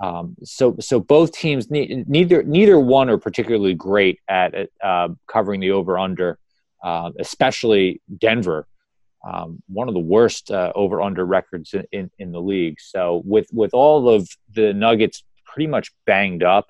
um, 0.00 0.36
so 0.42 0.76
so 0.80 0.98
both 0.98 1.32
teams 1.32 1.70
neither 1.70 2.42
neither 2.42 2.78
one 2.78 3.08
are 3.08 3.18
particularly 3.18 3.74
great 3.74 4.18
at 4.28 4.70
uh, 4.82 5.08
covering 5.28 5.60
the 5.60 5.70
over 5.70 5.98
under, 5.98 6.38
uh, 6.82 7.10
especially 7.18 8.00
Denver, 8.18 8.66
um, 9.24 9.62
one 9.68 9.88
of 9.88 9.94
the 9.94 10.00
worst 10.00 10.50
uh, 10.50 10.72
over 10.74 11.00
under 11.00 11.24
records 11.24 11.72
in, 11.72 11.84
in, 11.92 12.10
in, 12.18 12.32
the 12.32 12.40
league. 12.40 12.78
So 12.80 13.22
with 13.24 13.48
with 13.52 13.72
all 13.72 14.08
of 14.08 14.28
the 14.52 14.74
Nuggets 14.74 15.24
pretty 15.46 15.66
much 15.66 15.92
banged 16.04 16.42
up, 16.42 16.68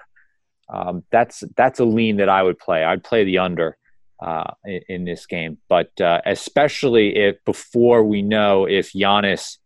um, 0.73 1.05
that's 1.11 1.43
that's 1.57 1.81
a 1.81 1.85
lean 1.85 2.19
that 2.19 2.29
I 2.29 2.43
would 2.43 2.59
play. 2.59 2.85
I'd 2.85 3.05
play 3.05 3.25
the 3.25 3.39
under. 3.39 3.77
Uh, 4.23 4.55
in, 4.65 4.81
in, 4.89 5.05
this 5.05 5.27
game, 5.27 5.59
but 5.69 6.01
uh, 6.01 6.21
especially 6.25 7.17
if 7.17 7.45
before 7.45 8.03
we 8.05 8.23
know 8.23 8.65
if 8.65 8.93
Giannis 8.93 9.59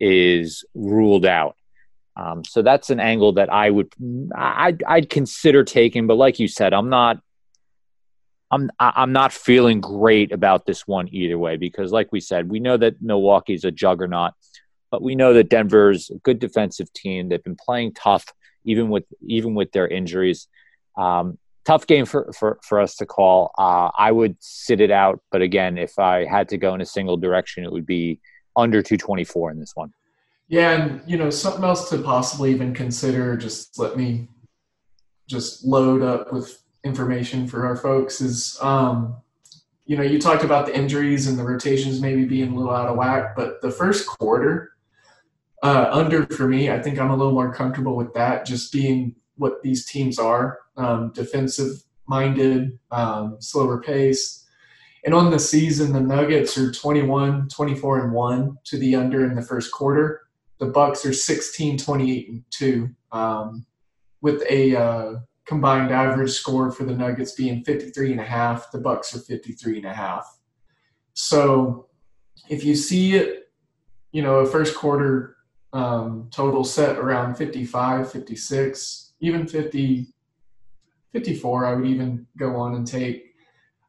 is 0.00 0.64
ruled 0.74 1.26
out, 1.26 1.54
um, 2.16 2.44
so 2.44 2.62
that's 2.62 2.90
an 2.90 2.98
angle 2.98 3.34
that 3.34 3.52
I 3.52 3.70
would 3.70 3.92
I'd, 4.34 4.82
I'd 4.84 5.10
consider 5.10 5.64
taking, 5.64 6.06
but 6.06 6.16
like 6.16 6.40
you 6.40 6.48
said, 6.48 6.72
I'm 6.72 6.88
not 6.88 7.20
I'm 8.50 8.70
I'm 8.78 9.12
not 9.12 9.32
feeling 9.32 9.80
great 9.80 10.32
about 10.32 10.66
this 10.66 10.86
one 10.86 11.08
either 11.12 11.38
way 11.38 11.56
because, 11.56 11.92
like 11.92 12.12
we 12.12 12.20
said, 12.20 12.50
we 12.50 12.60
know 12.60 12.76
that 12.76 13.02
Milwaukee's 13.02 13.64
a 13.64 13.70
juggernaut, 13.70 14.32
but 14.90 15.02
we 15.02 15.14
know 15.14 15.32
that 15.34 15.48
Denver's 15.48 16.10
a 16.10 16.18
good 16.18 16.38
defensive 16.38 16.92
team. 16.92 17.28
They've 17.28 17.42
been 17.42 17.56
playing 17.56 17.94
tough 17.94 18.26
even 18.64 18.90
with 18.90 19.04
even 19.26 19.54
with 19.54 19.72
their 19.72 19.88
injuries. 19.88 20.48
Um, 20.96 21.38
tough 21.64 21.86
game 21.86 22.04
for, 22.04 22.30
for, 22.32 22.58
for 22.62 22.80
us 22.80 22.96
to 22.96 23.06
call. 23.06 23.50
Uh, 23.58 23.90
I 23.96 24.12
would 24.12 24.36
sit 24.40 24.80
it 24.80 24.90
out, 24.90 25.20
but 25.32 25.42
again, 25.42 25.78
if 25.78 25.98
I 25.98 26.26
had 26.26 26.48
to 26.50 26.58
go 26.58 26.74
in 26.74 26.80
a 26.80 26.86
single 26.86 27.16
direction, 27.16 27.64
it 27.64 27.72
would 27.72 27.86
be 27.86 28.20
under 28.54 28.82
224 28.82 29.50
in 29.50 29.60
this 29.60 29.72
one. 29.74 29.92
Yeah, 30.48 30.72
and 30.72 31.02
you 31.06 31.16
know 31.16 31.30
something 31.30 31.64
else 31.64 31.88
to 31.88 31.98
possibly 31.98 32.50
even 32.50 32.74
consider. 32.74 33.36
Just 33.36 33.78
let 33.78 33.96
me 33.96 34.28
just 35.26 35.64
load 35.64 36.02
up 36.02 36.32
with 36.32 36.62
information 36.84 37.46
for 37.46 37.66
our 37.66 37.76
folks. 37.76 38.20
Is 38.20 38.58
um, 38.60 39.16
you 39.86 39.96
know 39.96 40.02
you 40.02 40.20
talked 40.20 40.44
about 40.44 40.66
the 40.66 40.76
injuries 40.76 41.26
and 41.26 41.38
the 41.38 41.44
rotations 41.44 42.00
maybe 42.00 42.24
being 42.24 42.52
a 42.52 42.56
little 42.56 42.74
out 42.74 42.88
of 42.88 42.96
whack, 42.96 43.34
but 43.36 43.60
the 43.62 43.70
first 43.70 44.06
quarter 44.06 44.72
uh, 45.62 45.88
under 45.90 46.26
for 46.26 46.48
me, 46.48 46.70
I 46.70 46.80
think 46.80 46.98
I'm 46.98 47.10
a 47.10 47.16
little 47.16 47.32
more 47.32 47.52
comfortable 47.52 47.96
with 47.96 48.12
that. 48.14 48.46
Just 48.46 48.72
being 48.72 49.14
what 49.36 49.62
these 49.62 49.86
teams 49.86 50.18
are, 50.18 50.58
um, 50.76 51.12
defensive 51.12 51.82
minded, 52.06 52.78
um, 52.90 53.36
slower 53.40 53.80
pace. 53.80 54.42
And 55.04 55.12
on 55.12 55.30
the 55.30 55.38
season, 55.38 55.92
the 55.92 56.00
Nuggets 56.00 56.56
are 56.56 56.72
21, 56.72 57.48
24, 57.48 58.04
and 58.04 58.12
1 58.12 58.58
to 58.64 58.78
the 58.78 58.96
under 58.96 59.26
in 59.26 59.34
the 59.34 59.42
first 59.42 59.70
quarter 59.70 60.24
the 60.58 60.66
Bucks 60.66 61.04
are 61.04 61.12
16, 61.12 61.78
28, 61.78 62.28
and 62.28 62.44
two, 62.50 62.90
um, 63.12 63.66
with 64.20 64.42
a 64.48 64.76
uh, 64.76 65.14
combined 65.46 65.90
average 65.90 66.32
score 66.32 66.70
for 66.70 66.84
the 66.84 66.94
Nuggets 66.94 67.32
being 67.32 67.62
53 67.64 68.12
and 68.12 68.20
a 68.20 68.24
half. 68.24 68.70
The 68.70 68.78
Bucks 68.78 69.14
are 69.14 69.20
53 69.20 69.78
and 69.78 69.86
a 69.86 69.92
half. 69.92 70.38
So 71.12 71.88
if 72.48 72.64
you 72.64 72.74
see 72.74 73.16
it, 73.16 73.52
you 74.12 74.22
know, 74.22 74.36
a 74.36 74.46
first 74.46 74.76
quarter 74.76 75.36
um, 75.72 76.28
total 76.30 76.64
set 76.64 76.98
around 76.98 77.36
55, 77.36 78.10
56, 78.10 79.12
even 79.20 79.46
50, 79.46 80.06
54, 81.12 81.66
I 81.66 81.74
would 81.74 81.86
even 81.86 82.26
go 82.36 82.56
on 82.56 82.74
and 82.76 82.86
take. 82.86 83.34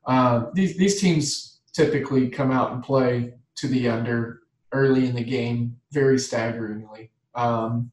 Uh, 0.06 0.45
these 0.53 0.78
these 0.78 1.01
teams 1.01 1.62
typically 1.74 2.30
come 2.30 2.51
out 2.51 2.72
and 2.72 2.84
play 2.84 3.34
to 3.56 3.68
the 3.68 3.89
under 3.89 4.41
early 4.72 5.08
in 5.08 5.16
the 5.16 5.24
game, 5.24 5.78
very 5.91 6.20
staggeringly. 6.20 7.12
Um, 7.34 7.91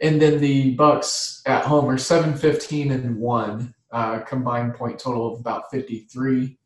and 0.00 0.20
then 0.20 0.40
the 0.40 0.74
Bucks 0.74 1.42
at 1.46 1.64
home 1.64 1.88
are 1.88 1.98
7 1.98 2.34
15 2.34 2.90
and 2.92 3.16
1, 3.16 3.74
uh, 3.90 4.20
combined 4.20 4.74
point 4.74 4.98
total 4.98 5.32
of 5.32 5.40
about 5.40 5.70
53. 5.70 6.56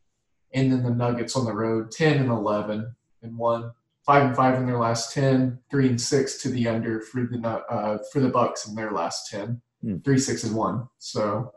And 0.55 0.71
then 0.71 0.83
the 0.83 0.91
Nuggets 0.91 1.35
on 1.35 1.47
the 1.47 1.55
road 1.55 1.91
10 1.91 2.19
and 2.19 2.31
11 2.31 2.95
and 3.23 3.39
1. 3.39 3.73
5 4.05 4.27
and 4.27 4.37
5 4.37 4.55
in 4.59 4.67
their 4.67 4.79
last 4.79 5.15
10, 5.15 5.59
3 5.71 5.89
and 5.89 6.01
6 6.01 6.43
to 6.43 6.49
the 6.49 6.69
under 6.69 7.01
for 7.01 7.23
the 7.23 7.49
uh, 7.49 7.99
for 8.13 8.21
the 8.21 8.29
Bucks 8.29 8.67
in 8.67 8.75
their 8.75 8.91
last 8.91 9.31
10. 9.31 9.63
Mm. 9.85 10.05
3 10.05 10.19
6 10.19 10.45
and 10.45 10.57
1. 10.57 10.89
So 10.99 11.53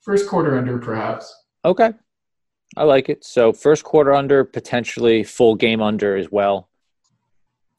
first 0.00 0.28
quarter 0.28 0.58
under 0.58 0.78
perhaps. 0.78 1.34
Okay. 1.64 1.92
I 2.76 2.82
like 2.82 3.08
it. 3.08 3.24
So 3.24 3.52
first 3.52 3.84
quarter 3.84 4.12
under, 4.12 4.44
potentially 4.44 5.24
full 5.24 5.54
game 5.54 5.80
under 5.80 6.16
as 6.16 6.30
well. 6.30 6.67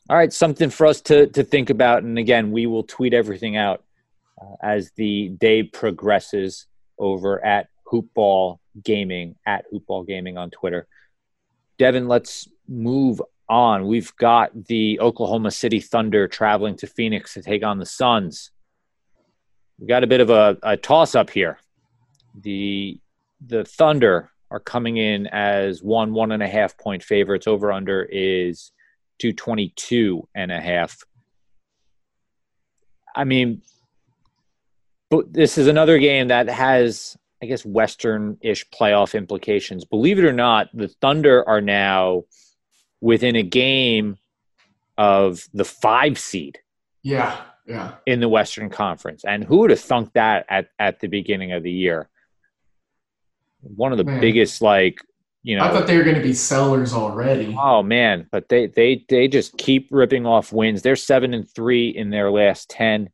All 0.09 0.17
right, 0.17 0.33
something 0.33 0.71
for 0.71 0.87
us 0.87 1.01
to 1.01 1.27
to 1.27 1.43
think 1.43 1.69
about. 1.69 2.01
And 2.01 2.17
again, 2.17 2.51
we 2.51 2.65
will 2.65 2.83
tweet 2.83 3.13
everything 3.13 3.57
out 3.57 3.83
uh, 4.41 4.55
as 4.63 4.91
the 4.95 5.29
day 5.29 5.61
progresses 5.61 6.65
over 6.97 7.43
at 7.45 7.67
Hoopball 7.91 8.57
Gaming 8.83 9.35
at 9.45 9.65
Hoopball 9.71 10.07
Gaming 10.07 10.35
on 10.35 10.49
Twitter. 10.49 10.87
Devin, 11.77 12.07
let's 12.07 12.47
move 12.67 13.21
on. 13.47 13.85
We've 13.85 14.15
got 14.15 14.65
the 14.65 14.99
Oklahoma 14.99 15.51
City 15.51 15.79
Thunder 15.79 16.27
traveling 16.27 16.75
to 16.77 16.87
Phoenix 16.87 17.35
to 17.35 17.43
take 17.43 17.63
on 17.63 17.77
the 17.77 17.85
Suns. 17.85 18.49
We 19.77 19.85
got 19.85 20.03
a 20.03 20.07
bit 20.07 20.21
of 20.21 20.31
a, 20.31 20.57
a 20.63 20.75
toss 20.75 21.13
up 21.13 21.29
here. 21.29 21.59
The 22.41 22.99
the 23.45 23.63
Thunder 23.63 24.31
are 24.49 24.59
coming 24.59 24.97
in 24.97 25.27
as 25.27 25.83
one, 25.83 26.13
one 26.13 26.31
and 26.31 26.41
a 26.41 26.47
half 26.47 26.79
point 26.79 27.03
favorites. 27.03 27.45
Over 27.45 27.71
under 27.71 28.01
is 28.11 28.71
222 29.19 30.27
and 30.33 30.51
a 30.51 30.59
half. 30.59 31.03
I 33.15 33.23
mean, 33.23 33.61
but 35.09 35.33
this 35.33 35.57
is 35.57 35.67
another 35.67 35.97
game 35.97 36.27
that 36.29 36.47
has, 36.47 37.17
I 37.41 37.47
guess, 37.47 37.65
Western 37.65 38.37
ish 38.41 38.67
playoff 38.69 39.15
implications. 39.15 39.85
Believe 39.85 40.19
it 40.19 40.25
or 40.25 40.33
not, 40.33 40.69
the 40.73 40.87
Thunder 40.87 41.47
are 41.47 41.61
now 41.61 42.23
within 43.01 43.35
a 43.35 43.43
game 43.43 44.17
of 44.97 45.47
the 45.53 45.65
five 45.65 46.19
seed. 46.19 46.59
Yeah, 47.01 47.41
yeah. 47.65 47.95
In 48.05 48.19
the 48.19 48.29
Western 48.29 48.69
Conference. 48.69 49.23
And 49.25 49.43
who 49.43 49.59
would 49.59 49.69
have 49.71 49.79
thunk 49.79 50.13
that 50.13 50.45
at, 50.49 50.67
at 50.77 50.99
the 50.99 51.07
beginning 51.07 51.53
of 51.53 51.63
the 51.63 51.71
year? 51.71 52.09
One 53.61 53.91
of 53.91 53.97
the 53.97 54.03
Man. 54.03 54.21
biggest, 54.21 54.61
like, 54.61 55.01
you 55.49 55.55
know. 55.55 55.63
I 55.63 55.71
thought 55.71 55.87
they 55.87 55.97
were 55.97 56.03
going 56.03 56.15
to 56.15 56.21
be 56.21 56.35
sellers 56.35 56.93
already. 56.93 57.57
Oh 57.59 57.81
man, 57.81 58.27
but 58.31 58.49
they 58.49 58.67
they 58.67 59.03
they 59.09 59.27
just 59.27 59.57
keep 59.57 59.87
ripping 59.89 60.27
off 60.27 60.53
wins. 60.53 60.83
They're 60.83 60.95
seven 60.95 61.33
and 61.33 61.49
three 61.49 61.89
in 61.89 62.11
their 62.11 62.29
last 62.29 62.69
ten, 62.69 63.09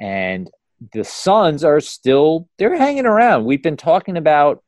and 0.00 0.50
the 0.92 1.04
Suns 1.04 1.62
are 1.62 1.78
still 1.78 2.48
they're 2.58 2.76
hanging 2.76 3.06
around. 3.06 3.44
We've 3.44 3.62
been 3.62 3.76
talking 3.76 4.16
about 4.16 4.64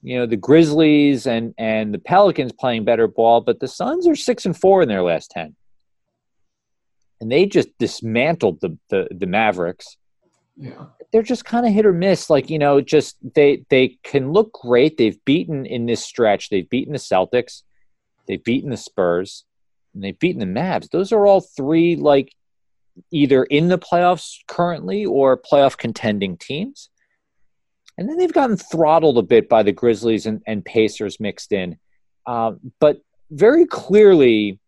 you 0.00 0.18
know 0.18 0.24
the 0.24 0.38
Grizzlies 0.38 1.26
and 1.26 1.52
and 1.58 1.92
the 1.92 1.98
Pelicans 1.98 2.52
playing 2.52 2.86
better 2.86 3.06
ball, 3.06 3.42
but 3.42 3.60
the 3.60 3.68
Suns 3.68 4.08
are 4.08 4.16
six 4.16 4.46
and 4.46 4.58
four 4.58 4.80
in 4.80 4.88
their 4.88 5.02
last 5.02 5.30
ten, 5.30 5.54
and 7.20 7.30
they 7.30 7.44
just 7.44 7.68
dismantled 7.78 8.62
the 8.62 8.78
the, 8.88 9.08
the 9.10 9.26
Mavericks. 9.26 9.98
Yeah, 10.56 10.86
they're 11.12 11.22
just 11.22 11.44
kind 11.44 11.66
of 11.66 11.72
hit 11.72 11.86
or 11.86 11.92
miss. 11.92 12.30
Like 12.30 12.50
you 12.50 12.58
know, 12.58 12.80
just 12.80 13.16
they 13.34 13.64
they 13.70 13.98
can 14.02 14.32
look 14.32 14.52
great. 14.52 14.96
They've 14.96 15.22
beaten 15.24 15.66
in 15.66 15.86
this 15.86 16.04
stretch. 16.04 16.48
They've 16.48 16.68
beaten 16.68 16.92
the 16.92 16.98
Celtics, 16.98 17.62
they've 18.28 18.42
beaten 18.42 18.70
the 18.70 18.76
Spurs, 18.76 19.44
and 19.94 20.04
they've 20.04 20.18
beaten 20.18 20.40
the 20.40 20.60
Mavs. 20.60 20.90
Those 20.90 21.12
are 21.12 21.26
all 21.26 21.40
three 21.40 21.96
like 21.96 22.32
either 23.10 23.44
in 23.44 23.68
the 23.68 23.78
playoffs 23.78 24.38
currently 24.46 25.04
or 25.04 25.36
playoff 25.36 25.76
contending 25.76 26.36
teams. 26.36 26.90
And 27.96 28.08
then 28.08 28.16
they've 28.16 28.32
gotten 28.32 28.56
throttled 28.56 29.18
a 29.18 29.22
bit 29.22 29.48
by 29.48 29.62
the 29.62 29.72
Grizzlies 29.72 30.26
and, 30.26 30.42
and 30.46 30.64
Pacers 30.64 31.20
mixed 31.20 31.52
in. 31.52 31.78
Um, 32.26 32.72
but 32.80 33.00
very 33.30 33.66
clearly, 33.66 34.58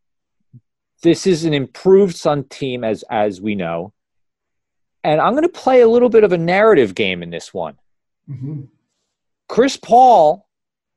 this 1.03 1.26
is 1.26 1.45
an 1.45 1.55
improved 1.55 2.16
Sun 2.16 2.45
team, 2.45 2.84
as 2.84 3.05
as 3.11 3.41
we 3.41 3.55
know. 3.55 3.93
And 5.07 5.20
I'm 5.20 5.32
going 5.32 5.42
to 5.42 5.48
play 5.48 5.80
a 5.82 5.88
little 5.88 6.09
bit 6.09 6.24
of 6.24 6.32
a 6.32 6.38
narrative 6.38 6.94
game 6.94 7.22
in 7.22 7.30
this 7.30 7.54
one. 7.54 7.78
Mm-hmm. 8.28 8.62
Chris 9.48 9.76
Paul 9.76 10.48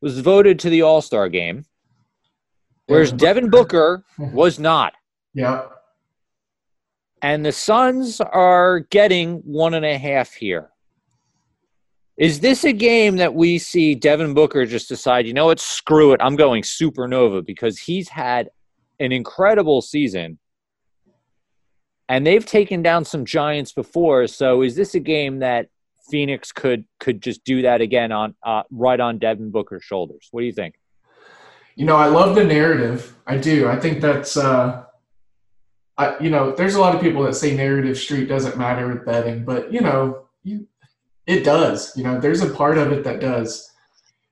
was 0.01 0.19
voted 0.19 0.59
to 0.59 0.69
the 0.69 0.81
All 0.81 1.01
Star 1.01 1.29
game, 1.29 1.65
whereas 2.87 3.11
Devin 3.11 3.49
Booker 3.49 4.03
was 4.17 4.59
not. 4.59 4.93
Yeah 5.33 5.65
and 7.21 7.45
the 7.45 7.51
Suns 7.51 8.21
are 8.21 8.79
getting 8.79 9.37
one 9.39 9.73
and 9.73 9.85
a 9.85 9.97
half 9.97 10.33
here. 10.33 10.69
Is 12.17 12.39
this 12.39 12.65
a 12.65 12.73
game 12.73 13.17
that 13.17 13.33
we 13.33 13.57
see 13.59 13.95
Devin 13.95 14.33
Booker 14.33 14.65
just 14.65 14.89
decide, 14.89 15.25
you 15.25 15.33
know 15.33 15.45
what, 15.45 15.59
screw 15.59 16.11
it, 16.11 16.21
I'm 16.21 16.35
going 16.35 16.63
supernova 16.63 17.45
because 17.45 17.77
he's 17.77 18.09
had 18.09 18.49
an 18.99 19.11
incredible 19.11 19.81
season 19.81 20.37
and 22.09 22.25
they've 22.25 22.45
taken 22.45 22.81
down 22.81 23.05
some 23.05 23.23
giants 23.23 23.71
before. 23.71 24.27
So 24.27 24.63
is 24.63 24.75
this 24.75 24.95
a 24.95 24.99
game 24.99 25.39
that 25.39 25.67
Phoenix 26.09 26.51
could 26.51 26.85
could 26.99 27.21
just 27.21 27.43
do 27.43 27.61
that 27.61 27.81
again 27.81 28.11
on 28.11 28.35
uh, 28.43 28.63
right 28.71 28.99
on 28.99 29.19
Devin 29.19 29.51
Booker's 29.51 29.83
shoulders? 29.83 30.27
What 30.31 30.41
do 30.41 30.47
you 30.47 30.53
think? 30.53 30.75
You 31.75 31.85
know, 31.85 31.95
I 31.95 32.07
love 32.07 32.35
the 32.35 32.43
narrative. 32.43 33.15
I 33.25 33.37
do. 33.37 33.69
I 33.69 33.79
think 33.79 34.01
that's 34.01 34.35
uh, 34.35 34.83
I, 35.97 36.17
you 36.19 36.29
know, 36.29 36.51
there's 36.51 36.75
a 36.75 36.81
lot 36.81 36.95
of 36.95 37.01
people 37.01 37.23
that 37.23 37.35
say 37.35 37.55
narrative 37.55 37.97
street 37.97 38.27
doesn't 38.27 38.57
matter 38.57 38.87
with 38.87 39.05
betting, 39.05 39.45
but 39.45 39.71
you 39.71 39.81
know, 39.81 40.25
you, 40.43 40.67
it 41.27 41.43
does. 41.43 41.95
You 41.95 42.03
know, 42.03 42.19
there's 42.19 42.41
a 42.41 42.49
part 42.49 42.77
of 42.77 42.91
it 42.91 43.03
that 43.03 43.19
does. 43.19 43.71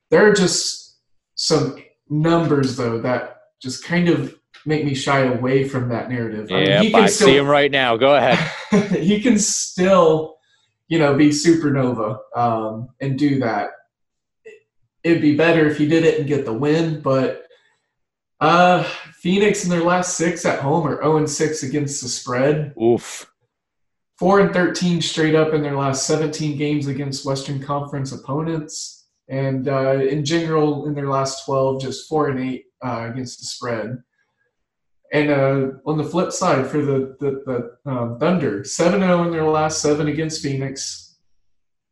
There 0.10 0.28
are 0.28 0.34
just 0.34 0.96
some 1.36 1.78
numbers 2.10 2.76
though 2.76 3.00
that 3.02 3.42
just 3.62 3.84
kind 3.84 4.10
of 4.10 4.36
make 4.68 4.84
me 4.84 4.94
shy 4.94 5.20
away 5.22 5.68
from 5.68 5.90
that 5.90 6.10
narrative. 6.10 6.52
Yeah, 6.52 6.80
I, 6.80 6.82
mean, 6.82 6.96
I 6.96 7.08
still, 7.08 7.28
see 7.28 7.38
him 7.38 7.48
right 7.48 7.72
now. 7.72 7.96
Go 7.96 8.16
ahead. 8.16 8.38
he 9.02 9.22
can 9.22 9.40
still, 9.40 10.38
you 10.90 11.00
know, 11.00 11.16
be 11.16 11.30
supernova 11.30 12.20
um, 12.36 12.90
and 13.00 13.18
do 13.18 13.40
that. 13.40 13.70
It'd 15.04 15.22
be 15.22 15.38
better 15.38 15.68
if 15.68 15.78
he 15.78 15.88
did 15.88 16.04
it 16.04 16.20
and 16.20 16.28
get 16.28 16.44
the 16.44 16.54
win, 16.54 17.02
but 17.02 17.46
uh, 18.42 18.84
Phoenix 19.14 19.64
in 19.64 19.70
their 19.70 19.84
last 19.84 20.18
six 20.18 20.46
at 20.46 20.60
home 20.60 20.86
are 20.86 21.02
0 21.02 21.18
and 21.18 21.30
6 21.30 21.64
against 21.64 22.04
the 22.04 22.10
spread. 22.10 22.74
Oof. 22.82 23.32
4 24.20 24.40
and 24.42 24.54
13 24.54 25.02
straight 25.02 25.36
up 25.36 25.54
in 25.54 25.62
their 25.62 25.78
last 25.78 26.06
17 26.08 26.58
games 26.58 26.88
against 26.88 27.26
Western 27.26 27.64
Conference 27.64 28.12
opponents. 28.12 29.08
And 29.30 29.68
uh, 29.68 29.94
in 29.94 30.26
general, 30.26 30.88
in 30.88 30.94
their 30.94 31.10
last 31.10 31.46
12, 31.46 31.82
just 31.82 32.10
4 32.10 32.30
and 32.30 32.40
8 32.40 32.66
uh, 32.86 33.10
against 33.12 33.40
the 33.40 33.46
spread. 33.46 34.04
And 35.14 35.30
uh, 35.30 35.72
on 35.86 35.98
the 35.98 36.04
flip 36.04 36.32
side, 36.32 36.68
for 36.68 36.82
the, 36.82 37.16
the, 37.20 37.78
the 37.86 37.92
um, 37.92 38.20
Thunder, 38.20 38.64
7 38.64 39.00
0 39.00 39.24
in 39.24 39.32
their 39.32 39.46
last 39.46 39.82
seven 39.82 40.08
against 40.08 40.42
Phoenix, 40.42 41.18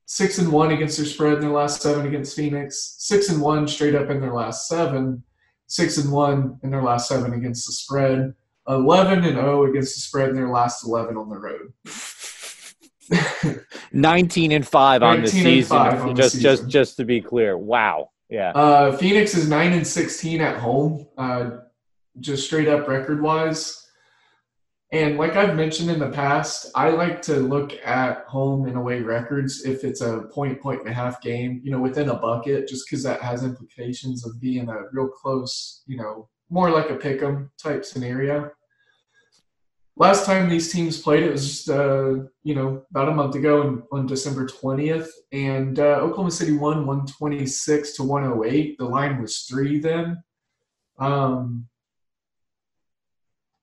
6 0.05 0.39
and 0.39 0.51
1 0.51 0.71
against 0.71 0.97
their 0.97 1.05
spread 1.05 1.33
in 1.35 1.39
their 1.39 1.51
last 1.51 1.81
seven 1.81 2.05
against 2.05 2.35
Phoenix, 2.35 2.95
6 2.99 3.29
and 3.29 3.41
1 3.41 3.67
straight 3.67 3.95
up 3.95 4.09
in 4.09 4.19
their 4.19 4.33
last 4.33 4.67
seven 4.67 5.23
six 5.67 5.97
and 5.97 6.11
one 6.11 6.59
in 6.63 6.71
their 6.71 6.83
last 6.83 7.07
seven 7.07 7.33
against 7.33 7.65
the 7.67 7.73
spread, 7.73 8.33
eleven 8.67 9.23
and 9.23 9.35
zero 9.35 9.61
oh 9.61 9.69
against 9.69 9.95
the 9.95 10.01
spread 10.01 10.29
in 10.29 10.35
their 10.35 10.49
last 10.49 10.85
eleven 10.85 11.17
on 11.17 11.29
the 11.29 11.37
road. 11.37 11.73
19 13.93 14.51
and 14.51 14.67
5 14.67 15.03
on 15.03 15.21
the 15.21 15.27
season 15.27 15.77
on 15.77 16.15
just 16.15 16.33
the 16.33 16.39
season. 16.39 16.41
just 16.41 16.67
just 16.67 16.97
to 16.97 17.05
be 17.05 17.21
clear 17.21 17.55
wow 17.55 18.09
yeah 18.31 18.49
uh, 18.49 18.97
phoenix 18.97 19.35
is 19.35 19.47
9 19.47 19.73
and 19.73 19.85
16 19.85 20.41
at 20.41 20.57
home 20.57 21.05
uh, 21.15 21.51
just 22.19 22.45
straight 22.45 22.67
up 22.67 22.87
record 22.87 23.21
wise 23.21 23.85
and 24.91 25.17
like 25.17 25.35
I've 25.35 25.55
mentioned 25.55 25.89
in 25.89 25.99
the 25.99 26.09
past, 26.09 26.71
I 26.75 26.89
like 26.89 27.21
to 27.23 27.35
look 27.35 27.73
at 27.83 28.19
home 28.27 28.67
and 28.67 28.77
away 28.77 29.01
records 29.01 29.65
if 29.65 29.83
it's 29.83 30.01
a 30.01 30.21
point, 30.31 30.61
point 30.61 30.81
and 30.81 30.89
a 30.89 30.93
half 30.93 31.21
game, 31.21 31.59
you 31.63 31.71
know, 31.71 31.81
within 31.81 32.09
a 32.09 32.15
bucket, 32.15 32.67
just 32.67 32.85
because 32.87 33.03
that 33.03 33.21
has 33.21 33.43
implications 33.43 34.25
of 34.25 34.39
being 34.39 34.69
a 34.69 34.83
real 34.91 35.09
close, 35.09 35.83
you 35.87 35.97
know, 35.97 36.29
more 36.49 36.69
like 36.69 36.91
a 36.91 36.95
pick 36.95 37.21
'em 37.21 37.51
type 37.57 37.83
scenario. 37.83 38.51
Last 39.97 40.25
time 40.25 40.49
these 40.49 40.71
teams 40.71 41.01
played, 41.01 41.23
it 41.23 41.31
was 41.31 41.45
just, 41.47 41.69
uh, 41.69 42.23
you 42.43 42.53
know, 42.53 42.85
about 42.91 43.09
a 43.09 43.13
month 43.13 43.35
ago 43.35 43.63
on, 43.63 43.83
on 43.91 44.05
December 44.05 44.45
20th, 44.45 45.09
and 45.31 45.79
uh, 45.79 45.99
Oklahoma 45.99 46.31
City 46.31 46.51
won 46.51 46.85
126 46.85 47.93
to 47.97 48.03
108. 48.03 48.77
The 48.77 48.85
line 48.85 49.21
was 49.21 49.39
three 49.39 49.79
then. 49.79 50.23
Um, 50.99 51.67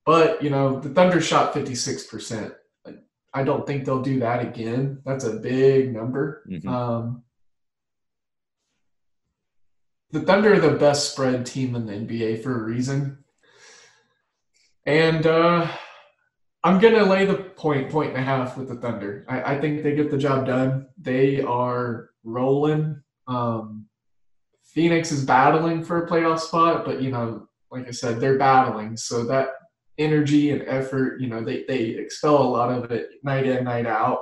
but 0.05 0.43
you 0.43 0.51
know, 0.51 0.81
the 0.81 0.91
Thunder 0.91 1.21
shot 1.21 1.55
56%. 1.55 2.55
I 3.35 3.45
don't 3.45 3.67
think 3.67 3.85
they'll 3.85 4.03
do 4.03 4.21
that 4.21 4.43
again. 4.43 5.01
That's 5.05 5.25
a 5.25 5.35
big 5.35 5.95
number. 5.95 6.45
Mm-hmm. 6.49 6.69
Um, 6.69 7.23
the 10.11 10.21
Thunder 10.21 10.53
are 10.55 10.61
the 10.61 10.77
best 10.77 11.13
spread 11.13 11.47
team 11.47 11.75
in 11.75 11.87
the 11.87 11.93
NBA 11.95 12.43
for 12.43 12.55
a 12.55 12.65
reason. 12.65 13.25
And 14.85 15.27
uh, 15.27 15.67
I'm 16.63 16.79
going 16.79 16.95
to 16.95 17.05
lay 17.05 17.25
the 17.25 17.37
point, 17.37 17.91
point 17.91 18.11
and 18.11 18.19
a 18.19 18.23
half 18.23 18.59
with 18.59 18.69
the 18.69 18.75
Thunder. 18.75 19.25
I, 19.29 19.55
I 19.55 19.61
think 19.61 19.83
they 19.83 19.95
get 19.95 20.11
the 20.11 20.19
job 20.19 20.47
done. 20.47 20.89
They 21.01 21.41
are 21.41 22.11
rolling. 22.25 23.01
Um, 23.27 23.87
Phoenix 24.65 25.11
is 25.11 25.25
battling 25.25 25.85
for 25.85 26.05
a 26.05 26.09
playoff 26.09 26.41
spot, 26.41 26.85
but, 26.85 27.01
you 27.01 27.11
know, 27.11 27.49
like 27.71 27.89
I 27.89 27.93
said, 27.93 28.21
they're 28.21 28.39
battling. 28.39 28.99
So 28.99 29.25
that 29.25 29.49
energy 29.99 30.51
and 30.51 30.63
effort. 30.67 31.21
You 31.21 31.29
know, 31.29 31.43
they, 31.43 31.65
they 31.69 31.81
expel 31.81 32.43
a 32.43 32.45
lot 32.45 32.71
of 32.71 32.91
it 32.91 33.11
night 33.23 33.47
in, 33.47 33.65
night 33.65 33.87
out. 33.87 34.21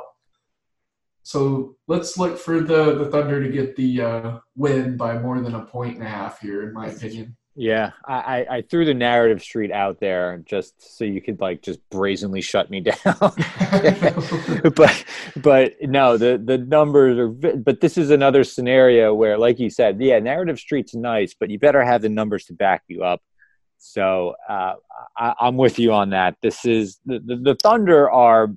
So 1.23 1.77
let's 1.87 2.19
look 2.19 2.39
for 2.39 2.61
the, 2.61 2.95
the 2.95 3.11
Thunder 3.11 3.43
to 3.43 3.51
get 3.51 3.77
the 3.77 4.01
uh, 4.01 4.39
win 4.57 4.97
by 4.97 5.19
more 5.19 5.41
than 5.41 5.55
a 5.55 5.65
point 5.65 5.97
and 5.97 6.07
a 6.07 6.09
half 6.09 6.41
here, 6.41 6.67
in 6.67 6.73
my 6.73 6.89
opinion. 6.89 7.37
Yeah, 7.57 7.91
I, 8.07 8.47
I 8.49 8.63
threw 8.63 8.85
the 8.85 8.95
narrative 8.95 9.43
street 9.43 9.73
out 9.73 9.99
there 9.99 10.43
just 10.47 10.97
so 10.97 11.05
you 11.05 11.21
could 11.21 11.41
like 11.41 11.63
just 11.63 11.81
brazenly 11.91 12.41
shut 12.41 12.71
me 12.71 12.81
down. 12.81 12.97
but 14.75 15.05
but 15.37 15.75
no, 15.83 16.17
the 16.17 16.41
the 16.43 16.59
numbers 16.59 17.19
are. 17.19 17.29
But 17.29 17.81
this 17.81 17.99
is 17.99 18.11
another 18.11 18.45
scenario 18.45 19.13
where, 19.13 19.37
like 19.37 19.59
you 19.59 19.69
said, 19.69 20.01
yeah, 20.01 20.21
narrative 20.21 20.59
street's 20.59 20.95
nice, 20.95 21.35
but 21.35 21.51
you 21.51 21.59
better 21.59 21.85
have 21.85 22.03
the 22.03 22.09
numbers 22.09 22.45
to 22.47 22.55
back 22.55 22.85
you 22.87 23.03
up. 23.03 23.21
So 23.81 24.35
uh, 24.47 24.75
I, 25.17 25.35
am 25.41 25.57
with 25.57 25.79
you 25.79 25.95
on 25.95 26.11
that. 26.11 26.37
This 26.43 26.67
is 26.67 27.01
the, 27.07 27.19
the, 27.19 27.37
the, 27.37 27.55
Thunder 27.55 28.11
are 28.11 28.49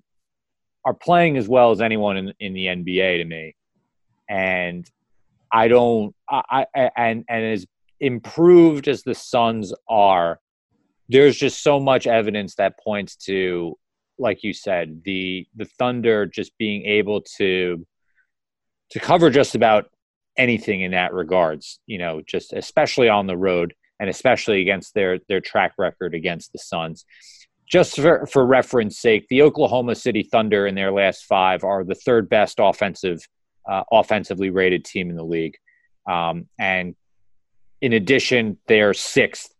are 0.83 0.93
playing 0.93 1.37
as 1.37 1.47
well 1.47 1.71
as 1.71 1.79
anyone 1.79 2.17
in, 2.17 2.33
in 2.41 2.53
the 2.53 2.65
NBA 2.65 3.19
to 3.19 3.25
me, 3.25 3.55
and 4.29 4.85
I 5.49 5.69
don't. 5.69 6.13
I, 6.29 6.65
I 6.75 6.91
and 6.97 7.23
and 7.29 7.45
as 7.45 7.65
improved 8.01 8.89
as 8.89 9.03
the 9.03 9.15
Suns 9.15 9.73
are, 9.87 10.41
there's 11.07 11.37
just 11.37 11.63
so 11.63 11.79
much 11.79 12.05
evidence 12.05 12.55
that 12.55 12.77
points 12.83 13.15
to, 13.15 13.77
like 14.19 14.43
you 14.43 14.51
said, 14.51 15.03
the 15.05 15.47
the 15.55 15.65
Thunder 15.79 16.25
just 16.25 16.51
being 16.57 16.85
able 16.85 17.21
to 17.37 17.87
to 18.89 18.99
cover 18.99 19.29
just 19.29 19.55
about 19.55 19.85
anything 20.37 20.81
in 20.81 20.91
that 20.91 21.13
regards. 21.13 21.79
You 21.85 21.99
know, 21.99 22.21
just 22.27 22.51
especially 22.51 23.07
on 23.07 23.25
the 23.25 23.37
road 23.37 23.73
and 24.03 24.09
especially 24.09 24.59
against 24.59 24.93
their 24.93 25.17
their 25.29 25.39
track 25.39 25.71
record 25.77 26.13
against 26.13 26.51
the 26.51 26.59
Suns. 26.59 27.05
Just 27.65 27.95
for, 27.95 28.25
for 28.25 28.45
reference 28.45 28.99
sake, 28.99 29.25
the 29.29 29.41
Oklahoma 29.41 29.95
City 29.95 30.27
Thunder 30.29 30.67
in 30.67 30.75
their 30.75 30.91
last 30.91 31.23
five 31.23 31.63
are 31.63 31.85
the 31.85 31.95
third 31.95 32.27
best 32.27 32.57
offensive 32.59 33.25
uh, 33.65 33.83
offensively 33.93 34.49
rated 34.49 34.83
team 34.83 35.09
in 35.09 35.15
the 35.15 35.23
league, 35.23 35.55
um, 36.05 36.49
and 36.59 36.95
in 37.79 37.93
addition, 37.93 38.57
they 38.67 38.81
are 38.81 38.93
sixth 38.93 39.55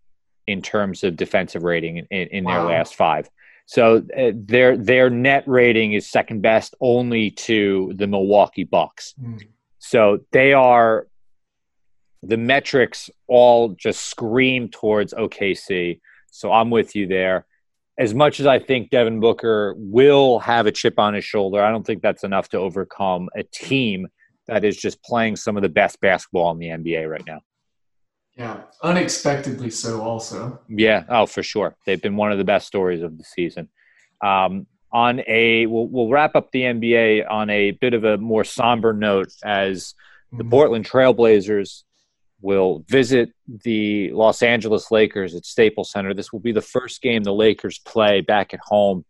in 0.46 0.62
terms 0.62 1.06
of 1.06 1.16
defensive 1.16 1.64
rating 1.64 2.06
in, 2.12 2.28
in 2.28 2.44
wow. 2.44 2.68
their 2.68 2.78
last 2.78 2.96
five. 2.96 3.30
So 3.66 4.04
uh, 4.18 4.32
their 4.36 4.76
their 4.76 5.10
net 5.10 5.46
rating 5.48 5.94
is 5.94 6.12
second 6.12 6.42
best 6.42 6.76
only 6.82 7.32
to 7.32 7.94
the 7.96 8.08
Milwaukee 8.08 8.66
Bucks. 8.66 9.16
Mm. 9.22 9.48
So 9.80 10.20
they 10.34 10.52
are 10.52 11.08
the 12.26 12.38
metrics 12.38 13.10
all 13.28 13.70
just 13.70 14.06
scream 14.06 14.70
towards 14.70 15.14
OKC. 15.14 16.00
So 16.32 16.52
I'm 16.52 16.70
with 16.70 16.96
you 16.96 17.08
there. 17.08 17.46
As 18.00 18.14
much 18.14 18.40
as 18.40 18.48
I 18.48 18.58
think 18.58 18.90
Devin 18.90 19.20
Booker 19.20 19.76
will 19.78 20.40
have 20.40 20.66
a 20.66 20.72
chip 20.72 20.98
on 20.98 21.14
his 21.14 21.26
shoulder, 21.26 21.62
I 21.62 21.70
don't 21.70 21.86
think 21.86 22.02
that's 22.02 22.24
enough 22.24 22.50
to 22.50 22.58
overcome 22.58 23.30
a 23.36 23.44
team 23.44 24.08
that 24.48 24.64
is 24.64 24.76
just 24.78 25.04
playing 25.04 25.36
some 25.36 25.58
of 25.58 25.64
the 25.64 25.70
best 25.70 26.00
basketball 26.02 26.52
in 26.52 26.60
the 26.60 26.68
NBA 26.68 27.10
right 27.10 27.26
now. 27.28 27.42
Yeah, 28.36 28.62
unexpectedly 28.82 29.70
so, 29.70 30.02
also. 30.02 30.60
Yeah, 30.68 31.04
oh, 31.08 31.28
for 31.28 31.44
sure. 31.44 31.76
They've 31.86 32.02
been 32.02 32.16
one 32.16 32.32
of 32.32 32.40
the 32.40 32.44
best 32.44 32.66
stories 32.66 33.04
of 33.04 33.18
the 33.18 33.24
season. 33.24 33.70
Um, 34.24 34.66
on 34.92 35.22
a, 35.28 35.68
we'll, 35.68 35.88
we'll 35.88 36.10
wrap 36.10 36.36
up 36.36 36.52
the 36.52 36.62
NBA 36.62 37.30
on 37.30 37.50
a 37.52 37.72
bit 37.72 37.94
of 37.94 38.06
a 38.06 38.18
more 38.18 38.44
somber 38.44 38.92
note 38.92 39.32
as 39.44 39.94
the 40.32 40.38
mm-hmm. 40.38 40.50
Portland 40.50 40.90
Trailblazers 40.90 41.84
will 42.44 42.84
visit 42.90 43.32
the 43.48 44.12
Los 44.12 44.44
Angeles 44.44 44.92
Lakers 44.92 45.34
at 45.34 45.46
Staples 45.46 45.90
Center. 45.90 46.14
This 46.14 46.32
will 46.32 46.42
be 46.42 46.52
the 46.52 46.62
first 46.62 47.02
game 47.02 47.24
the 47.24 47.34
Lakers 47.34 47.80
play 47.80 48.22
back 48.22 48.54
at 48.54 48.60
home 48.60 49.06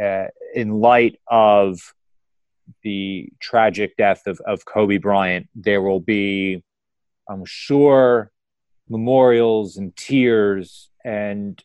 uh, 0.00 0.26
in 0.54 0.80
light 0.80 1.18
of 1.26 1.80
the 2.82 3.28
tragic 3.40 3.96
death 3.96 4.22
of, 4.26 4.38
of 4.46 4.64
Kobe 4.64 4.98
Bryant. 4.98 5.48
There 5.54 5.82
will 5.82 6.00
be 6.00 6.62
I'm 7.28 7.44
sure 7.46 8.30
memorials 8.88 9.76
and 9.76 9.96
tears, 9.96 10.90
and 11.04 11.62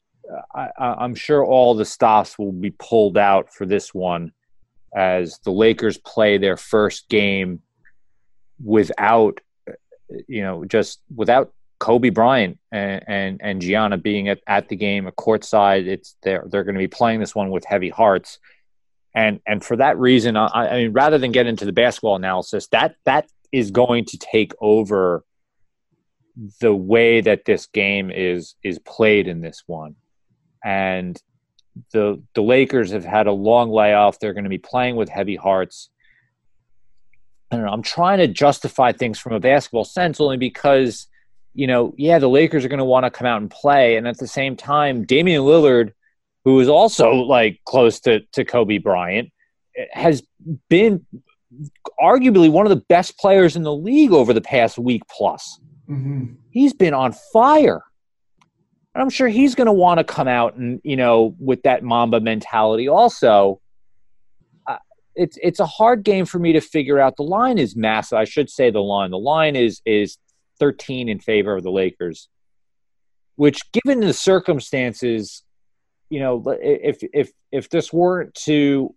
I, 0.55 0.69
I'm 0.77 1.15
sure 1.15 1.43
all 1.43 1.75
the 1.75 1.85
stops 1.85 2.39
will 2.39 2.51
be 2.51 2.71
pulled 2.71 3.17
out 3.17 3.53
for 3.53 3.65
this 3.65 3.93
one 3.93 4.31
as 4.95 5.39
the 5.39 5.51
Lakers 5.51 5.97
play 5.97 6.37
their 6.37 6.55
first 6.55 7.09
game 7.09 7.61
without, 8.63 9.41
you 10.27 10.41
know, 10.41 10.65
just 10.65 11.01
without 11.13 11.53
Kobe 11.79 12.09
Bryant 12.09 12.57
and 12.71 13.03
and, 13.07 13.41
and 13.43 13.61
Gianna 13.61 13.97
being 13.97 14.29
at, 14.29 14.39
at 14.47 14.69
the 14.69 14.75
game, 14.75 15.07
at 15.07 15.15
courtside. 15.15 15.87
It's 15.87 16.15
they're 16.23 16.45
they're 16.47 16.63
going 16.63 16.75
to 16.75 16.79
be 16.79 16.87
playing 16.87 17.19
this 17.19 17.35
one 17.35 17.49
with 17.49 17.65
heavy 17.65 17.89
hearts, 17.89 18.39
and 19.13 19.39
and 19.45 19.63
for 19.63 19.77
that 19.77 19.97
reason, 19.97 20.37
I, 20.37 20.47
I 20.47 20.77
mean, 20.83 20.93
rather 20.93 21.17
than 21.17 21.31
get 21.31 21.47
into 21.47 21.65
the 21.65 21.73
basketball 21.73 22.15
analysis, 22.15 22.67
that 22.67 22.95
that 23.05 23.27
is 23.51 23.71
going 23.71 24.05
to 24.05 24.17
take 24.17 24.53
over 24.59 25.23
the 26.59 26.75
way 26.75 27.21
that 27.21 27.45
this 27.45 27.67
game 27.67 28.11
is 28.11 28.55
is 28.63 28.79
played 28.79 29.27
in 29.27 29.41
this 29.41 29.63
one. 29.65 29.95
And 30.63 31.21
the 31.91 32.21
the 32.33 32.41
Lakers 32.41 32.91
have 32.91 33.05
had 33.05 33.27
a 33.27 33.31
long 33.31 33.69
layoff. 33.69 34.19
They're 34.19 34.33
going 34.33 34.45
to 34.45 34.49
be 34.49 34.57
playing 34.57 34.95
with 34.95 35.09
heavy 35.09 35.35
hearts. 35.35 35.89
I 37.51 37.55
don't 37.55 37.65
know. 37.65 37.71
I'm 37.71 37.81
trying 37.81 38.17
to 38.19 38.27
justify 38.27 38.91
things 38.91 39.19
from 39.19 39.33
a 39.33 39.39
basketball 39.39 39.85
sense 39.85 40.19
only 40.19 40.37
because, 40.37 41.07
you 41.53 41.67
know, 41.67 41.93
yeah, 41.97 42.19
the 42.19 42.29
Lakers 42.29 42.65
are 42.65 42.69
going 42.69 42.79
to 42.79 42.85
want 42.85 43.05
to 43.05 43.11
come 43.11 43.27
out 43.27 43.41
and 43.41 43.51
play, 43.51 43.97
and 43.97 44.07
at 44.07 44.17
the 44.17 44.27
same 44.27 44.55
time, 44.55 45.05
Damian 45.05 45.43
Lillard, 45.43 45.91
who 46.43 46.59
is 46.59 46.67
also 46.67 47.11
like 47.11 47.61
close 47.65 47.99
to 48.01 48.21
to 48.33 48.43
Kobe 48.43 48.77
Bryant, 48.77 49.31
has 49.91 50.23
been 50.69 51.05
arguably 52.01 52.51
one 52.51 52.65
of 52.65 52.69
the 52.69 52.83
best 52.89 53.17
players 53.17 53.55
in 53.55 53.63
the 53.63 53.73
league 53.73 54.11
over 54.11 54.33
the 54.33 54.41
past 54.41 54.77
week 54.77 55.03
plus. 55.09 55.59
Mm-hmm. 55.89 56.33
He's 56.49 56.73
been 56.73 56.93
on 56.93 57.13
fire. 57.31 57.81
And 58.93 59.01
I'm 59.01 59.09
sure 59.09 59.27
he's 59.27 59.55
going 59.55 59.67
to 59.67 59.73
want 59.73 59.97
to 59.97 60.03
come 60.05 60.27
out 60.27 60.55
and, 60.55 60.79
you 60.83 60.95
know, 60.95 61.35
with 61.37 61.63
that 61.63 61.83
Mamba 61.83 62.21
mentality 62.21 62.87
also. 62.87 63.59
It's 65.15 65.37
it's 65.41 65.59
a 65.59 65.65
hard 65.65 66.03
game 66.03 66.25
for 66.25 66.39
me 66.39 66.53
to 66.53 66.61
figure 66.61 66.99
out. 66.99 67.17
The 67.17 67.23
line 67.23 67.57
is 67.57 67.75
massive. 67.75 68.17
I 68.17 68.25
should 68.25 68.49
say 68.49 68.69
the 68.69 68.81
line. 68.81 69.11
The 69.11 69.17
line 69.17 69.55
is 69.55 69.81
is 69.85 70.17
13 70.59 71.09
in 71.09 71.19
favor 71.19 71.55
of 71.55 71.63
the 71.63 71.71
Lakers, 71.71 72.29
which, 73.35 73.59
given 73.71 73.99
the 73.99 74.13
circumstances, 74.13 75.43
you 76.09 76.19
know, 76.19 76.43
if 76.61 76.99
if 77.13 77.31
if 77.51 77.69
this 77.69 77.93
weren't 77.93 78.33
to 78.45 78.93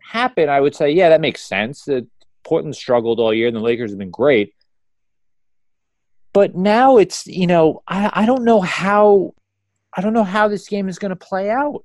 happen, 0.00 0.48
I 0.48 0.60
would 0.60 0.74
say, 0.74 0.90
yeah, 0.90 1.10
that 1.10 1.20
makes 1.20 1.42
sense. 1.42 1.84
That 1.84 2.06
Portland 2.44 2.76
struggled 2.76 3.20
all 3.20 3.34
year, 3.34 3.48
and 3.48 3.56
the 3.56 3.60
Lakers 3.60 3.90
have 3.90 3.98
been 3.98 4.10
great 4.10 4.54
but 6.32 6.54
now 6.54 6.98
it's 6.98 7.26
you 7.26 7.48
know 7.48 7.82
I, 7.88 8.10
I 8.12 8.26
don't 8.26 8.44
know 8.44 8.60
how 8.60 9.34
I 9.96 10.00
don't 10.00 10.12
know 10.12 10.22
how 10.22 10.46
this 10.46 10.68
game 10.68 10.88
is 10.88 10.98
going 10.98 11.10
to 11.10 11.16
play 11.16 11.50
out. 11.50 11.84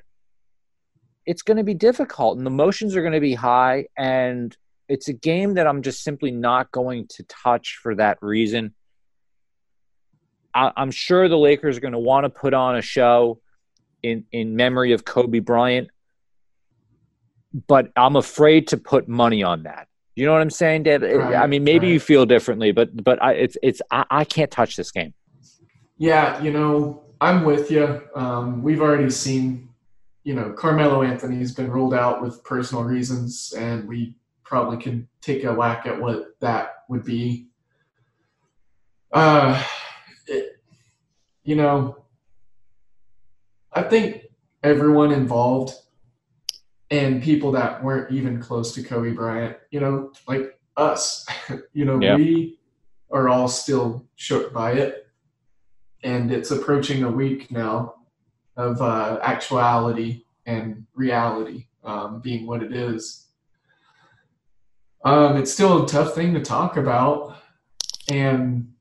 It's 1.26 1.42
going 1.42 1.58
to 1.58 1.64
be 1.64 1.74
difficult, 1.74 2.38
and 2.38 2.46
the 2.46 2.52
emotions 2.52 2.96
are 2.96 3.02
going 3.02 3.14
to 3.14 3.20
be 3.20 3.34
high, 3.34 3.88
and 3.98 4.56
it's 4.90 5.08
a 5.08 5.14
game 5.14 5.56
that 5.56 5.68
I'm 5.68 5.82
just 5.82 6.04
simply 6.04 6.32
not 6.32 6.72
going 6.72 7.08
to 7.10 7.24
touch 7.24 7.80
for 7.82 7.96
that 7.96 8.18
reason. 8.22 8.74
I, 10.54 10.72
I'm 10.76 10.92
sure 10.92 11.28
the 11.28 11.38
Lakers 11.38 11.78
are 11.78 11.82
going 11.82 11.94
to 11.94 12.00
want 12.00 12.26
to 12.26 12.30
put 12.30 12.54
on 12.54 12.76
a 12.76 12.82
show 12.82 13.40
in 14.02 14.26
in 14.32 14.56
memory 14.56 14.92
of 14.92 15.06
Kobe 15.06 15.40
Bryant, 15.40 15.90
but 17.68 17.92
I'm 17.96 18.16
afraid 18.16 18.68
to 18.70 18.78
put 18.78 19.08
money 19.08 19.44
on 19.44 19.64
that. 19.64 19.88
You 20.16 20.26
know 20.26 20.34
what 20.34 20.42
I'm 20.42 20.52
saying, 20.52 20.84
Dave? 20.84 21.02
Right, 21.02 21.36
I 21.36 21.48
mean, 21.48 21.64
maybe 21.64 21.88
right. 21.88 21.94
you 21.94 22.00
feel 22.00 22.26
differently, 22.26 22.72
but 22.72 23.04
but 23.04 23.22
I, 23.22 23.34
it's 23.34 23.58
it's 23.64 23.82
I, 23.90 24.06
I, 24.12 24.26
can't 24.26 24.52
touch 24.52 24.76
this 24.76 24.92
game. 24.92 25.14
Yeah, 25.98 26.42
you 26.42 26.52
know, 26.52 27.04
I'm 27.20 27.44
with 27.44 27.72
you. 27.72 28.02
Um, 28.16 28.62
we've 28.62 28.82
already 28.82 29.10
seen, 29.10 29.70
you 30.24 30.34
know, 30.34 30.52
Carmelo 30.54 31.04
Anthony's 31.04 31.54
been 31.54 31.70
ruled 31.70 31.94
out 31.94 32.22
with 32.22 32.44
personal 32.44 32.84
reasons, 32.84 33.54
and 33.58 33.88
we 33.88 34.16
probably 34.44 34.78
can 34.78 35.08
take 35.22 35.44
a 35.44 35.54
whack 35.54 35.86
at 35.86 36.00
what 36.00 36.40
that 36.40 36.84
would 36.90 37.04
be. 37.04 37.48
Uh, 39.12 39.62
it, 40.28 40.62
you 41.44 41.56
know, 41.56 42.04
I 43.74 43.84
think 43.84 44.24
everyone 44.64 45.12
involved 45.12 45.74
and 46.90 47.22
people 47.22 47.52
that 47.52 47.84
weren't 47.84 48.12
even 48.12 48.40
close 48.40 48.74
to 48.76 48.84
Kobe 48.84 49.12
Bryant, 49.12 49.58
you 49.72 49.80
know, 49.80 50.12
like 50.28 50.58
us, 50.78 51.26
you 51.74 51.86
know, 51.86 52.00
yeah. 52.00 52.16
we 52.16 52.60
are 53.12 53.30
all 53.30 53.48
still 53.48 54.06
shook 54.16 54.54
by 54.54 54.74
it. 54.74 55.08
And 56.04 56.32
it's 56.32 56.52
approaching 56.52 57.04
a 57.04 57.12
week 57.12 57.50
now 57.52 57.96
of 58.56 58.82
uh, 58.82 59.20
actuality 59.22 60.24
and 60.46 60.86
reality 60.94 61.68
um, 61.84 62.22
being 62.22 62.46
what 62.46 62.64
it 62.64 62.74
is. 62.74 63.28
Um, 65.06 65.38
it's 65.38 65.52
still 65.52 65.84
a 65.84 65.88
tough 65.88 66.16
thing 66.16 66.34
to 66.34 66.42
talk 66.42 66.78
about. 66.78 67.38
And 68.10 68.74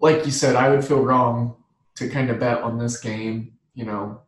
like 0.00 0.24
you 0.24 0.32
said, 0.32 0.56
I 0.56 0.68
would 0.70 0.84
feel 0.84 1.04
wrong 1.04 1.56
to 1.96 2.08
kind 2.08 2.30
of 2.30 2.40
bet 2.40 2.62
on 2.62 2.78
this 2.78 3.00
game, 3.00 3.52
you 3.74 3.84
know, 3.84 4.22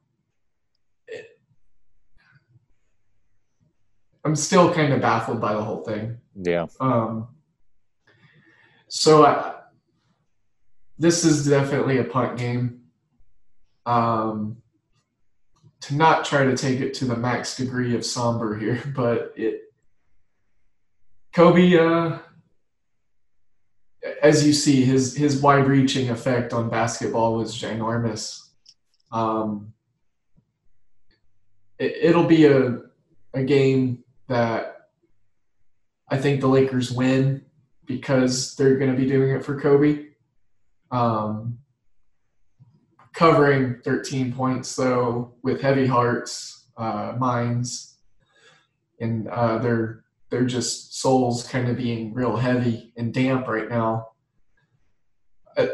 I'm 4.24 4.36
still 4.36 4.72
kind 4.72 4.92
of 4.92 5.00
baffled 5.00 5.40
by 5.40 5.54
the 5.54 5.62
whole 5.62 5.82
thing. 5.82 6.18
Yeah. 6.34 6.66
Um. 6.80 7.28
So 8.88 9.24
I, 9.24 9.54
this 10.98 11.24
is 11.24 11.48
definitely 11.48 11.98
a 11.98 12.04
punt 12.04 12.38
game. 12.38 12.81
Um. 13.86 14.58
To 15.82 15.96
not 15.96 16.24
try 16.24 16.44
to 16.44 16.56
take 16.56 16.80
it 16.80 16.94
to 16.94 17.06
the 17.06 17.16
max 17.16 17.56
degree 17.56 17.96
of 17.96 18.06
somber 18.06 18.56
here, 18.56 18.80
but 18.94 19.32
it. 19.36 19.62
Kobe, 21.32 21.76
uh, 21.76 22.18
as 24.22 24.46
you 24.46 24.52
see, 24.52 24.84
his 24.84 25.16
his 25.16 25.40
wide-reaching 25.40 26.10
effect 26.10 26.52
on 26.52 26.68
basketball 26.68 27.34
was 27.34 27.56
ginormous. 27.56 28.48
Um, 29.10 29.72
it, 31.78 31.96
it'll 32.00 32.26
be 32.26 32.46
a 32.46 32.82
a 33.34 33.42
game 33.42 34.04
that 34.28 34.88
I 36.08 36.18
think 36.18 36.40
the 36.40 36.48
Lakers 36.48 36.92
win 36.92 37.44
because 37.86 38.54
they're 38.56 38.76
going 38.76 38.90
to 38.90 38.96
be 38.96 39.08
doing 39.08 39.30
it 39.30 39.44
for 39.44 39.60
Kobe. 39.60 40.06
Um, 40.90 41.58
covering 43.12 43.80
13 43.84 44.32
points 44.32 44.74
though 44.74 45.32
with 45.42 45.60
heavy 45.60 45.86
hearts, 45.86 46.68
uh, 46.76 47.14
minds, 47.18 47.98
and 49.00 49.28
uh, 49.28 49.58
they're 49.58 50.04
they're 50.30 50.46
just 50.46 50.98
souls 50.98 51.46
kind 51.46 51.68
of 51.68 51.76
being 51.76 52.14
real 52.14 52.36
heavy 52.36 52.92
and 52.96 53.12
damp 53.12 53.46
right 53.46 53.68
now. 53.68 54.08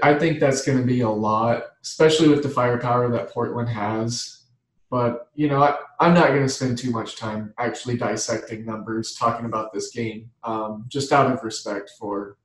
I 0.02 0.14
think 0.18 0.40
that's 0.40 0.66
going 0.66 0.78
to 0.78 0.84
be 0.84 1.02
a 1.02 1.08
lot, 1.08 1.62
especially 1.84 2.28
with 2.28 2.42
the 2.42 2.48
firepower 2.48 3.08
that 3.12 3.30
Portland 3.30 3.68
has. 3.68 4.42
But, 4.90 5.28
you 5.36 5.48
know, 5.48 5.62
I, 5.62 5.76
am 6.00 6.14
not 6.14 6.28
going 6.28 6.42
to 6.42 6.48
spend 6.48 6.78
too 6.78 6.90
much 6.90 7.16
time 7.16 7.54
actually 7.58 7.96
dissecting 7.96 8.64
numbers, 8.64 9.14
talking 9.14 9.46
about 9.46 9.72
this 9.72 9.90
game, 9.90 10.30
um, 10.42 10.86
just 10.88 11.12
out 11.12 11.30
of 11.30 11.44
respect 11.44 11.92
for 11.96 12.36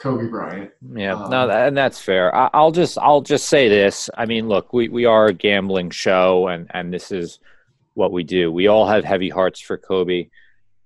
Kobe 0.00 0.26
Bryant. 0.28 0.70
Yeah, 0.94 1.14
um, 1.14 1.30
no, 1.30 1.50
and 1.50 1.76
that's 1.76 2.00
fair. 2.00 2.34
I, 2.34 2.62
will 2.62 2.72
just 2.72 2.96
I'll 2.98 3.20
just 3.20 3.48
say 3.48 3.68
this. 3.68 4.08
I 4.16 4.24
mean, 4.24 4.48
look, 4.48 4.72
we, 4.72 4.88
we 4.88 5.04
are 5.04 5.26
a 5.26 5.32
gambling 5.34 5.90
show, 5.90 6.48
and 6.48 6.68
and 6.72 6.92
this 6.92 7.12
is 7.12 7.38
what 7.94 8.10
we 8.10 8.24
do. 8.24 8.50
We 8.50 8.66
all 8.66 8.86
have 8.86 9.04
heavy 9.04 9.28
hearts 9.28 9.60
for 9.60 9.76
Kobe. 9.76 10.28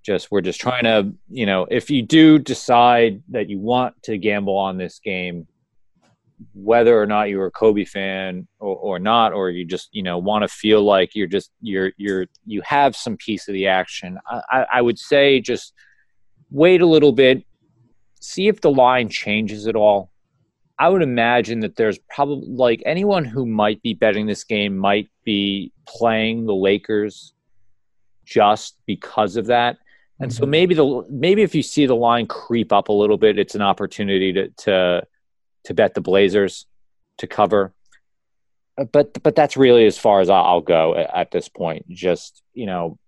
Just 0.03 0.33
we're 0.33 0.41
just 0.41 0.61
trying 0.61 0.85
to, 0.85 1.15
you 1.31 1.47
know, 1.47 1.67
if 1.71 1.91
you 1.91 2.03
do 2.03 2.39
decide 2.39 3.23
that 3.29 3.49
you 3.49 3.59
want 3.59 4.03
to 4.03 4.19
gamble 4.19 4.57
on 4.57 4.77
this 4.77 4.99
game, 4.99 5.47
whether 6.53 7.01
or 7.01 7.07
not 7.07 7.31
you're 7.31 7.47
a 7.47 7.53
Kobe 7.53 7.85
fan 7.85 8.49
or, 8.59 8.77
or 8.77 8.99
not, 8.99 9.33
or 9.33 9.49
you 9.49 9.65
just 9.65 9.91
you 9.93 10.03
know 10.03 10.19
want 10.19 10.43
to 10.43 10.49
feel 10.49 10.83
like 10.83 11.15
you're 11.15 11.29
just 11.29 11.53
you're 11.63 11.93
you're 11.97 12.27
you 12.45 12.63
have 12.63 12.97
some 12.97 13.17
piece 13.17 13.47
of 13.47 13.53
the 13.53 13.69
action. 13.69 14.19
I, 14.29 14.67
I 14.75 14.83
would 14.83 14.99
say 14.99 15.41
just 15.41 15.73
wait 16.51 16.83
a 16.83 16.87
little 16.87 17.13
bit, 17.13 17.45
see 18.25 18.49
if 18.49 18.61
the 18.61 18.71
line 18.71 19.09
changes 19.09 19.67
at 19.67 19.77
all. 19.77 20.11
I 20.79 20.89
would 20.89 21.03
imagine 21.03 21.61
that 21.61 21.77
there's 21.77 21.99
probably 22.11 22.49
like 22.49 22.83
anyone 22.85 23.25
who 23.25 23.47
might 23.47 23.81
be 23.83 23.95
betting 23.95 24.27
this 24.27 24.43
game 24.43 24.77
might 24.77 25.09
be 25.25 25.73
playing 25.87 26.47
the 26.47 26.55
Lakers 26.55 27.33
just 28.25 28.77
because 28.87 29.37
of 29.37 29.47
that. 29.47 29.77
And 30.19 30.33
so 30.33 30.43
mm-hmm. 30.43 30.51
maybe 30.51 30.75
the 30.75 31.07
maybe 31.11 31.43
if 31.43 31.55
you 31.55 31.63
see 31.63 31.87
the 31.87 31.95
line 31.95 32.27
creep 32.27 32.73
up 32.73 32.89
a 32.89 32.93
little 32.93 33.19
bit, 33.19 33.39
it's 33.39 33.55
an 33.55 33.63
opportunity 33.63 34.33
to 34.33 34.49
to 34.49 35.07
to 35.65 35.75
bet 35.75 35.95
the 35.95 36.01
Blazers 36.01 36.67
to 37.19 37.27
cover. 37.27 37.73
Uh, 38.79 38.85
but 38.85 39.23
but 39.23 39.37
that's 39.37 39.57
really 39.57 39.87
as 39.87 39.99
far 39.99 40.21
as 40.21 40.31
I'll 40.31 40.61
go 40.61 40.95
at 40.97 41.31
this 41.31 41.49
point. 41.49 41.89
Just 41.89 42.43
you 42.53 42.67
know, 42.67 42.99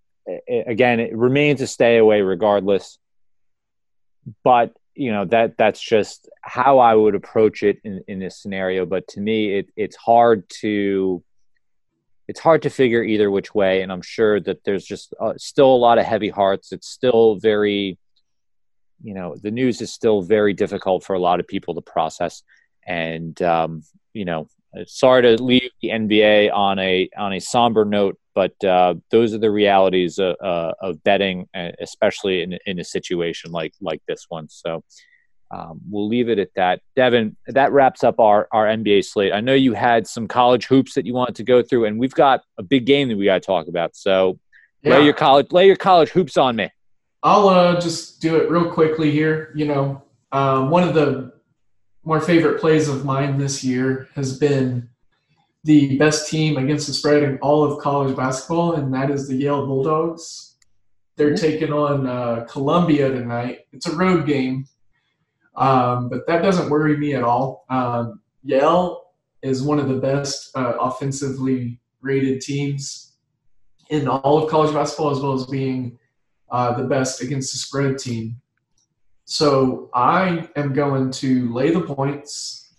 again, 0.48 1.00
it 1.00 1.16
remains 1.16 1.60
a 1.62 1.66
stay 1.66 1.96
away 1.96 2.20
regardless. 2.22 2.98
But 4.42 4.76
you 4.96 5.12
know 5.12 5.24
that 5.26 5.56
that's 5.56 5.80
just 5.80 6.28
how 6.42 6.78
I 6.78 6.94
would 6.94 7.14
approach 7.14 7.62
it 7.62 7.78
in, 7.84 8.02
in 8.08 8.18
this 8.18 8.40
scenario. 8.40 8.86
But 8.86 9.06
to 9.08 9.20
me, 9.20 9.58
it, 9.58 9.68
it's 9.76 9.96
hard 9.96 10.48
to 10.60 11.22
it's 12.28 12.40
hard 12.40 12.62
to 12.62 12.70
figure 12.70 13.02
either 13.02 13.30
which 13.30 13.54
way, 13.54 13.82
and 13.82 13.92
I'm 13.92 14.02
sure 14.02 14.40
that 14.40 14.64
there's 14.64 14.84
just 14.84 15.14
uh, 15.20 15.34
still 15.36 15.72
a 15.72 15.76
lot 15.76 15.98
of 15.98 16.06
heavy 16.06 16.30
hearts. 16.30 16.72
It's 16.72 16.88
still 16.88 17.36
very 17.36 17.98
you 19.02 19.14
know 19.14 19.36
the 19.36 19.50
news 19.50 19.80
is 19.80 19.92
still 19.92 20.22
very 20.22 20.54
difficult 20.54 21.04
for 21.04 21.14
a 21.14 21.20
lot 21.20 21.40
of 21.40 21.46
people 21.46 21.74
to 21.74 21.82
process 21.82 22.42
and 22.86 23.40
um, 23.42 23.82
you 24.12 24.24
know 24.24 24.48
sorry 24.86 25.22
to 25.22 25.42
leave 25.42 25.70
the 25.82 25.88
nba 25.88 26.52
on 26.52 26.78
a 26.78 27.08
on 27.16 27.32
a 27.32 27.40
somber 27.40 27.84
note 27.84 28.18
but 28.36 28.62
uh, 28.64 28.94
those 29.10 29.32
are 29.32 29.38
the 29.38 29.50
realities 29.50 30.18
of, 30.18 30.36
uh, 30.44 30.72
of 30.82 31.02
betting 31.04 31.48
uh, 31.54 31.70
especially 31.80 32.42
in, 32.42 32.58
in 32.66 32.78
a 32.78 32.84
situation 32.84 33.50
like 33.50 33.72
like 33.80 34.02
this 34.06 34.26
one. 34.28 34.46
So 34.50 34.84
um, 35.50 35.80
we'll 35.90 36.06
leave 36.06 36.28
it 36.28 36.38
at 36.38 36.50
that. 36.54 36.82
Devin 36.94 37.34
that 37.46 37.72
wraps 37.72 38.04
up 38.04 38.20
our, 38.20 38.46
our 38.52 38.66
nba 38.66 39.02
slate. 39.04 39.32
I 39.32 39.40
know 39.40 39.54
you 39.54 39.72
had 39.72 40.06
some 40.06 40.28
college 40.28 40.66
hoops 40.66 40.92
that 40.94 41.06
you 41.06 41.14
wanted 41.14 41.34
to 41.36 41.44
go 41.44 41.62
through 41.62 41.86
and 41.86 41.98
we've 41.98 42.14
got 42.14 42.42
a 42.58 42.62
big 42.62 42.84
game 42.84 43.08
that 43.08 43.16
we 43.16 43.24
got 43.24 43.42
to 43.42 43.46
talk 43.46 43.68
about. 43.68 43.96
So 43.96 44.38
yeah. 44.82 44.98
lay 44.98 45.04
your 45.06 45.14
college 45.14 45.50
lay 45.50 45.66
your 45.66 45.76
college 45.76 46.10
hoops 46.10 46.36
on 46.36 46.56
me. 46.56 46.70
I'll 47.22 47.48
uh, 47.48 47.80
just 47.80 48.20
do 48.20 48.36
it 48.36 48.50
real 48.50 48.70
quickly 48.70 49.10
here. 49.10 49.50
You 49.54 49.66
know, 49.66 50.02
um, 50.32 50.68
one 50.68 50.86
of 50.86 50.92
the 50.94 51.32
more 52.06 52.20
favorite 52.20 52.60
plays 52.60 52.88
of 52.88 53.04
mine 53.04 53.36
this 53.36 53.64
year 53.64 54.08
has 54.14 54.38
been 54.38 54.88
the 55.64 55.98
best 55.98 56.30
team 56.30 56.56
against 56.56 56.86
the 56.86 56.92
spread 56.92 57.24
in 57.24 57.36
all 57.38 57.64
of 57.64 57.82
college 57.82 58.16
basketball, 58.16 58.74
and 58.74 58.94
that 58.94 59.10
is 59.10 59.26
the 59.26 59.34
Yale 59.34 59.66
Bulldogs. 59.66 60.54
They're 61.16 61.32
mm-hmm. 61.32 61.44
taking 61.44 61.72
on 61.72 62.06
uh, 62.06 62.46
Columbia 62.48 63.10
tonight. 63.10 63.66
It's 63.72 63.88
a 63.88 63.96
road 63.96 64.24
game, 64.24 64.66
um, 65.56 66.08
but 66.08 66.24
that 66.28 66.42
doesn't 66.42 66.70
worry 66.70 66.96
me 66.96 67.14
at 67.14 67.24
all. 67.24 67.66
Um, 67.68 68.20
Yale 68.44 69.06
is 69.42 69.64
one 69.64 69.80
of 69.80 69.88
the 69.88 69.98
best 69.98 70.56
uh, 70.56 70.74
offensively 70.78 71.80
rated 72.02 72.40
teams 72.40 73.16
in 73.90 74.06
all 74.06 74.44
of 74.44 74.48
college 74.48 74.72
basketball, 74.72 75.10
as 75.10 75.18
well 75.18 75.32
as 75.32 75.46
being 75.46 75.98
uh, 76.50 76.72
the 76.74 76.84
best 76.84 77.20
against 77.20 77.50
the 77.50 77.58
spread 77.58 77.98
team. 77.98 78.40
So 79.26 79.90
I 79.92 80.48
am 80.54 80.72
going 80.72 81.10
to 81.10 81.52
lay 81.52 81.72
the 81.72 81.80
points 81.80 82.72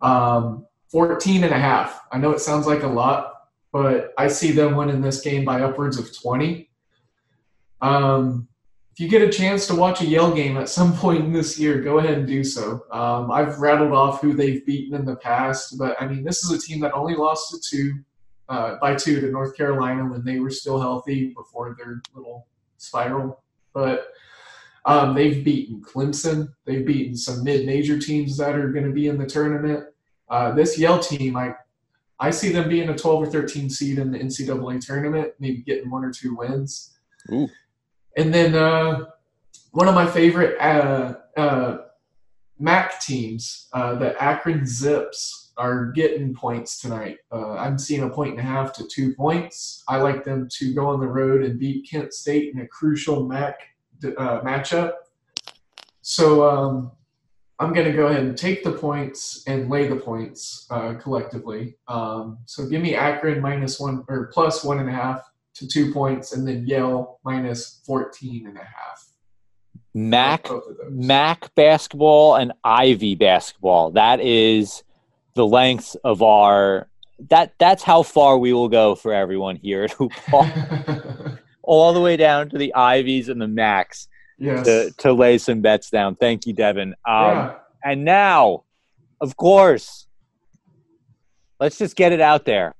um, 0.00 0.64
14 0.88 1.42
and 1.42 1.52
a 1.52 1.58
half. 1.58 2.00
I 2.12 2.18
know 2.18 2.30
it 2.30 2.38
sounds 2.38 2.68
like 2.68 2.84
a 2.84 2.88
lot, 2.88 3.34
but 3.72 4.14
I 4.16 4.28
see 4.28 4.52
them 4.52 4.76
winning 4.76 5.00
this 5.00 5.20
game 5.20 5.44
by 5.44 5.62
upwards 5.62 5.98
of 5.98 6.16
20. 6.16 6.70
Um, 7.80 8.46
if 8.92 9.00
you 9.00 9.08
get 9.08 9.20
a 9.20 9.32
chance 9.32 9.66
to 9.66 9.74
watch 9.74 10.00
a 10.00 10.06
Yale 10.06 10.32
game 10.32 10.56
at 10.58 10.68
some 10.68 10.92
point 10.96 11.24
in 11.24 11.32
this 11.32 11.58
year, 11.58 11.82
go 11.82 11.98
ahead 11.98 12.18
and 12.18 12.26
do 12.26 12.44
so. 12.44 12.84
Um, 12.92 13.32
I've 13.32 13.58
rattled 13.58 13.92
off 13.92 14.20
who 14.20 14.32
they've 14.32 14.64
beaten 14.64 14.94
in 14.94 15.04
the 15.04 15.16
past, 15.16 15.76
but 15.76 16.00
I 16.00 16.06
mean, 16.06 16.22
this 16.22 16.44
is 16.44 16.52
a 16.52 16.64
team 16.64 16.78
that 16.82 16.92
only 16.92 17.16
lost 17.16 17.50
to 17.50 17.60
two, 17.68 17.94
uh, 18.48 18.76
by 18.80 18.94
two 18.94 19.20
to 19.20 19.30
North 19.32 19.56
Carolina 19.56 20.04
when 20.08 20.24
they 20.24 20.38
were 20.38 20.50
still 20.50 20.80
healthy 20.80 21.34
before 21.34 21.74
their 21.76 22.00
little 22.14 22.46
spiral. 22.76 23.42
But 23.72 24.06
um, 24.90 25.14
they've 25.14 25.44
beaten 25.44 25.80
Clemson. 25.80 26.52
They've 26.64 26.84
beaten 26.84 27.16
some 27.16 27.44
mid-major 27.44 27.98
teams 27.98 28.36
that 28.38 28.56
are 28.56 28.70
going 28.70 28.86
to 28.86 28.92
be 28.92 29.06
in 29.06 29.18
the 29.18 29.26
tournament. 29.26 29.84
Uh, 30.28 30.52
this 30.52 30.76
Yale 30.78 30.98
team, 30.98 31.36
I 31.36 31.54
I 32.18 32.30
see 32.30 32.50
them 32.50 32.68
being 32.68 32.88
a 32.88 32.96
12 32.96 33.22
or 33.22 33.26
13 33.26 33.70
seed 33.70 33.98
in 33.98 34.10
the 34.10 34.18
NCAA 34.18 34.84
tournament, 34.84 35.32
maybe 35.38 35.58
getting 35.62 35.90
one 35.90 36.04
or 36.04 36.12
two 36.12 36.34
wins. 36.34 36.98
Ooh. 37.32 37.48
And 38.16 38.34
then 38.34 38.54
uh, 38.54 39.06
one 39.70 39.88
of 39.88 39.94
my 39.94 40.06
favorite 40.06 40.60
uh, 40.60 41.14
uh 41.36 41.78
MAC 42.58 43.00
teams, 43.00 43.68
uh, 43.72 43.94
the 43.94 44.20
Akron 44.22 44.66
Zips 44.66 45.52
are 45.56 45.86
getting 45.92 46.34
points 46.34 46.80
tonight. 46.80 47.18
Uh, 47.32 47.52
I'm 47.52 47.78
seeing 47.78 48.02
a 48.02 48.10
point 48.10 48.32
and 48.32 48.40
a 48.40 48.42
half 48.42 48.72
to 48.74 48.86
two 48.86 49.14
points. 49.14 49.82
I 49.88 49.96
like 49.98 50.24
them 50.24 50.48
to 50.58 50.74
go 50.74 50.88
on 50.88 51.00
the 51.00 51.06
road 51.06 51.42
and 51.42 51.58
beat 51.58 51.88
Kent 51.88 52.12
State 52.12 52.52
in 52.52 52.60
a 52.60 52.66
crucial 52.66 53.26
MAC 53.26 53.58
uh, 54.04 54.40
matchup. 54.40 54.92
So 56.02 56.48
um, 56.48 56.92
I'm 57.58 57.72
going 57.72 57.86
to 57.86 57.92
go 57.92 58.06
ahead 58.06 58.22
and 58.24 58.36
take 58.36 58.64
the 58.64 58.72
points 58.72 59.44
and 59.46 59.68
lay 59.68 59.86
the 59.86 59.96
points 59.96 60.66
uh, 60.70 60.94
collectively. 60.94 61.76
Um, 61.88 62.38
so 62.46 62.66
give 62.66 62.80
me 62.80 62.94
Akron 62.94 63.40
minus 63.40 63.78
one 63.78 64.04
or 64.08 64.30
plus 64.32 64.64
one 64.64 64.80
and 64.80 64.88
a 64.88 64.92
half 64.92 65.30
to 65.54 65.66
two 65.66 65.92
points, 65.92 66.32
and 66.32 66.46
then 66.46 66.66
Yale 66.66 67.18
minus 67.24 67.82
14 67.84 68.46
and 68.46 68.56
a 68.56 68.60
half. 68.60 69.06
MAC 69.92 70.48
MAC 70.88 71.54
basketball 71.54 72.36
and 72.36 72.52
Ivy 72.64 73.14
basketball. 73.16 73.90
That 73.90 74.20
is 74.20 74.84
the 75.34 75.46
length 75.46 75.96
of 76.04 76.22
our 76.22 76.88
that 77.28 77.52
that's 77.58 77.82
how 77.82 78.02
far 78.02 78.38
we 78.38 78.52
will 78.52 78.68
go 78.68 78.94
for 78.94 79.12
everyone 79.12 79.56
here 79.56 79.84
at 79.84 79.92
Hoop 79.98 80.12
all 81.62 81.92
the 81.92 82.00
way 82.00 82.16
down 82.16 82.48
to 82.50 82.58
the 82.58 82.74
Ivies 82.74 83.28
and 83.28 83.40
the 83.40 83.46
MACs 83.46 84.08
yes. 84.38 84.64
to, 84.64 84.90
to 84.98 85.12
lay 85.12 85.38
some 85.38 85.60
bets 85.60 85.90
down. 85.90 86.16
Thank 86.16 86.46
you, 86.46 86.52
Devin. 86.52 86.94
Um, 87.06 87.14
yeah. 87.14 87.54
And 87.84 88.04
now, 88.04 88.64
of 89.20 89.36
course, 89.36 90.06
let's 91.58 91.78
just 91.78 91.96
get 91.96 92.12
it 92.12 92.20
out 92.20 92.44
there. 92.44 92.74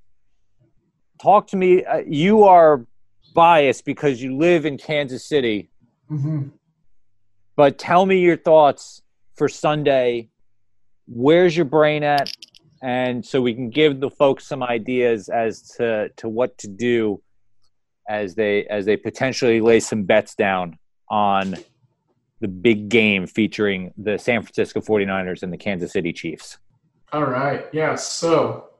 Talk 1.20 1.49
to 1.49 1.57
me. 1.57 1.85
Uh, 1.85 2.03
you 2.07 2.45
are 2.45 2.87
biased 3.35 3.85
because 3.85 4.22
you 4.22 4.37
live 4.37 4.66
in 4.66 4.78
Kansas 4.78 5.24
City. 5.24 5.70
Mm-hmm. 6.11 6.49
But 7.57 7.78
tell 7.78 8.07
me 8.07 8.20
your 8.20 8.37
thoughts 8.37 9.03
for 9.37 9.49
Sunday 9.49 10.28
where's 11.07 11.57
your 11.57 11.64
brain 11.64 12.05
at 12.05 12.33
and 12.83 13.24
so 13.24 13.41
we 13.41 13.53
can 13.53 13.68
give 13.68 14.01
the 14.01 14.11
folks 14.11 14.47
some 14.47 14.62
ideas 14.62 15.28
as 15.28 15.62
to 15.62 16.09
to 16.16 16.28
what 16.28 16.57
to 16.59 16.68
do 16.68 17.20
as 18.11 18.34
they 18.34 18.66
as 18.66 18.84
they 18.84 18.96
potentially 18.96 19.61
lay 19.61 19.78
some 19.78 20.02
bets 20.02 20.34
down 20.34 20.76
on 21.08 21.56
the 22.40 22.48
big 22.48 22.88
game 22.88 23.26
featuring 23.26 23.94
the 23.96 24.18
San 24.18 24.42
Francisco 24.42 24.80
49ers 24.80 25.42
and 25.42 25.52
the 25.52 25.56
Kansas 25.56 25.92
City 25.92 26.12
Chiefs. 26.12 26.58
All 27.12 27.24
right. 27.24 27.66
Yeah, 27.72 27.94
so 27.94 28.70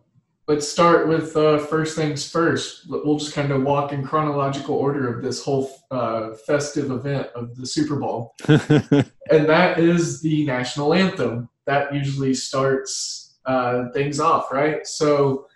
let's 0.49 0.67
start 0.67 1.09
with 1.09 1.37
uh, 1.37 1.59
first 1.59 1.97
things 1.97 2.29
first. 2.29 2.87
We'll 2.89 3.19
just 3.19 3.35
kind 3.35 3.53
of 3.53 3.63
walk 3.63 3.93
in 3.93 4.05
chronological 4.05 4.75
order 4.75 5.15
of 5.15 5.23
this 5.23 5.45
whole 5.45 5.71
uh, 5.91 6.35
festive 6.35 6.91
event 6.91 7.29
of 7.37 7.55
the 7.57 7.67
Super 7.67 7.97
Bowl, 7.97 8.35
and 8.49 9.47
that 9.49 9.79
is 9.79 10.21
the 10.23 10.45
national 10.45 10.95
anthem. 10.95 11.49
That 11.67 11.95
usually 11.95 12.35
starts 12.35 13.37
uh, 13.47 13.91
things 13.93 14.19
off, 14.19 14.51
right? 14.51 14.87
So, 14.87 15.47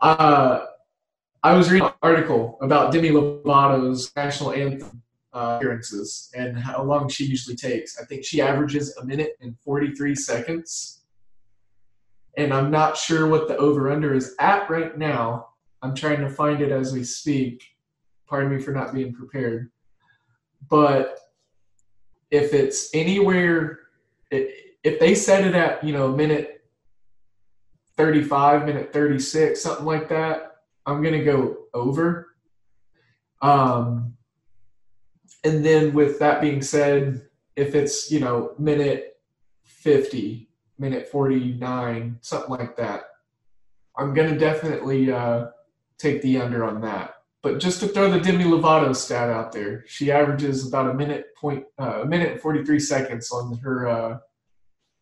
uh, 0.00 0.66
I 1.44 1.52
was 1.52 1.70
reading 1.70 1.88
an 1.88 1.92
article 2.02 2.56
about 2.62 2.90
Demi 2.90 3.10
Lovato's 3.10 4.10
national 4.16 4.52
anthem 4.52 5.02
uh, 5.34 5.56
appearances 5.58 6.30
and 6.34 6.58
how 6.58 6.82
long 6.82 7.06
she 7.10 7.26
usually 7.26 7.54
takes. 7.54 8.00
I 8.00 8.06
think 8.06 8.24
she 8.24 8.40
averages 8.40 8.96
a 8.96 9.04
minute 9.04 9.36
and 9.42 9.54
43 9.58 10.14
seconds 10.14 11.02
and 12.38 12.50
I'm 12.50 12.70
not 12.70 12.96
sure 12.96 13.28
what 13.28 13.46
the 13.46 13.58
over 13.58 13.90
under 13.90 14.14
is 14.14 14.34
at 14.40 14.70
right 14.70 14.96
now. 14.96 15.48
I'm 15.82 15.94
trying 15.94 16.20
to 16.20 16.30
find 16.30 16.62
it 16.62 16.72
as 16.72 16.94
we 16.94 17.04
speak. 17.04 17.62
Pardon 18.26 18.56
me 18.56 18.62
for 18.62 18.70
not 18.70 18.94
being 18.94 19.12
prepared. 19.12 19.70
But 20.70 21.18
if 22.30 22.54
it's 22.54 22.88
anywhere, 22.94 23.80
if 24.30 24.98
they 24.98 25.14
set 25.14 25.46
it 25.46 25.54
at, 25.54 25.84
you 25.84 25.92
know, 25.92 26.08
minute 26.08 26.64
35, 27.98 28.64
minute 28.64 28.94
36, 28.94 29.62
something 29.62 29.84
like 29.84 30.08
that, 30.08 30.53
I'm 30.86 31.02
going 31.02 31.18
to 31.18 31.24
go 31.24 31.58
over. 31.72 32.34
Um, 33.42 34.16
and 35.42 35.64
then 35.64 35.92
with 35.92 36.18
that 36.20 36.40
being 36.40 36.62
said, 36.62 37.26
if 37.56 37.74
it's, 37.74 38.10
you 38.10 38.20
know, 38.20 38.54
minute 38.58 39.16
50, 39.62 40.48
minute 40.78 41.08
49, 41.08 42.18
something 42.20 42.50
like 42.50 42.76
that. 42.76 43.04
I'm 43.96 44.14
going 44.14 44.32
to 44.32 44.38
definitely 44.38 45.12
uh, 45.12 45.46
take 45.98 46.22
the 46.22 46.38
under 46.38 46.64
on 46.64 46.80
that. 46.80 47.14
But 47.42 47.60
just 47.60 47.80
to 47.80 47.88
throw 47.88 48.10
the 48.10 48.20
Demi 48.20 48.44
Lovato 48.44 48.96
stat 48.96 49.28
out 49.28 49.52
there, 49.52 49.84
she 49.86 50.10
averages 50.10 50.66
about 50.66 50.90
a 50.90 50.94
minute 50.94 51.26
point, 51.36 51.64
uh, 51.78 52.00
a 52.02 52.06
minute 52.06 52.40
43 52.40 52.80
seconds 52.80 53.30
on 53.30 53.58
her 53.58 53.86
uh, 53.86 54.18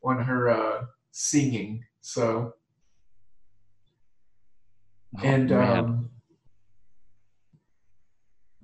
on 0.02 0.22
her 0.24 0.48
uh, 0.50 0.84
singing. 1.12 1.84
So, 2.00 2.54
oh, 5.18 5.22
and 5.22 5.52
um, 5.52 6.10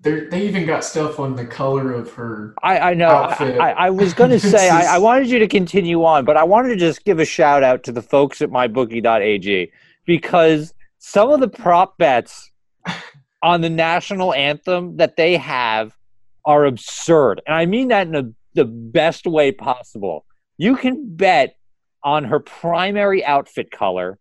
they 0.01 0.21
they 0.21 0.47
even 0.47 0.67
got 0.67 0.85
stuff 0.85 1.19
on 1.19 1.37
the 1.37 1.45
color 1.45 1.93
of 1.93 2.13
her. 2.15 2.55
I, 2.63 2.79
I 2.79 2.95
know. 2.95 3.11
I, 3.11 3.57
I, 3.57 3.71
I, 3.71 3.91
was 3.91 4.15
going 4.15 4.31
to 4.39 4.41
say 4.41 4.69
I, 4.69 4.97
I, 4.97 4.99
wanted 4.99 5.29
you 5.29 5.39
to 5.41 5.49
continue 5.49 6.05
on, 6.05 6.25
but 6.25 6.37
I 6.37 6.45
wanted 6.45 6.69
to 6.71 6.77
just 6.77 7.05
give 7.05 7.19
a 7.19 7.25
shout 7.25 7.63
out 7.63 7.83
to 7.85 7.93
the 7.93 8.03
folks 8.03 8.41
at 8.41 8.51
mybookie.ag 8.51 9.73
because 10.07 10.73
some 10.99 11.31
of 11.31 11.41
the 11.41 11.49
prop 11.49 11.99
bets 11.99 12.51
on 13.43 13.61
the 13.61 13.71
national 13.71 14.35
anthem 14.35 14.97
that 14.97 15.17
they 15.17 15.37
have 15.37 15.97
are 16.45 16.65
absurd, 16.65 17.43
and 17.47 17.55
I 17.55 17.67
mean 17.67 17.89
that 17.89 18.07
in 18.07 18.15
a, 18.15 18.31
the 18.55 18.65
best 18.65 19.27
way 19.27 19.53
possible. 19.53 20.25
You 20.57 20.77
can 20.77 21.17
bet 21.17 21.57
on 22.03 22.25
her 22.25 22.41
primary 22.41 23.25
outfit 23.25 23.71
color, 23.71 24.19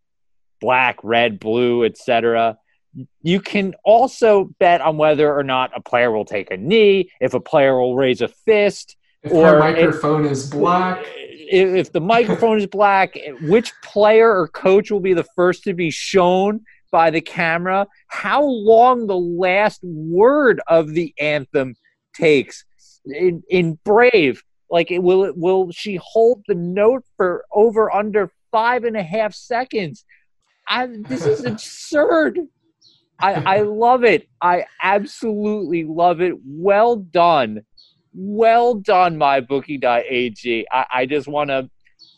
black, 0.60 0.98
red, 1.04 1.40
blue, 1.40 1.84
etc 1.86 2.58
you 3.22 3.40
can 3.40 3.76
also 3.84 4.46
bet 4.60 4.82
on 4.82 4.98
whether 4.98 5.34
or 5.34 5.44
not 5.44 5.72
a 5.76 5.82
player 5.82 6.12
will 6.12 6.26
take 6.26 6.52
a 6.52 6.58
knee, 6.58 7.12
if 7.20 7.34
a 7.34 7.40
player 7.40 7.80
will 7.80 7.96
raise 7.96 8.22
a 8.22 8.28
fist, 8.28 8.96
if 9.24 9.32
or 9.32 9.60
microphone 9.60 10.26
if, 10.26 10.32
is 10.32 10.50
black. 10.50 11.06
If, 11.06 11.76
if 11.76 11.92
the 11.92 12.02
microphone 12.02 12.58
is 12.58 12.68
black, 12.68 13.18
which 13.42 13.72
player 13.84 14.40
or 14.40 14.48
coach 14.48 14.92
will 14.92 15.00
be 15.00 15.14
the 15.14 15.26
first 15.36 15.64
to 15.64 15.74
be 15.74 15.92
shown 15.92 16.62
by 16.92 17.10
the 17.12 17.22
camera? 17.22 17.88
How 18.08 18.44
long 18.44 19.08
the 19.08 19.18
last 19.18 19.82
word 19.84 20.62
of 20.68 20.90
the 20.90 21.14
anthem 21.20 21.76
takes 22.16 22.66
in, 23.06 23.44
in 23.50 23.80
Brave? 23.84 24.44
Like, 24.70 24.92
it, 24.92 25.00
will 25.00 25.24
it 25.24 25.38
will 25.38 25.72
she 25.72 25.98
hold 26.02 26.44
the 26.48 26.56
note 26.56 27.06
for 27.16 27.46
over 27.54 27.94
under 27.94 28.32
five 28.52 28.84
and 28.84 28.98
a 28.98 29.04
half 29.04 29.34
seconds? 29.34 30.04
I, 30.68 30.88
this 31.08 31.26
is 31.26 31.46
absurd. 31.46 32.40
I, 33.20 33.34
I 33.58 33.62
love 33.62 34.04
it. 34.04 34.28
I 34.42 34.66
absolutely 34.82 35.84
love 35.84 36.22
it. 36.22 36.36
Well 36.46 36.98
done. 36.98 37.62
Well 38.14 38.76
done, 38.76 39.18
mybookie.ag. 39.18 40.68
I, 40.72 40.86
I 40.94 41.06
just 41.06 41.28
want 41.28 41.50
to, 41.50 41.70